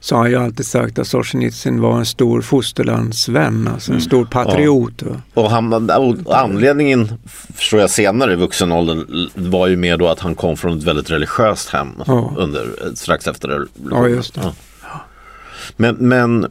så 0.00 0.14
har 0.14 0.22
han 0.22 0.30
ju 0.30 0.36
alltid 0.36 0.66
sagt 0.66 0.98
att 0.98 1.06
Solzhenitsyn 1.06 1.80
var 1.80 1.98
en 1.98 2.06
stor 2.06 2.40
fosterlandsvän, 2.40 3.68
alltså 3.72 3.90
en 3.92 3.96
Mm. 3.96 4.04
stor 4.06 4.24
patriot. 4.24 5.02
va. 5.02 5.16
Och, 5.34 5.50
han, 5.50 5.72
och 5.90 6.38
anledningen, 6.40 7.08
förstår 7.54 7.80
jag 7.80 7.90
senare 7.90 8.32
i 8.32 8.36
vuxen 8.36 8.72
ålder, 8.72 9.04
var 9.48 9.66
ju 9.66 9.76
mer 9.76 9.96
då 9.96 10.08
att 10.08 10.20
han 10.20 10.34
kom 10.34 10.56
från 10.56 10.78
ett 10.78 10.84
väldigt 10.84 11.10
religiöst 11.10 11.68
hem 11.68 11.88
Ja. 12.06 12.34
under, 12.36 12.66
strax 12.94 13.26
efter 13.26 13.48
revolutionen. 13.48 14.02
Ja, 14.02 14.08
just 14.08 14.34
det. 14.34 14.52
Men, 15.76 15.94
men 15.94 16.46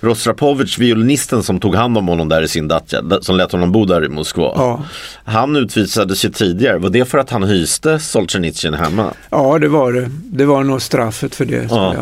Rostropovich, 0.00 0.78
violinisten 0.78 1.42
som 1.42 1.60
tog 1.60 1.74
hand 1.74 1.98
om 1.98 2.08
honom 2.08 2.28
där 2.28 2.42
i 2.42 2.48
sin 2.48 2.68
dacha, 2.68 3.02
som 3.20 3.36
lät 3.36 3.52
honom 3.52 3.72
bo 3.72 3.84
där 3.84 4.04
i 4.04 4.08
Moskva. 4.08 4.52
Ja. 4.56 4.84
Han 5.24 5.56
utvisades 5.56 6.24
ju 6.24 6.30
tidigare. 6.30 6.78
Var 6.78 6.90
det 6.90 7.04
för 7.04 7.18
att 7.18 7.30
han 7.30 7.42
hyste 7.42 7.98
Solzhenitsyn 7.98 8.74
hemma? 8.74 9.12
ja, 9.30 9.58
det 9.58 9.68
var 9.68 9.92
det. 9.92 10.10
Det 10.24 10.44
var 10.44 10.64
nog 10.64 10.82
straffet 10.82 11.34
för 11.34 11.44
det. 11.44 11.66
Ja. 11.70 11.94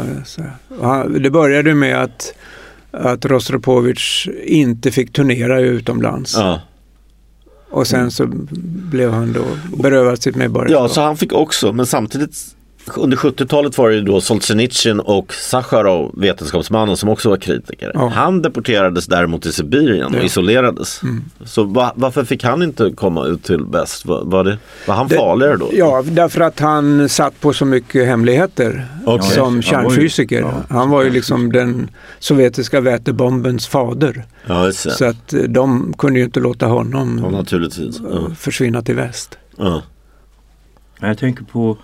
han, 0.82 1.22
det 1.22 1.30
började 1.30 1.74
med 1.74 2.02
att, 2.02 2.34
att 2.90 3.24
Rostropovich 3.24 4.28
inte 4.44 4.90
fick 4.90 5.12
turnera 5.12 5.60
utomlands. 5.60 6.34
Ja. 6.36 6.60
Och 7.70 7.86
sen 7.86 8.10
så 8.10 8.26
blev 8.90 9.10
han 9.10 9.32
då 9.32 9.44
berövad 9.82 10.22
sitt 10.22 10.36
medborgarskap. 10.36 10.82
ja, 10.82 10.88
så 10.88 11.00
han 11.00 11.16
fick 11.16 11.32
också, 11.32 11.72
men 11.72 11.86
samtidigt 11.86 12.55
under 12.96 13.16
70-talet 13.16 13.78
var 13.78 13.88
det 13.90 13.94
ju 13.94 14.02
då 14.02 14.20
Solzhenitsyn 14.20 15.00
och 15.00 15.32
Sacharov, 15.34 16.10
vetenskapsmannen, 16.16 16.96
som 16.96 17.08
också 17.08 17.30
var 17.30 17.36
kritiker. 17.36 17.90
Ja. 17.94 18.08
Han 18.08 18.42
deporterades 18.42 19.06
däremot 19.06 19.42
till 19.42 19.52
Sibirien 19.52 20.06
och 20.14 20.20
Ja. 20.20 20.24
isolerades. 20.24 21.02
Mm. 21.02 21.24
Så 21.44 21.64
va, 21.64 21.92
varför 21.96 22.24
fick 22.24 22.44
han 22.44 22.62
inte 22.62 22.90
komma 22.90 23.24
ut 23.26 23.42
till 23.44 23.64
väst? 23.64 24.06
Var, 24.06 24.24
var, 24.24 24.44
det, 24.44 24.58
var 24.86 24.94
han 24.94 25.08
Det- 25.08 25.16
farligare 25.16 25.56
då? 25.56 25.70
Ja, 25.72 26.02
därför 26.06 26.40
att 26.40 26.60
han 26.60 27.08
satt 27.08 27.40
på 27.40 27.52
så 27.52 27.64
mycket 27.64 28.06
hemligheter 28.06 28.86
Okej. 29.06 29.30
som 29.30 29.42
Han 29.44 29.52
var 29.54 29.60
ju- 29.60 29.62
kärnfysiker. 29.62 30.40
ja, 30.40 30.52
han 30.68 30.90
var 30.90 31.02
ju 31.04 31.10
liksom 31.10 31.52
den 31.52 31.90
sovjetiska 32.18 32.80
vätebombens 32.80 33.66
fader. 33.66 34.24
Så 34.72 35.04
att 35.04 35.32
eh, 35.32 35.40
de 35.40 35.94
kunde 35.98 36.18
ju 36.18 36.24
inte 36.24 36.40
låta 36.40 36.66
honom 36.66 37.20
Ja, 37.24 37.30
naturligtvis. 37.30 38.00
Ja. 38.10 38.16
eh, 38.18 38.34
försvinna 38.34 38.82
till 38.82 38.94
väst. 38.94 39.38
Ja. 39.56 39.82
Jag 41.00 41.18
tänker 41.18 41.44
på, 41.44 41.78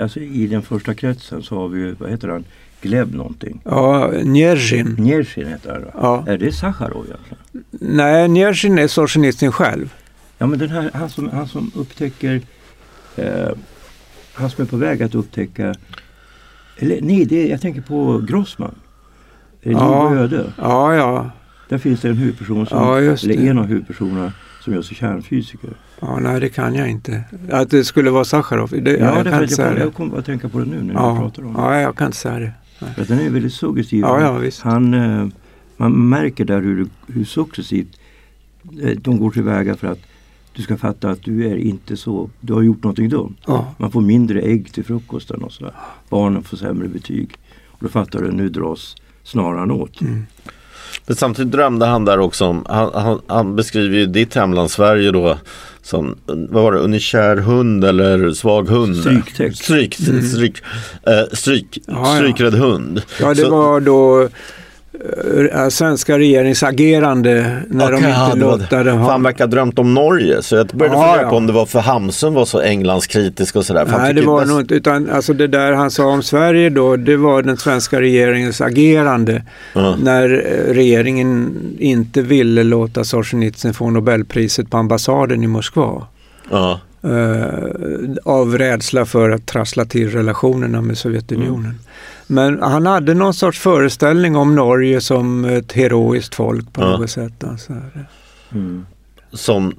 alltså 0.00 0.20
i 0.20 0.46
den 0.46 0.62
första 0.62 0.94
kretsen 0.94 1.42
så 1.42 1.54
har 1.56 1.68
vi 1.68 1.92
vad 1.98 2.10
heter 2.10 2.28
han, 2.28 2.44
Gleb 2.82 3.14
någonting. 3.14 3.60
Ja, 3.64 4.10
Njerzjin. 4.22 4.96
Njerzjin 4.98 5.46
heter 5.46 5.72
han? 5.72 5.82
Ja. 5.94 6.24
Är 6.28 6.38
det 6.38 6.52
Sacharov 6.52 7.04
egentligen? 7.06 7.64
Nej, 7.96 8.28
Njerzjin 8.28 8.78
är 8.78 8.88
Solzhenitsyn 8.88 9.52
själv. 9.52 9.94
Ja 10.38 10.46
men 10.46 10.58
den 10.58 10.70
här, 10.70 10.90
han 10.94 11.10
som, 11.10 11.28
han 11.28 11.48
som 11.48 11.70
upptäcker, 11.74 12.40
eh, 13.16 13.48
han 14.34 14.50
som 14.50 14.62
är 14.64 14.68
på 14.68 14.76
väg 14.76 15.02
att 15.02 15.14
upptäcka, 15.14 15.74
eller 16.76 16.98
nej, 17.02 17.24
det 17.24 17.48
jag 17.48 17.60
tänker 17.60 17.80
på 17.80 18.18
Grossman. 18.28 18.74
Är 19.62 19.70
det 19.70 19.72
Ja. 19.72 20.08
Liv 20.10 20.18
och 20.18 20.24
öde? 20.24 20.52
Ja, 20.58 20.94
ja. 20.94 21.30
Där 21.68 21.78
finns 21.78 22.00
det 22.00 22.08
en 22.08 22.16
huvudperson, 22.16 22.66
som, 22.66 22.78
Ja, 22.78 22.98
eller 22.98 23.40
en 23.46 23.58
av 23.58 23.66
huvudpersonerna 23.66 24.32
som 24.64 24.72
gör 24.74 24.82
sig 24.82 24.96
kärnfysiker. 24.96 25.70
ja. 26.00 26.18
Nej, 26.20 26.40
det 26.40 26.48
kan 26.48 26.74
jag 26.74 26.90
inte. 26.90 27.24
Att 27.50 27.70
det 27.70 27.84
skulle 27.84 28.10
vara 28.10 28.24
Sacharov, 28.24 28.70
det, 28.70 28.90
ja, 28.90 28.96
Ja, 28.98 29.04
jag 29.04 29.14
därför 29.16 29.30
kan 29.30 29.42
inte 29.42 29.52
jag, 29.52 29.56
säga 29.56 29.70
det. 29.74 29.80
jag 29.80 29.94
kommer 29.94 30.18
att 30.18 30.26
tänka 30.26 30.48
på 30.48 30.58
det 30.58 30.64
nu 30.64 30.82
när 30.82 30.94
Ja, 30.94 31.16
pratar 31.16 31.42
om 31.44 31.52
det. 31.52 31.60
ja, 31.60 31.80
jag 31.80 31.96
kan 31.96 32.06
inte 32.06 32.18
säga 32.18 32.38
det. 32.38 32.52
För 32.94 33.04
den 33.04 33.18
är 33.20 33.30
väldigt 33.30 33.52
suggestiv. 33.54 34.00
Ja, 34.00 34.20
ja, 34.20 34.38
visst. 34.38 34.62
Han, 34.62 34.94
eh, 34.94 35.26
man 35.76 36.08
märker 36.08 36.44
där 36.44 36.60
hur, 36.62 36.86
hur 37.06 37.24
successivt 37.24 38.00
eh, 38.82 38.98
de 39.00 39.18
går 39.18 39.30
tillväga 39.30 39.76
för 39.76 39.86
att 39.88 39.98
du 40.52 40.62
ska 40.62 40.76
fatta 40.76 41.10
att 41.10 41.22
du 41.22 41.46
är 41.50 41.56
inte 41.56 41.96
så, 41.96 42.30
du 42.40 42.52
har 42.52 42.62
gjort 42.62 42.82
någonting 42.82 43.08
dumt. 43.08 43.34
Ja, 43.46 43.74
Man 43.78 43.90
får 43.90 44.00
mindre 44.00 44.40
ägg 44.40 44.72
till 44.72 44.84
frukosten 44.84 45.42
och 45.42 45.52
så. 45.52 45.64
där. 45.64 45.74
Barnen 46.08 46.42
får 46.42 46.56
sämre 46.56 46.88
betyg. 46.88 47.34
Och 47.66 47.78
då 47.80 47.88
fattar 47.88 48.22
du, 48.22 48.30
nu 48.32 48.48
dras 48.48 48.94
snaran 49.22 49.70
åt. 49.70 50.00
mm. 50.00 50.22
Men 51.06 51.16
samtidigt 51.16 51.52
drömde 51.52 51.86
han 51.86 52.04
där 52.04 52.18
också 52.18 52.44
om, 52.44 52.66
han, 52.68 52.90
han, 52.94 53.20
han 53.26 53.56
beskriver 53.56 53.96
ju 53.96 54.06
ditt 54.06 54.34
hemland 54.34 54.70
Sverige 54.70 55.10
då 55.10 55.38
som, 55.82 56.16
vad 56.26 56.62
var 56.62 56.72
det, 56.72 56.78
unikär 56.78 57.36
hund 57.36 57.84
eller 57.84 58.32
svag 58.32 58.68
hund? 58.68 58.96
Stryktext. 58.96 59.62
Stryk, 59.64 59.94
stryk, 60.32 60.62
eh, 61.06 61.22
stryk, 61.32 61.78
Ja, 61.86 61.92
ja. 61.96 62.16
strykrädd 62.16 62.54
hund. 62.54 63.02
ja 63.20 63.28
det 63.28 63.36
Så- 63.42 63.50
var 63.50 63.80
då 63.80 64.22
eh, 64.22 64.28
svenska 65.70 66.18
regerings 66.18 66.62
agerande 66.62 67.56
när 67.68 67.86
Okej, 67.94 68.00
de 68.02 68.08
ja, 68.08 68.26
inte 68.26 68.38
det 68.38 68.44
var 68.44 68.84
det. 68.84 68.90
ha... 68.90 69.10
han 69.10 69.22
verkar 69.22 69.44
ha 69.44 69.50
drömt 69.50 69.78
om 69.78 69.94
Norge 69.94 70.42
så 70.42 70.54
jag 70.56 70.66
började 70.66 70.96
Ja, 70.98 71.02
fundera 71.04 71.22
ja. 71.22 71.30
på 71.30 71.36
om 71.36 71.46
det 71.46 71.52
var 71.52 71.66
för 71.66 71.80
Hamsun 71.80 72.34
var 72.34 72.44
så 72.44 72.60
Englandskritisk 72.60 73.56
och 73.56 73.64
sådär. 73.66 73.88
Nej, 73.98 74.14
det 74.14 74.22
var 74.22 74.40
bäst- 74.40 74.50
nog 74.52 74.60
inte, 74.60 74.74
utan 74.74 75.10
alltså 75.10 75.32
det 75.32 75.46
där 75.46 75.72
han 75.72 75.90
sa 75.90 76.04
om 76.06 76.22
Sverige 76.22 76.70
då, 76.70 76.96
det 76.96 77.16
var 77.16 77.42
den 77.42 77.56
svenska 77.56 78.00
regeringens 78.00 78.60
agerande 78.60 79.42
Ja. 79.74 79.96
när 80.02 80.24
eh, 80.32 80.74
regeringen 80.74 81.54
inte 81.78 82.22
ville 82.22 82.62
låta 82.64 83.04
Solzjenitsyn 83.04 83.74
få 83.74 83.90
Nobelpriset 83.90 84.70
på 84.70 84.76
ambassaden 84.76 85.42
i 85.42 85.46
Moskva. 85.46 86.06
Ja. 86.50 86.80
eh, 87.02 87.44
av 88.24 88.58
rädsla 88.58 89.04
för 89.06 89.30
att 89.30 89.46
trassla 89.46 89.84
till 89.84 90.10
relationerna 90.10 90.80
med 90.82 90.98
Sovjetunionen. 90.98 91.64
Mm. 91.64 91.78
Men 92.32 92.62
han 92.62 92.86
hade 92.86 93.14
någon 93.14 93.34
sorts 93.34 93.58
föreställning 93.58 94.36
om 94.36 94.54
Norge 94.54 95.00
som 95.00 95.44
ett 95.44 95.72
heroiskt 95.72 96.34
folk 96.34 96.72
på 96.72 96.80
Ja. 96.82 96.98
något 96.98 97.10
sätt. 97.10 97.44
Alltså. 97.44 97.72
Mm. 98.52 98.86
Som, 99.34 99.70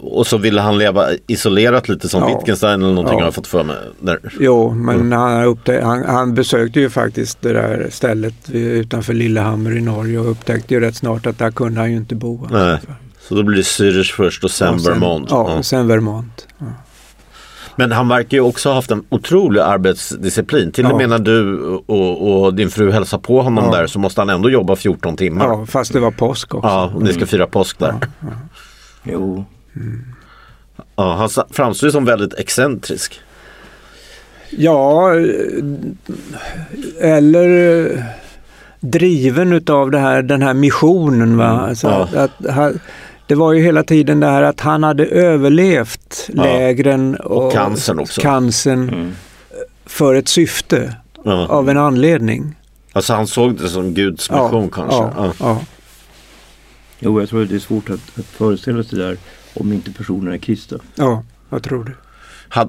och 0.00 0.26
så 0.26 0.38
ville 0.38 0.60
han 0.60 0.78
leva 0.78 1.06
isolerat 1.26 1.88
lite 1.88 2.08
som 2.08 2.20
Ja. 2.22 2.26
Wittgenstein 2.38 2.82
eller 2.82 2.94
någonting 2.94 3.18
Ja. 3.18 3.20
har 3.20 3.26
jag 3.26 3.34
fått 3.34 3.46
för 3.46 3.64
mig. 3.64 3.76
Där. 4.00 4.18
Jo, 4.40 4.70
men 4.70 5.12
han, 5.12 5.44
upptä- 5.44 5.82
han, 5.82 6.04
han 6.04 6.34
besökte 6.34 6.80
ju 6.80 6.90
faktiskt 6.90 7.42
det 7.42 7.52
där 7.52 7.88
stället 7.90 8.34
utanför 8.52 9.14
Lillehammer 9.14 9.76
i 9.76 9.80
Norge 9.80 10.18
och 10.18 10.30
upptäckte 10.30 10.74
ju 10.74 10.80
rätt 10.80 10.96
snart 10.96 11.26
att 11.26 11.38
där 11.38 11.50
kunde 11.50 11.80
han 11.80 11.90
ju 11.90 11.96
inte 11.96 12.14
bo. 12.14 12.48
Nej. 12.50 12.78
Så 13.28 13.34
då 13.34 13.42
blir 13.42 13.56
det 13.56 13.62
Zürich 13.62 14.12
först 14.16 14.44
och 14.44 14.50
sen, 14.50 14.74
Och 14.74 14.86
Vermont. 14.86 15.28
Ja, 15.30 15.46
Ja. 15.50 15.58
och 15.58 15.64
sen 15.66 15.88
Vermont. 15.88 16.46
Ja. 16.58 16.66
Men 17.76 17.92
han 17.92 18.08
verkar 18.08 18.36
ju 18.36 18.40
också 18.40 18.68
ha 18.68 18.74
haft 18.74 18.90
en 18.90 19.04
otrolig 19.08 19.60
arbetsdisciplin. 19.60 20.72
Till 20.72 20.86
och 20.86 20.92
Ja. 20.92 20.96
med 20.96 21.08
när 21.08 21.18
du 21.18 21.58
och, 21.86 22.44
och 22.44 22.54
din 22.54 22.70
fru 22.70 22.90
hälsar 22.90 23.18
på 23.18 23.42
honom 23.42 23.64
Ja. 23.72 23.78
där 23.78 23.86
så 23.86 23.98
måste 23.98 24.20
han 24.20 24.30
ändå 24.30 24.50
jobba 24.50 24.76
14 24.76 25.16
timmar. 25.16 25.44
ja, 25.46 25.66
fast 25.66 25.92
det 25.92 26.00
var 26.00 26.10
påsk 26.10 26.54
också. 26.54 26.68
Ja, 26.68 26.90
och 26.94 27.02
ni 27.02 27.12
ska 27.12 27.26
fira 27.26 27.46
påsk 27.46 27.78
där. 27.78 27.94
Ja, 28.20 28.28
Jo, 29.02 29.44
Ja, 30.96 31.14
han 31.16 31.28
framstår 31.50 31.86
ju 31.86 31.92
som 31.92 32.04
väldigt 32.04 32.34
excentrisk. 32.34 33.20
Ja, 34.50 35.10
eller 37.00 37.80
eh, 37.92 38.02
driven 38.80 39.52
utav 39.52 39.90
det 39.90 39.98
här, 39.98 40.22
den 40.22 40.42
här 40.42 40.54
missionen. 40.54 41.36
Va? 41.36 41.44
Alltså, 41.68 41.86
Ja. 41.88 42.08
att, 42.24 42.50
han- 42.54 42.80
det 43.26 43.34
var 43.34 43.52
ju 43.52 43.62
hela 43.62 43.82
tiden 43.82 44.20
det 44.20 44.26
här 44.26 44.42
att 44.42 44.60
han 44.60 44.82
hade 44.82 45.06
överlevt 45.06 46.30
Ja. 46.34 46.42
lägren 46.44 47.16
och, 47.16 47.46
Och 47.46 47.52
cancern 47.52 47.98
också. 47.98 48.20
cancern 48.20 48.88
mm. 48.88 49.12
för 49.86 50.14
ett 50.14 50.28
syfte, 50.28 50.96
Ja. 51.24 51.46
av 51.46 51.68
en 51.68 51.78
anledning. 51.78 52.54
Alltså 52.92 53.12
han 53.12 53.26
såg 53.26 53.56
det 53.58 53.68
som 53.68 53.94
Guds 53.94 54.30
mission 54.30 54.70
kanske. 54.70 54.96
Ja, 54.96 55.12
Ja. 55.16 55.32
ja. 55.40 55.60
jo, 56.98 57.20
jag 57.20 57.28
tror 57.28 57.42
att 57.42 57.48
det 57.48 57.54
är 57.54 57.58
svårt 57.58 57.90
att, 57.90 58.18
att 58.18 58.26
föreställa 58.26 58.82
sig 58.82 58.98
det 58.98 59.04
där 59.06 59.16
om 59.54 59.72
inte 59.72 59.90
personen 59.92 60.32
är 60.32 60.38
kristen. 60.38 60.78
ja, 60.94 61.22
jag 61.50 61.62
tror 61.62 61.84
det. 61.84 61.92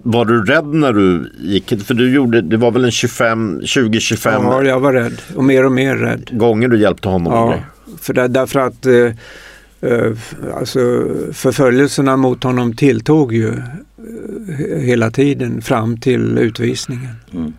Var 0.03 0.26
du 0.26 0.43
rädd 0.45 0.66
när 0.66 0.93
du 0.93 1.32
gick? 1.39 1.84
För 1.84 1.93
du 1.93 2.14
gjorde, 2.14 2.41
det 2.41 2.58
var 2.58 2.72
väl 2.72 2.86
en 2.86 2.91
25, 2.91 3.62
20-25 3.62 4.30
Ja, 4.43 4.64
jag 4.64 4.80
var 4.80 4.93
rädd 4.93 5.22
och 5.36 5.43
mer 5.43 5.66
och 5.66 5.72
mer 5.72 5.95
rädd. 5.95 6.30
gånger 6.32 6.68
du 6.68 6.80
hjälpte 6.82 7.10
honom? 7.10 7.34
Ja, 7.34 7.60
för 8.01 8.14
där, 8.14 8.28
därför 8.28 8.60
att 8.60 8.86
eh, 8.86 8.93
alltså, 10.55 10.79
förföljelserna 11.33 12.17
mot 12.17 12.43
honom 12.43 12.75
tilltog 12.75 13.33
ju 13.33 13.49
eh, 13.49 14.77
hela 14.79 15.11
tiden 15.11 15.61
fram 15.61 15.99
till 15.99 16.38
utvisningen. 16.38 17.15
Mm. 17.33 17.53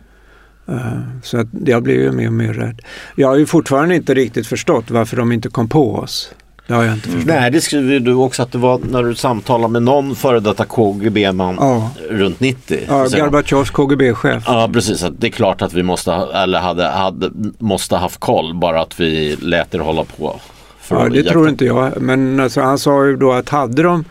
Eh, 0.68 1.00
så 1.22 1.38
att 1.38 1.46
jag 1.66 1.82
blev 1.82 1.96
ju 1.96 2.12
mer 2.12 2.26
och 2.26 2.32
mer 2.32 2.52
rädd. 2.52 2.80
Jag 3.16 3.28
har 3.28 3.36
ju 3.36 3.46
fortfarande 3.46 3.96
inte 3.96 4.14
riktigt 4.14 4.46
förstått 4.46 4.90
varför 4.90 5.16
de 5.16 5.32
inte 5.32 5.48
kom 5.48 5.68
på 5.68 5.94
oss. 5.94 6.34
Det 6.66 6.74
har 6.74 6.84
jag 6.84 6.94
inte 6.94 7.08
förstått. 7.08 7.26
Nej, 7.26 7.50
det 7.50 7.60
skriver 7.60 7.92
ju 7.92 7.98
du 7.98 8.14
också 8.14 8.42
att 8.42 8.52
det 8.52 8.58
var 8.58 8.80
när 8.90 9.02
du 9.02 9.14
samtalade 9.14 9.72
med 9.72 9.82
någon 9.82 10.16
före 10.16 10.40
detta 10.40 10.64
KGB-man 10.64 11.56
Ja, 11.60 11.90
runt 12.10 12.40
90. 12.40 12.78
ja 12.88 13.06
Gorbatjovs 13.08 13.70
KGB-chef. 13.70 14.42
Ja 14.46 14.70
precis, 14.72 15.04
det 15.18 15.26
är 15.26 15.30
klart 15.30 15.62
att 15.62 15.72
vi 15.72 15.82
måste 15.82 16.12
eller 16.12 16.58
hade, 16.58 16.88
hade, 16.88 17.30
måste 17.58 17.96
haft 17.96 18.20
koll 18.20 18.54
bara 18.54 18.82
att 18.82 19.00
vi 19.00 19.36
lät 19.40 19.74
er 19.74 19.78
hålla 19.78 20.04
på. 20.04 20.40
För 20.86 20.96
Ja, 20.96 21.08
det 21.08 21.22
tror 21.22 21.48
inte 21.48 21.64
jag. 21.64 22.00
Men 22.02 22.40
alltså, 22.40 22.60
han 22.60 22.78
sa 22.78 23.06
ju 23.06 23.16
då 23.16 23.32
att 23.32 23.48
hade 23.48 23.82
de, 23.82 24.04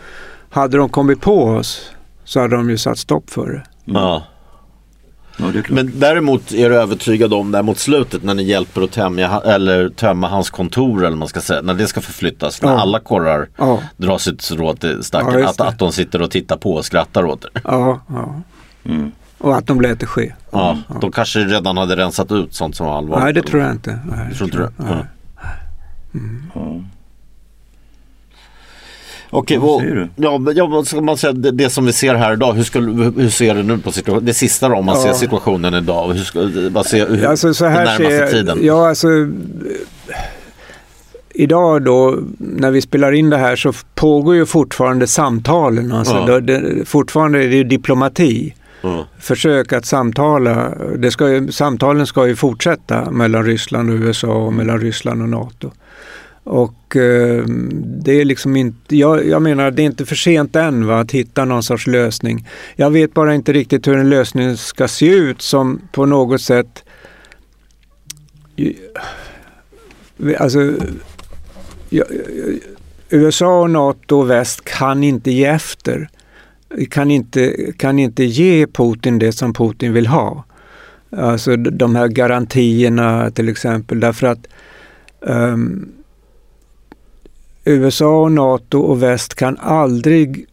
hade 0.49 0.77
de 0.77 0.89
kommit 0.89 1.21
på 1.21 1.43
oss 1.43 1.91
så 2.23 2.39
hade 2.39 2.55
de 2.55 2.69
ju 2.69 2.77
satt 2.77 2.97
stopp 2.97 3.29
för 3.29 3.49
det. 3.51 3.63
Ja. 3.85 4.23
Ja, 5.37 5.45
det. 5.53 5.69
Men 5.69 5.91
däremot 5.99 6.51
är 6.51 6.69
du 6.69 6.75
övertygad 6.75 7.33
om 7.33 7.51
där 7.51 7.63
mot 7.63 7.77
slutet 7.79 8.23
när 8.23 8.33
ni 8.33 8.43
hjälper 8.43 8.81
att 8.81 8.91
tämja, 8.91 9.41
eller 9.45 9.89
tömma 9.89 10.27
hans 10.27 10.49
kontor 10.49 11.05
eller 11.05 11.17
man 11.17 11.27
ska 11.27 11.41
säga, 11.41 11.61
när 11.61 11.73
det 11.73 11.87
ska 11.87 12.01
förflyttas, 12.01 12.61
när 12.61 12.71
Ja. 12.71 12.79
alla 12.79 12.99
korrar 12.99 13.47
Ja, 13.57 13.79
drar 13.97 14.17
sitt 14.17 14.41
strå 14.41 14.75
till 14.75 15.03
stacken, 15.03 15.45
att, 15.45 15.57
det. 15.57 15.63
att 15.63 15.79
de 15.79 15.91
sitter 15.91 16.21
och 16.21 16.31
tittar 16.31 16.57
på 16.57 16.73
och 16.73 16.85
skrattar 16.85 17.25
åt 17.25 17.41
det. 17.41 17.61
ja, 17.63 17.99
ja. 18.09 18.35
Mm. 18.85 19.11
Och 19.37 19.55
att 19.57 19.67
de 19.67 19.81
lät 19.81 19.99
det 19.99 20.05
ske. 20.05 20.33
Ja, 20.51 20.77
De 21.01 21.11
kanske 21.11 21.39
redan 21.39 21.77
hade 21.77 21.95
rensat 21.95 22.31
ut 22.31 22.53
sånt 22.53 22.75
som 22.75 22.85
var 22.87 22.97
allvarligt. 22.97 23.23
Nej, 23.23 23.33
det 23.33 23.41
tror 23.41 23.61
jag 23.61 23.71
inte. 23.71 23.99
Nej, 24.11 24.33
Tror 24.35 24.47
inte 24.49 24.57
du? 24.57 24.83
Ja. 26.55 26.61
Ja. 26.61 26.81
Okej, 29.29 29.57
Vad 29.57 29.81
säger 29.81 29.95
du? 29.95 30.09
ja, 30.15 30.41
ja, 30.55 30.83
ska 30.85 31.01
man 31.01 31.17
säga, 31.17 31.33
det, 31.33 31.51
det 31.51 31.69
som 31.69 31.85
vi 31.85 31.93
ser 31.93 32.15
här 32.15 32.33
idag, 32.33 32.53
hur, 32.53 32.63
skulle, 32.63 33.03
hur, 33.17 33.29
ser 33.29 33.55
det 33.55 33.63
nu 33.63 33.77
på 33.77 33.91
situationen? 33.91 34.25
Det 34.25 34.33
sista 34.33 34.69
då, 34.69 34.75
om 34.75 34.85
man 34.85 34.95
Ja. 34.95 35.01
ser 35.03 35.13
situationen 35.13 35.73
idag, 35.73 36.13
hur 36.13 36.23
ska, 36.23 36.49
vad 36.71 36.85
ser, 36.85 37.07
hur, 37.09 37.25
Alltså 37.25 37.53
så 37.53 37.65
här 37.65 37.85
den 37.85 38.01
närmaste 38.01 38.27
ser 38.27 38.31
tiden? 38.37 38.59
Ja, 38.61 38.87
alltså 38.89 39.07
Idag 41.37 41.81
då 41.83 42.19
när 42.37 42.71
vi 42.71 42.81
spelar 42.81 43.11
in 43.11 43.29
det 43.29 43.37
här 43.37 43.55
så 43.55 43.73
pågår 43.95 44.35
ju 44.35 44.45
fortfarande 44.45 45.07
samtalen. 45.07 45.91
Alltså, 45.91 46.13
Ja. 46.13 46.25
då, 46.25 46.39
det, 46.39 46.85
fortfarande 46.87 47.43
är 47.43 47.47
det 47.49 47.55
ju 47.55 47.63
diplomati. 47.63 48.53
Ja. 48.81 49.05
Försök 49.19 49.73
att 49.73 49.85
samtala. 49.85 50.69
Det 50.97 51.11
ska 51.11 51.29
ju, 51.29 51.51
samtalen 51.51 52.07
ska 52.07 52.27
ju 52.27 52.35
fortsätta 52.35 53.11
mellan 53.11 53.45
Ryssland 53.45 53.89
och 53.89 53.95
USA 53.95 54.27
och 54.27 54.53
mellan 54.53 54.79
Ryssland 54.79 55.21
och 55.21 55.29
NATO. 55.29 55.71
Och 56.45 56.95
eh, 56.95 57.45
det 58.03 58.11
är 58.21 58.25
liksom 58.25 58.55
inte, 58.55 58.95
jag, 58.95 59.27
jag 59.27 59.41
menar 59.41 59.71
det 59.71 59.81
är 59.81 59.85
inte 59.85 60.05
för 60.05 60.15
sent 60.15 60.55
än 60.55 60.87
va, 60.87 60.99
att 60.99 61.11
hitta 61.11 61.45
någon 61.45 61.63
sorts 61.63 61.87
lösning. 61.87 62.47
Jag 62.75 62.89
vet 62.89 63.13
bara 63.13 63.35
inte 63.35 63.53
riktigt 63.53 63.87
hur 63.87 63.97
en 63.97 64.09
lösning 64.09 64.57
ska 64.57 64.87
se 64.87 65.07
ut 65.07 65.41
som 65.41 65.81
på 65.91 66.05
något 66.05 66.41
sätt 66.41 66.83
Alltså, 70.39 70.73
ja, 71.89 72.05
USA 73.09 73.61
och 73.61 73.69
NATO 73.69 74.19
och 74.19 74.29
väst 74.29 74.65
kan 74.65 75.03
inte 75.03 75.31
ge 75.31 75.45
efter. 75.45 76.09
Kan 76.89 77.11
inte, 77.11 77.71
kan 77.77 77.99
inte 77.99 78.23
ge 78.23 78.67
Putin 78.67 79.19
det 79.19 79.31
som 79.31 79.53
Putin 79.53 79.93
vill 79.93 80.07
ha. 80.07 80.43
Alltså 81.09 81.55
de 81.55 81.95
här 81.95 82.07
garantierna 82.07 83.31
till 83.31 83.49
exempel 83.49 83.99
därför 83.99 84.27
att 84.27 84.47
um, 85.19 85.91
USA 87.65 88.21
och 88.21 88.31
NATO 88.31 88.79
och 88.79 89.03
väst 89.03 89.35
kan 89.35 89.57
aldrig 89.57 90.45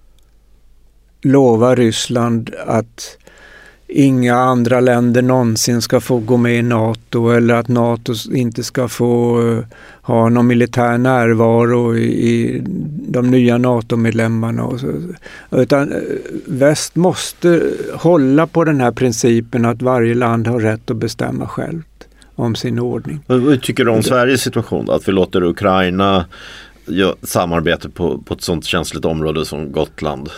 lova 1.23 1.75
Ryssland 1.75 2.51
att 2.67 3.17
inga 3.89 4.35
andra 4.35 4.81
länder 4.81 5.23
någonsin 5.23 5.83
ska 5.83 6.01
få 6.01 6.19
gå 6.19 6.37
med 6.37 6.59
i 6.59 6.63
NATO 6.63 7.31
eller 7.31 7.55
att 7.55 7.69
NATO 7.69 8.15
inte 8.33 8.63
ska 8.65 8.89
få 8.89 9.41
uh, 9.41 9.65
ha 10.03 10.29
någon 10.29 10.47
militär 10.47 10.99
närvaro 10.99 11.97
i, 11.97 12.63
de 13.09 13.31
nya 13.31 13.59
NATO-medlemmarna. 13.59 14.71
Utan 15.51 15.93
uh, 15.93 15.99
väst 16.47 16.97
måste 16.97 17.63
hålla 17.95 18.47
på 18.47 18.65
den 18.65 18.81
här 18.81 18.93
principen 18.93 19.65
att 19.65 19.83
varje 19.83 20.15
land 20.15 20.47
har 20.47 20.61
rätt 20.61 20.91
att 20.91 20.97
bestämma 20.97 21.49
självt 21.49 21.87
om 22.35 22.55
sin 22.55 22.79
ordning. 22.79 23.21
Vad 23.27 23.63
tycker 23.63 23.85
du 23.85 23.91
om 23.91 24.03
Sveriges 24.03 24.41
situation? 24.41 24.91
Att 24.91 25.09
vi 25.09 25.13
låter 25.13 25.43
Ukraina 25.43 26.25
samarbete 27.23 27.89
på, 27.89 28.19
på 28.19 28.35
ett 28.35 28.43
sånt 28.43 28.65
känsligt 28.65 29.05
område 29.05 29.45
som 29.45 29.73
Gotland? 29.73 30.29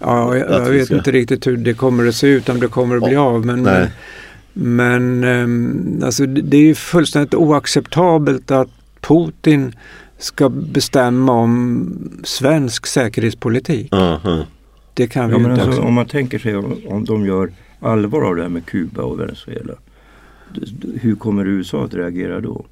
Ja, 0.00 0.36
jag, 0.36 0.50
jag 0.50 0.70
vet 0.70 0.86
ska- 0.86 0.96
inte 0.96 1.10
riktigt 1.10 1.46
hur 1.46 1.56
det 1.56 1.74
kommer 1.74 2.06
att 2.06 2.14
se 2.14 2.26
ut, 2.26 2.48
om 2.48 2.60
det 2.60 2.68
kommer 2.68 2.96
att 2.96 3.04
bli 3.04 3.16
av. 3.16 3.46
Men, 3.46 3.62
Nej. 3.62 3.90
men 4.52 5.24
ehm, 5.24 6.00
alltså, 6.04 6.26
det 6.26 6.56
är 6.56 6.60
ju 6.62 6.74
fullständigt 6.74 7.34
oacceptabelt 7.34 8.50
att 8.50 8.68
Putin 9.00 9.72
ska 10.18 10.48
bestämma 10.48 11.32
om 11.32 11.88
svensk 12.24 12.86
säkerhetspolitik. 12.86 13.88
Ja, 13.90 14.20
ja. 14.24 14.38
Det 14.94 15.06
kan 15.06 15.28
vi 15.28 15.34
Ja, 15.34 15.40
ju 15.40 15.50
inte 15.50 15.62
alltså, 15.62 15.80
om 15.82 15.94
man 15.94 16.06
tänker 16.06 16.38
sig 16.38 16.56
om, 16.56 16.76
om 16.88 17.04
de 17.04 17.26
gör 17.26 17.52
allvar 17.80 18.22
av 18.22 18.36
det 18.36 18.42
här 18.42 18.48
med 18.48 18.66
Kuba 18.66 19.02
och 19.02 19.20
Venezuela. 19.20 19.72
Hur 21.00 21.14
kommer 21.14 21.46
USA 21.46 21.84
att 21.84 21.94
reagera 21.94 22.40
då? 22.40 22.64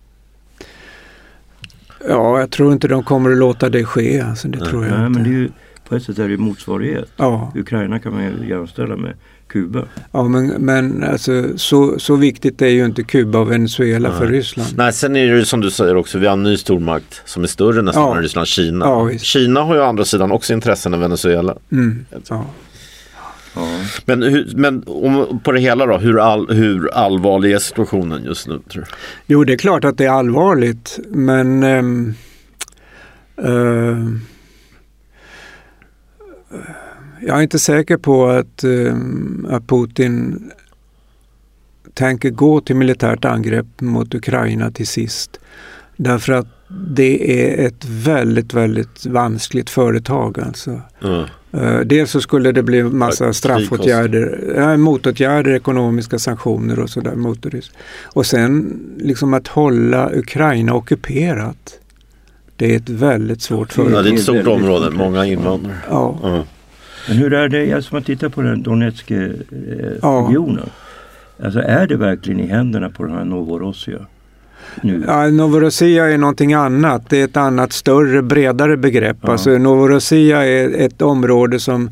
Ja, 2.08 2.40
jag 2.40 2.50
tror 2.50 2.72
inte 2.72 2.88
de 2.88 3.02
kommer 3.02 3.30
att 3.30 3.38
låta 3.38 3.68
det 3.68 3.84
ske. 3.84 4.20
Alltså, 4.20 4.48
det 4.48 4.58
Nej. 4.58 4.68
tror 4.68 4.86
jag 4.86 4.98
Nej, 4.98 5.06
inte. 5.06 5.20
men 5.20 5.30
det 5.30 5.36
är 5.36 5.40
ju, 5.40 5.50
på 5.88 5.96
ett 5.96 6.02
sätt 6.02 6.18
är 6.18 6.28
det 6.28 6.36
motsvarighet. 6.36 7.08
Ja, 7.16 7.52
Ukraina 7.54 7.98
kan 7.98 8.12
man 8.14 8.24
ju 8.24 8.48
jämställa 8.48 8.96
med 8.96 9.12
Kuba. 9.48 9.82
Ja, 10.12 10.22
men, 10.28 10.46
men 10.46 11.04
alltså, 11.04 11.44
så, 11.56 11.98
så 11.98 12.16
viktigt 12.16 12.62
är 12.62 12.66
ju 12.66 12.84
inte 12.84 13.02
Kuba 13.02 13.38
och 13.38 13.50
Venezuela 13.50 14.12
för 14.12 14.26
Ryssland. 14.26 14.68
Nej, 14.76 14.92
sen 14.92 15.16
är 15.16 15.26
det 15.32 15.38
ju 15.38 15.44
som 15.44 15.60
du 15.60 15.70
säger 15.70 15.96
också, 15.96 16.18
vi 16.18 16.26
har 16.26 16.32
en 16.32 16.42
ny 16.42 16.56
stormakt 16.56 17.22
som 17.24 17.42
är 17.42 17.46
större 17.46 17.82
nästan 17.82 18.02
Ja. 18.02 18.16
än 18.16 18.22
Ryssland, 18.22 18.46
Kina. 18.46 18.84
Ja. 18.84 19.10
Kina 19.18 19.60
har 19.62 19.74
ju 19.74 19.80
å 19.80 19.84
andra 19.84 20.04
sidan 20.04 20.32
också 20.32 20.52
intressen 20.52 20.94
än 20.94 21.00
Venezuela. 21.00 21.56
Mm. 21.72 22.06
Ja. 22.30 22.44
Ja. 23.56 23.80
Men, 24.04 24.22
hur, 24.22 24.52
men 24.56 24.82
om, 24.86 25.40
på 25.44 25.52
det 25.52 25.60
hela 25.60 25.86
då, 25.86 25.98
hur, 25.98 26.20
all, 26.20 26.48
hur 26.48 26.94
allvarlig 26.94 27.52
är 27.52 27.58
situationen 27.58 28.24
just 28.24 28.48
nu 28.48 28.58
tror 28.58 28.82
du? 28.82 28.88
Jo, 29.26 29.44
det 29.44 29.52
är 29.52 29.58
klart 29.58 29.84
att 29.84 29.98
det 29.98 30.04
är 30.04 30.10
allvarligt, 30.10 30.98
men 31.08 31.62
ehm, 31.62 32.14
eh, 33.36 33.98
jag 37.20 37.38
är 37.38 37.42
inte 37.42 37.58
säker 37.58 37.96
på 37.96 38.26
att, 38.26 38.64
ehm, 38.64 39.46
att 39.50 39.66
Putin 39.66 40.50
tänker 41.94 42.30
gå 42.30 42.60
till 42.60 42.76
militärt 42.76 43.24
angrepp 43.24 43.80
mot 43.80 44.14
Ukraina 44.14 44.70
till 44.70 44.86
sist. 44.86 45.40
Därför 45.96 46.32
att 46.32 46.55
det 46.68 47.40
är 47.42 47.66
ett 47.66 47.84
väldigt, 47.84 48.54
väldigt 48.54 49.06
vanskligt 49.06 49.70
företag. 49.70 50.40
Alltså. 50.40 50.80
Ja. 51.00 51.24
Eh, 51.52 51.80
Dels 51.80 52.10
så 52.10 52.20
skulle 52.20 52.52
det 52.52 52.62
bli 52.62 52.82
massa 52.82 53.24
Ja, 53.26 53.32
straffåtgärder, 53.32 54.54
äh, 54.58 54.76
motåtgärder, 54.76 55.54
ekonomiska 55.54 56.18
sanktioner 56.18 56.78
och 56.78 56.90
sådär 56.90 57.14
mot 57.14 57.46
Ryssland. 57.46 57.78
Och 58.04 58.26
sen 58.26 58.80
liksom 58.98 59.34
att 59.34 59.48
hålla 59.48 60.10
Ukraina 60.14 60.74
ockuperat. 60.74 61.78
Det 62.56 62.72
är 62.72 62.76
ett 62.76 62.88
väldigt 62.88 63.42
svårt 63.42 63.68
Ja, 63.76 63.84
företag. 63.84 64.04
det 64.04 64.10
är 64.10 64.14
ett 64.14 64.20
stort 64.22 64.46
område, 64.46 64.90
många 64.90 65.26
invandrare. 65.26 65.76
Ja. 65.90 66.18
Ja. 66.22 66.44
Men 67.08 67.16
hur 67.16 67.32
är 67.32 67.48
det, 67.48 67.72
alltså 67.72 67.94
man 67.94 68.02
tittar 68.02 68.28
på 68.28 68.42
den 68.42 68.62
Donetska 68.62 69.14
eh, 69.14 69.30
Ja. 70.02 70.32
Alltså 71.44 71.60
är 71.60 71.86
det 71.86 71.96
verkligen 71.96 72.40
i 72.40 72.46
händerna 72.46 72.90
på 72.90 73.04
den 73.04 73.12
här 73.12 73.24
Novorossija? 73.24 74.06
Nu? 74.82 75.04
Ja, 75.06 75.30
Novorossija 75.30 76.06
är 76.06 76.18
någonting 76.18 76.54
annat. 76.54 77.10
Det 77.10 77.20
är 77.20 77.24
ett 77.24 77.36
annat 77.36 77.72
större, 77.72 78.22
bredare 78.22 78.76
begrepp. 78.76 79.16
Ja. 79.20 79.32
Alltså, 79.32 79.50
Novorossija 79.50 80.44
är 80.44 80.86
ett 80.86 81.02
område 81.02 81.60
som 81.60 81.90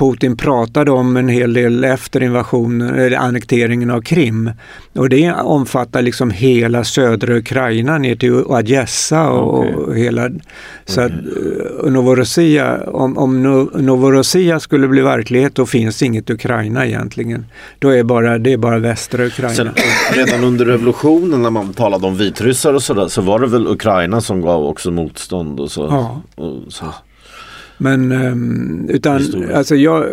Putin 0.00 0.36
pratade 0.36 0.90
om 0.90 1.16
en 1.16 1.28
hel 1.28 1.52
del 1.52 1.84
efter 1.84 2.22
invasionen, 2.22 2.94
eller 2.94 3.16
annekteringen 3.16 3.90
av 3.90 4.00
Krim. 4.00 4.50
Och 4.94 5.08
det 5.08 5.32
omfattar 5.32 6.02
liksom 6.02 6.30
hela 6.30 6.84
södra 6.84 7.36
Ukraina 7.36 7.98
ner 7.98 8.16
till 8.16 8.32
Odessa 8.32 9.30
och, 9.30 9.64
och 9.64 9.96
hela... 9.96 10.30
Så 10.84 11.00
att 11.00 11.10
eh, 11.10 11.90
Novorossija, 11.90 12.90
om, 12.90 13.18
om 13.18 13.46
No- 13.46 13.82
Novorossija 13.82 14.60
skulle 14.60 14.88
bli 14.88 15.02
verklighet 15.02 15.54
då 15.54 15.66
finns 15.66 16.02
inget 16.02 16.30
Ukraina 16.30 16.86
egentligen. 16.86 17.46
Då 17.78 17.88
är 17.88 18.02
bara, 18.02 18.38
det 18.38 18.52
är 18.52 18.56
bara 18.56 18.78
västra 18.78 19.26
Ukraina. 19.26 19.54
Sen, 19.54 19.70
redan 20.12 20.44
under 20.44 20.64
revolutionen 20.64 21.42
när 21.42 21.50
man 21.50 21.72
talade 21.74 22.06
om 22.06 22.16
vitryssar 22.16 22.74
och 22.74 22.82
sådär 22.82 23.08
så 23.08 23.22
var 23.22 23.38
det 23.38 23.46
väl 23.46 23.66
Ukraina 23.66 24.20
som 24.20 24.40
gav 24.40 24.64
också 24.64 24.90
motstånd 24.90 25.60
och 25.60 25.70
så. 25.70 25.82
Ja. 25.90 26.22
Och 26.44 26.72
så. 26.72 26.84
Men 27.82 28.12
ehm, 28.12 28.86
utan, 28.88 29.44
alltså 29.54 29.76
jag, 29.76 30.04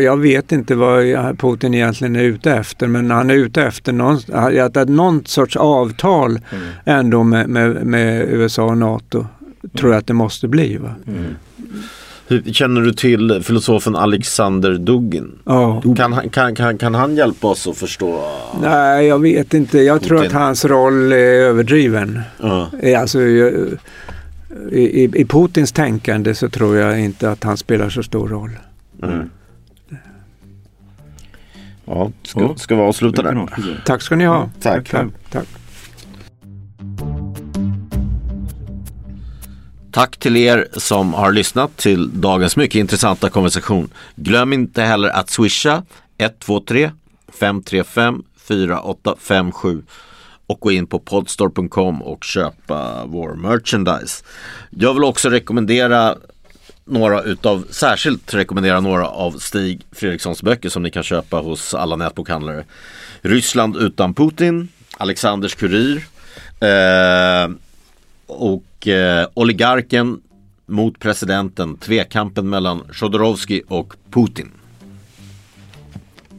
jag 0.00 0.16
vet 0.16 0.52
inte 0.52 0.74
vad 0.74 1.04
Putin 1.38 1.74
egentligen 1.74 2.16
är 2.16 2.22
ute 2.22 2.52
efter 2.52 2.86
men 2.86 3.10
han 3.10 3.30
är 3.30 3.34
ute 3.34 3.62
efter 3.62 3.92
någon, 3.92 4.18
att, 4.32 4.88
någon 4.88 5.24
sorts 5.24 5.56
avtal 5.56 6.30
Mm. 6.30 6.64
ändå 6.84 7.22
med, 7.22 7.48
med, 7.48 7.86
med 7.86 8.28
USA 8.28 8.64
och 8.64 8.78
NATO. 8.78 9.26
Tror 9.78 9.92
jag 9.92 9.98
att 9.98 10.06
det 10.06 10.14
måste 10.14 10.48
bli. 10.48 10.76
Va? 10.76 10.94
Mm. 11.06 11.24
Känner 12.52 12.80
du 12.80 12.92
till 12.92 13.40
filosofen 13.42 13.96
Alexander 13.96 14.74
Dugin? 14.78 15.38
Ja. 15.44 15.82
Kan, 15.96 16.30
kan, 16.30 16.54
kan, 16.54 16.78
kan 16.78 16.94
han 16.94 17.16
hjälpa 17.16 17.46
oss 17.48 17.66
att 17.66 17.76
förstå? 17.76 18.20
Nej, 18.62 19.06
jag 19.06 19.18
vet 19.18 19.54
inte. 19.54 19.78
Jag 19.78 20.02
tror 20.02 20.18
Putin. 20.18 20.36
att 20.36 20.42
hans 20.42 20.64
roll 20.64 21.12
är 21.12 21.16
överdriven. 21.16 22.20
Ja. 22.40 22.70
Eh, 22.82 23.00
Alltså, 23.00 23.20
jag- 23.22 23.52
i, 24.72 25.04
i, 25.04 25.04
I 25.14 25.24
Putins 25.24 25.72
tänkande 25.72 26.34
så 26.34 26.48
tror 26.48 26.76
jag 26.76 27.00
inte 27.00 27.30
att 27.30 27.44
han 27.44 27.56
spelar 27.56 27.90
så 27.90 28.02
stor 28.02 28.28
roll. 28.28 28.50
Mm. 29.02 29.30
Ja, 31.84 32.10
ska, 32.22 32.54
ska 32.56 32.76
vi 32.76 32.82
avsluta 32.82 33.22
där? 33.22 33.48
Tack 33.86 34.02
ska 34.02 34.16
ni 34.16 34.24
ha. 34.24 34.50
Tack. 34.60 34.88
Tack. 34.88 35.08
Tack. 35.30 35.48
Tack 39.92 40.16
till 40.16 40.36
er 40.36 40.68
som 40.72 41.14
har 41.14 41.32
lyssnat 41.32 41.76
till 41.76 42.20
dagens 42.20 42.56
mycket 42.56 42.78
intressanta 42.78 43.30
konversation. 43.30 43.88
Glöm 44.16 44.52
inte 44.52 44.82
heller 44.82 45.08
att 45.08 45.30
swisha 45.30 45.82
123 46.18 46.90
535 47.40 48.22
4857 48.36 49.82
och 50.50 50.60
gå 50.60 50.72
in 50.72 50.86
på 50.86 50.98
podstore.com 50.98 52.02
och 52.02 52.24
köpa 52.24 53.04
vår 53.06 53.34
merchandise. 53.34 54.24
Jag 54.70 54.94
vill 54.94 55.04
också 55.04 55.28
rekommendera 55.28 56.16
några 56.84 57.22
utav, 57.22 57.66
särskilt 57.70 58.34
rekommendera 58.34 58.80
några 58.80 59.08
av 59.08 59.32
Stig 59.32 59.86
Fredrikssons 59.92 60.42
böcker 60.42 60.68
som 60.68 60.82
ni 60.82 60.90
kan 60.90 61.02
köpa 61.02 61.36
hos 61.36 61.74
alla 61.74 61.96
nätbokhandlare. 61.96 62.64
Ryssland 63.20 63.76
utan 63.76 64.14
Putin, 64.14 64.68
Alexanders 64.96 65.54
kurir 65.54 65.96
eh, 66.60 67.50
och 68.26 68.88
eh, 68.88 69.28
oligarken 69.34 70.20
mot 70.66 70.98
presidenten, 70.98 71.76
tvekampen 71.76 72.48
mellan 72.48 72.82
Chodorowski 72.92 73.62
och 73.68 73.94
Putin. 74.10 74.50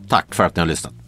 Tack 0.08 0.36
för 0.36 0.44
att 0.44 0.56
ni 0.56 0.60
har 0.60 0.68
lyssnat. 0.68 1.01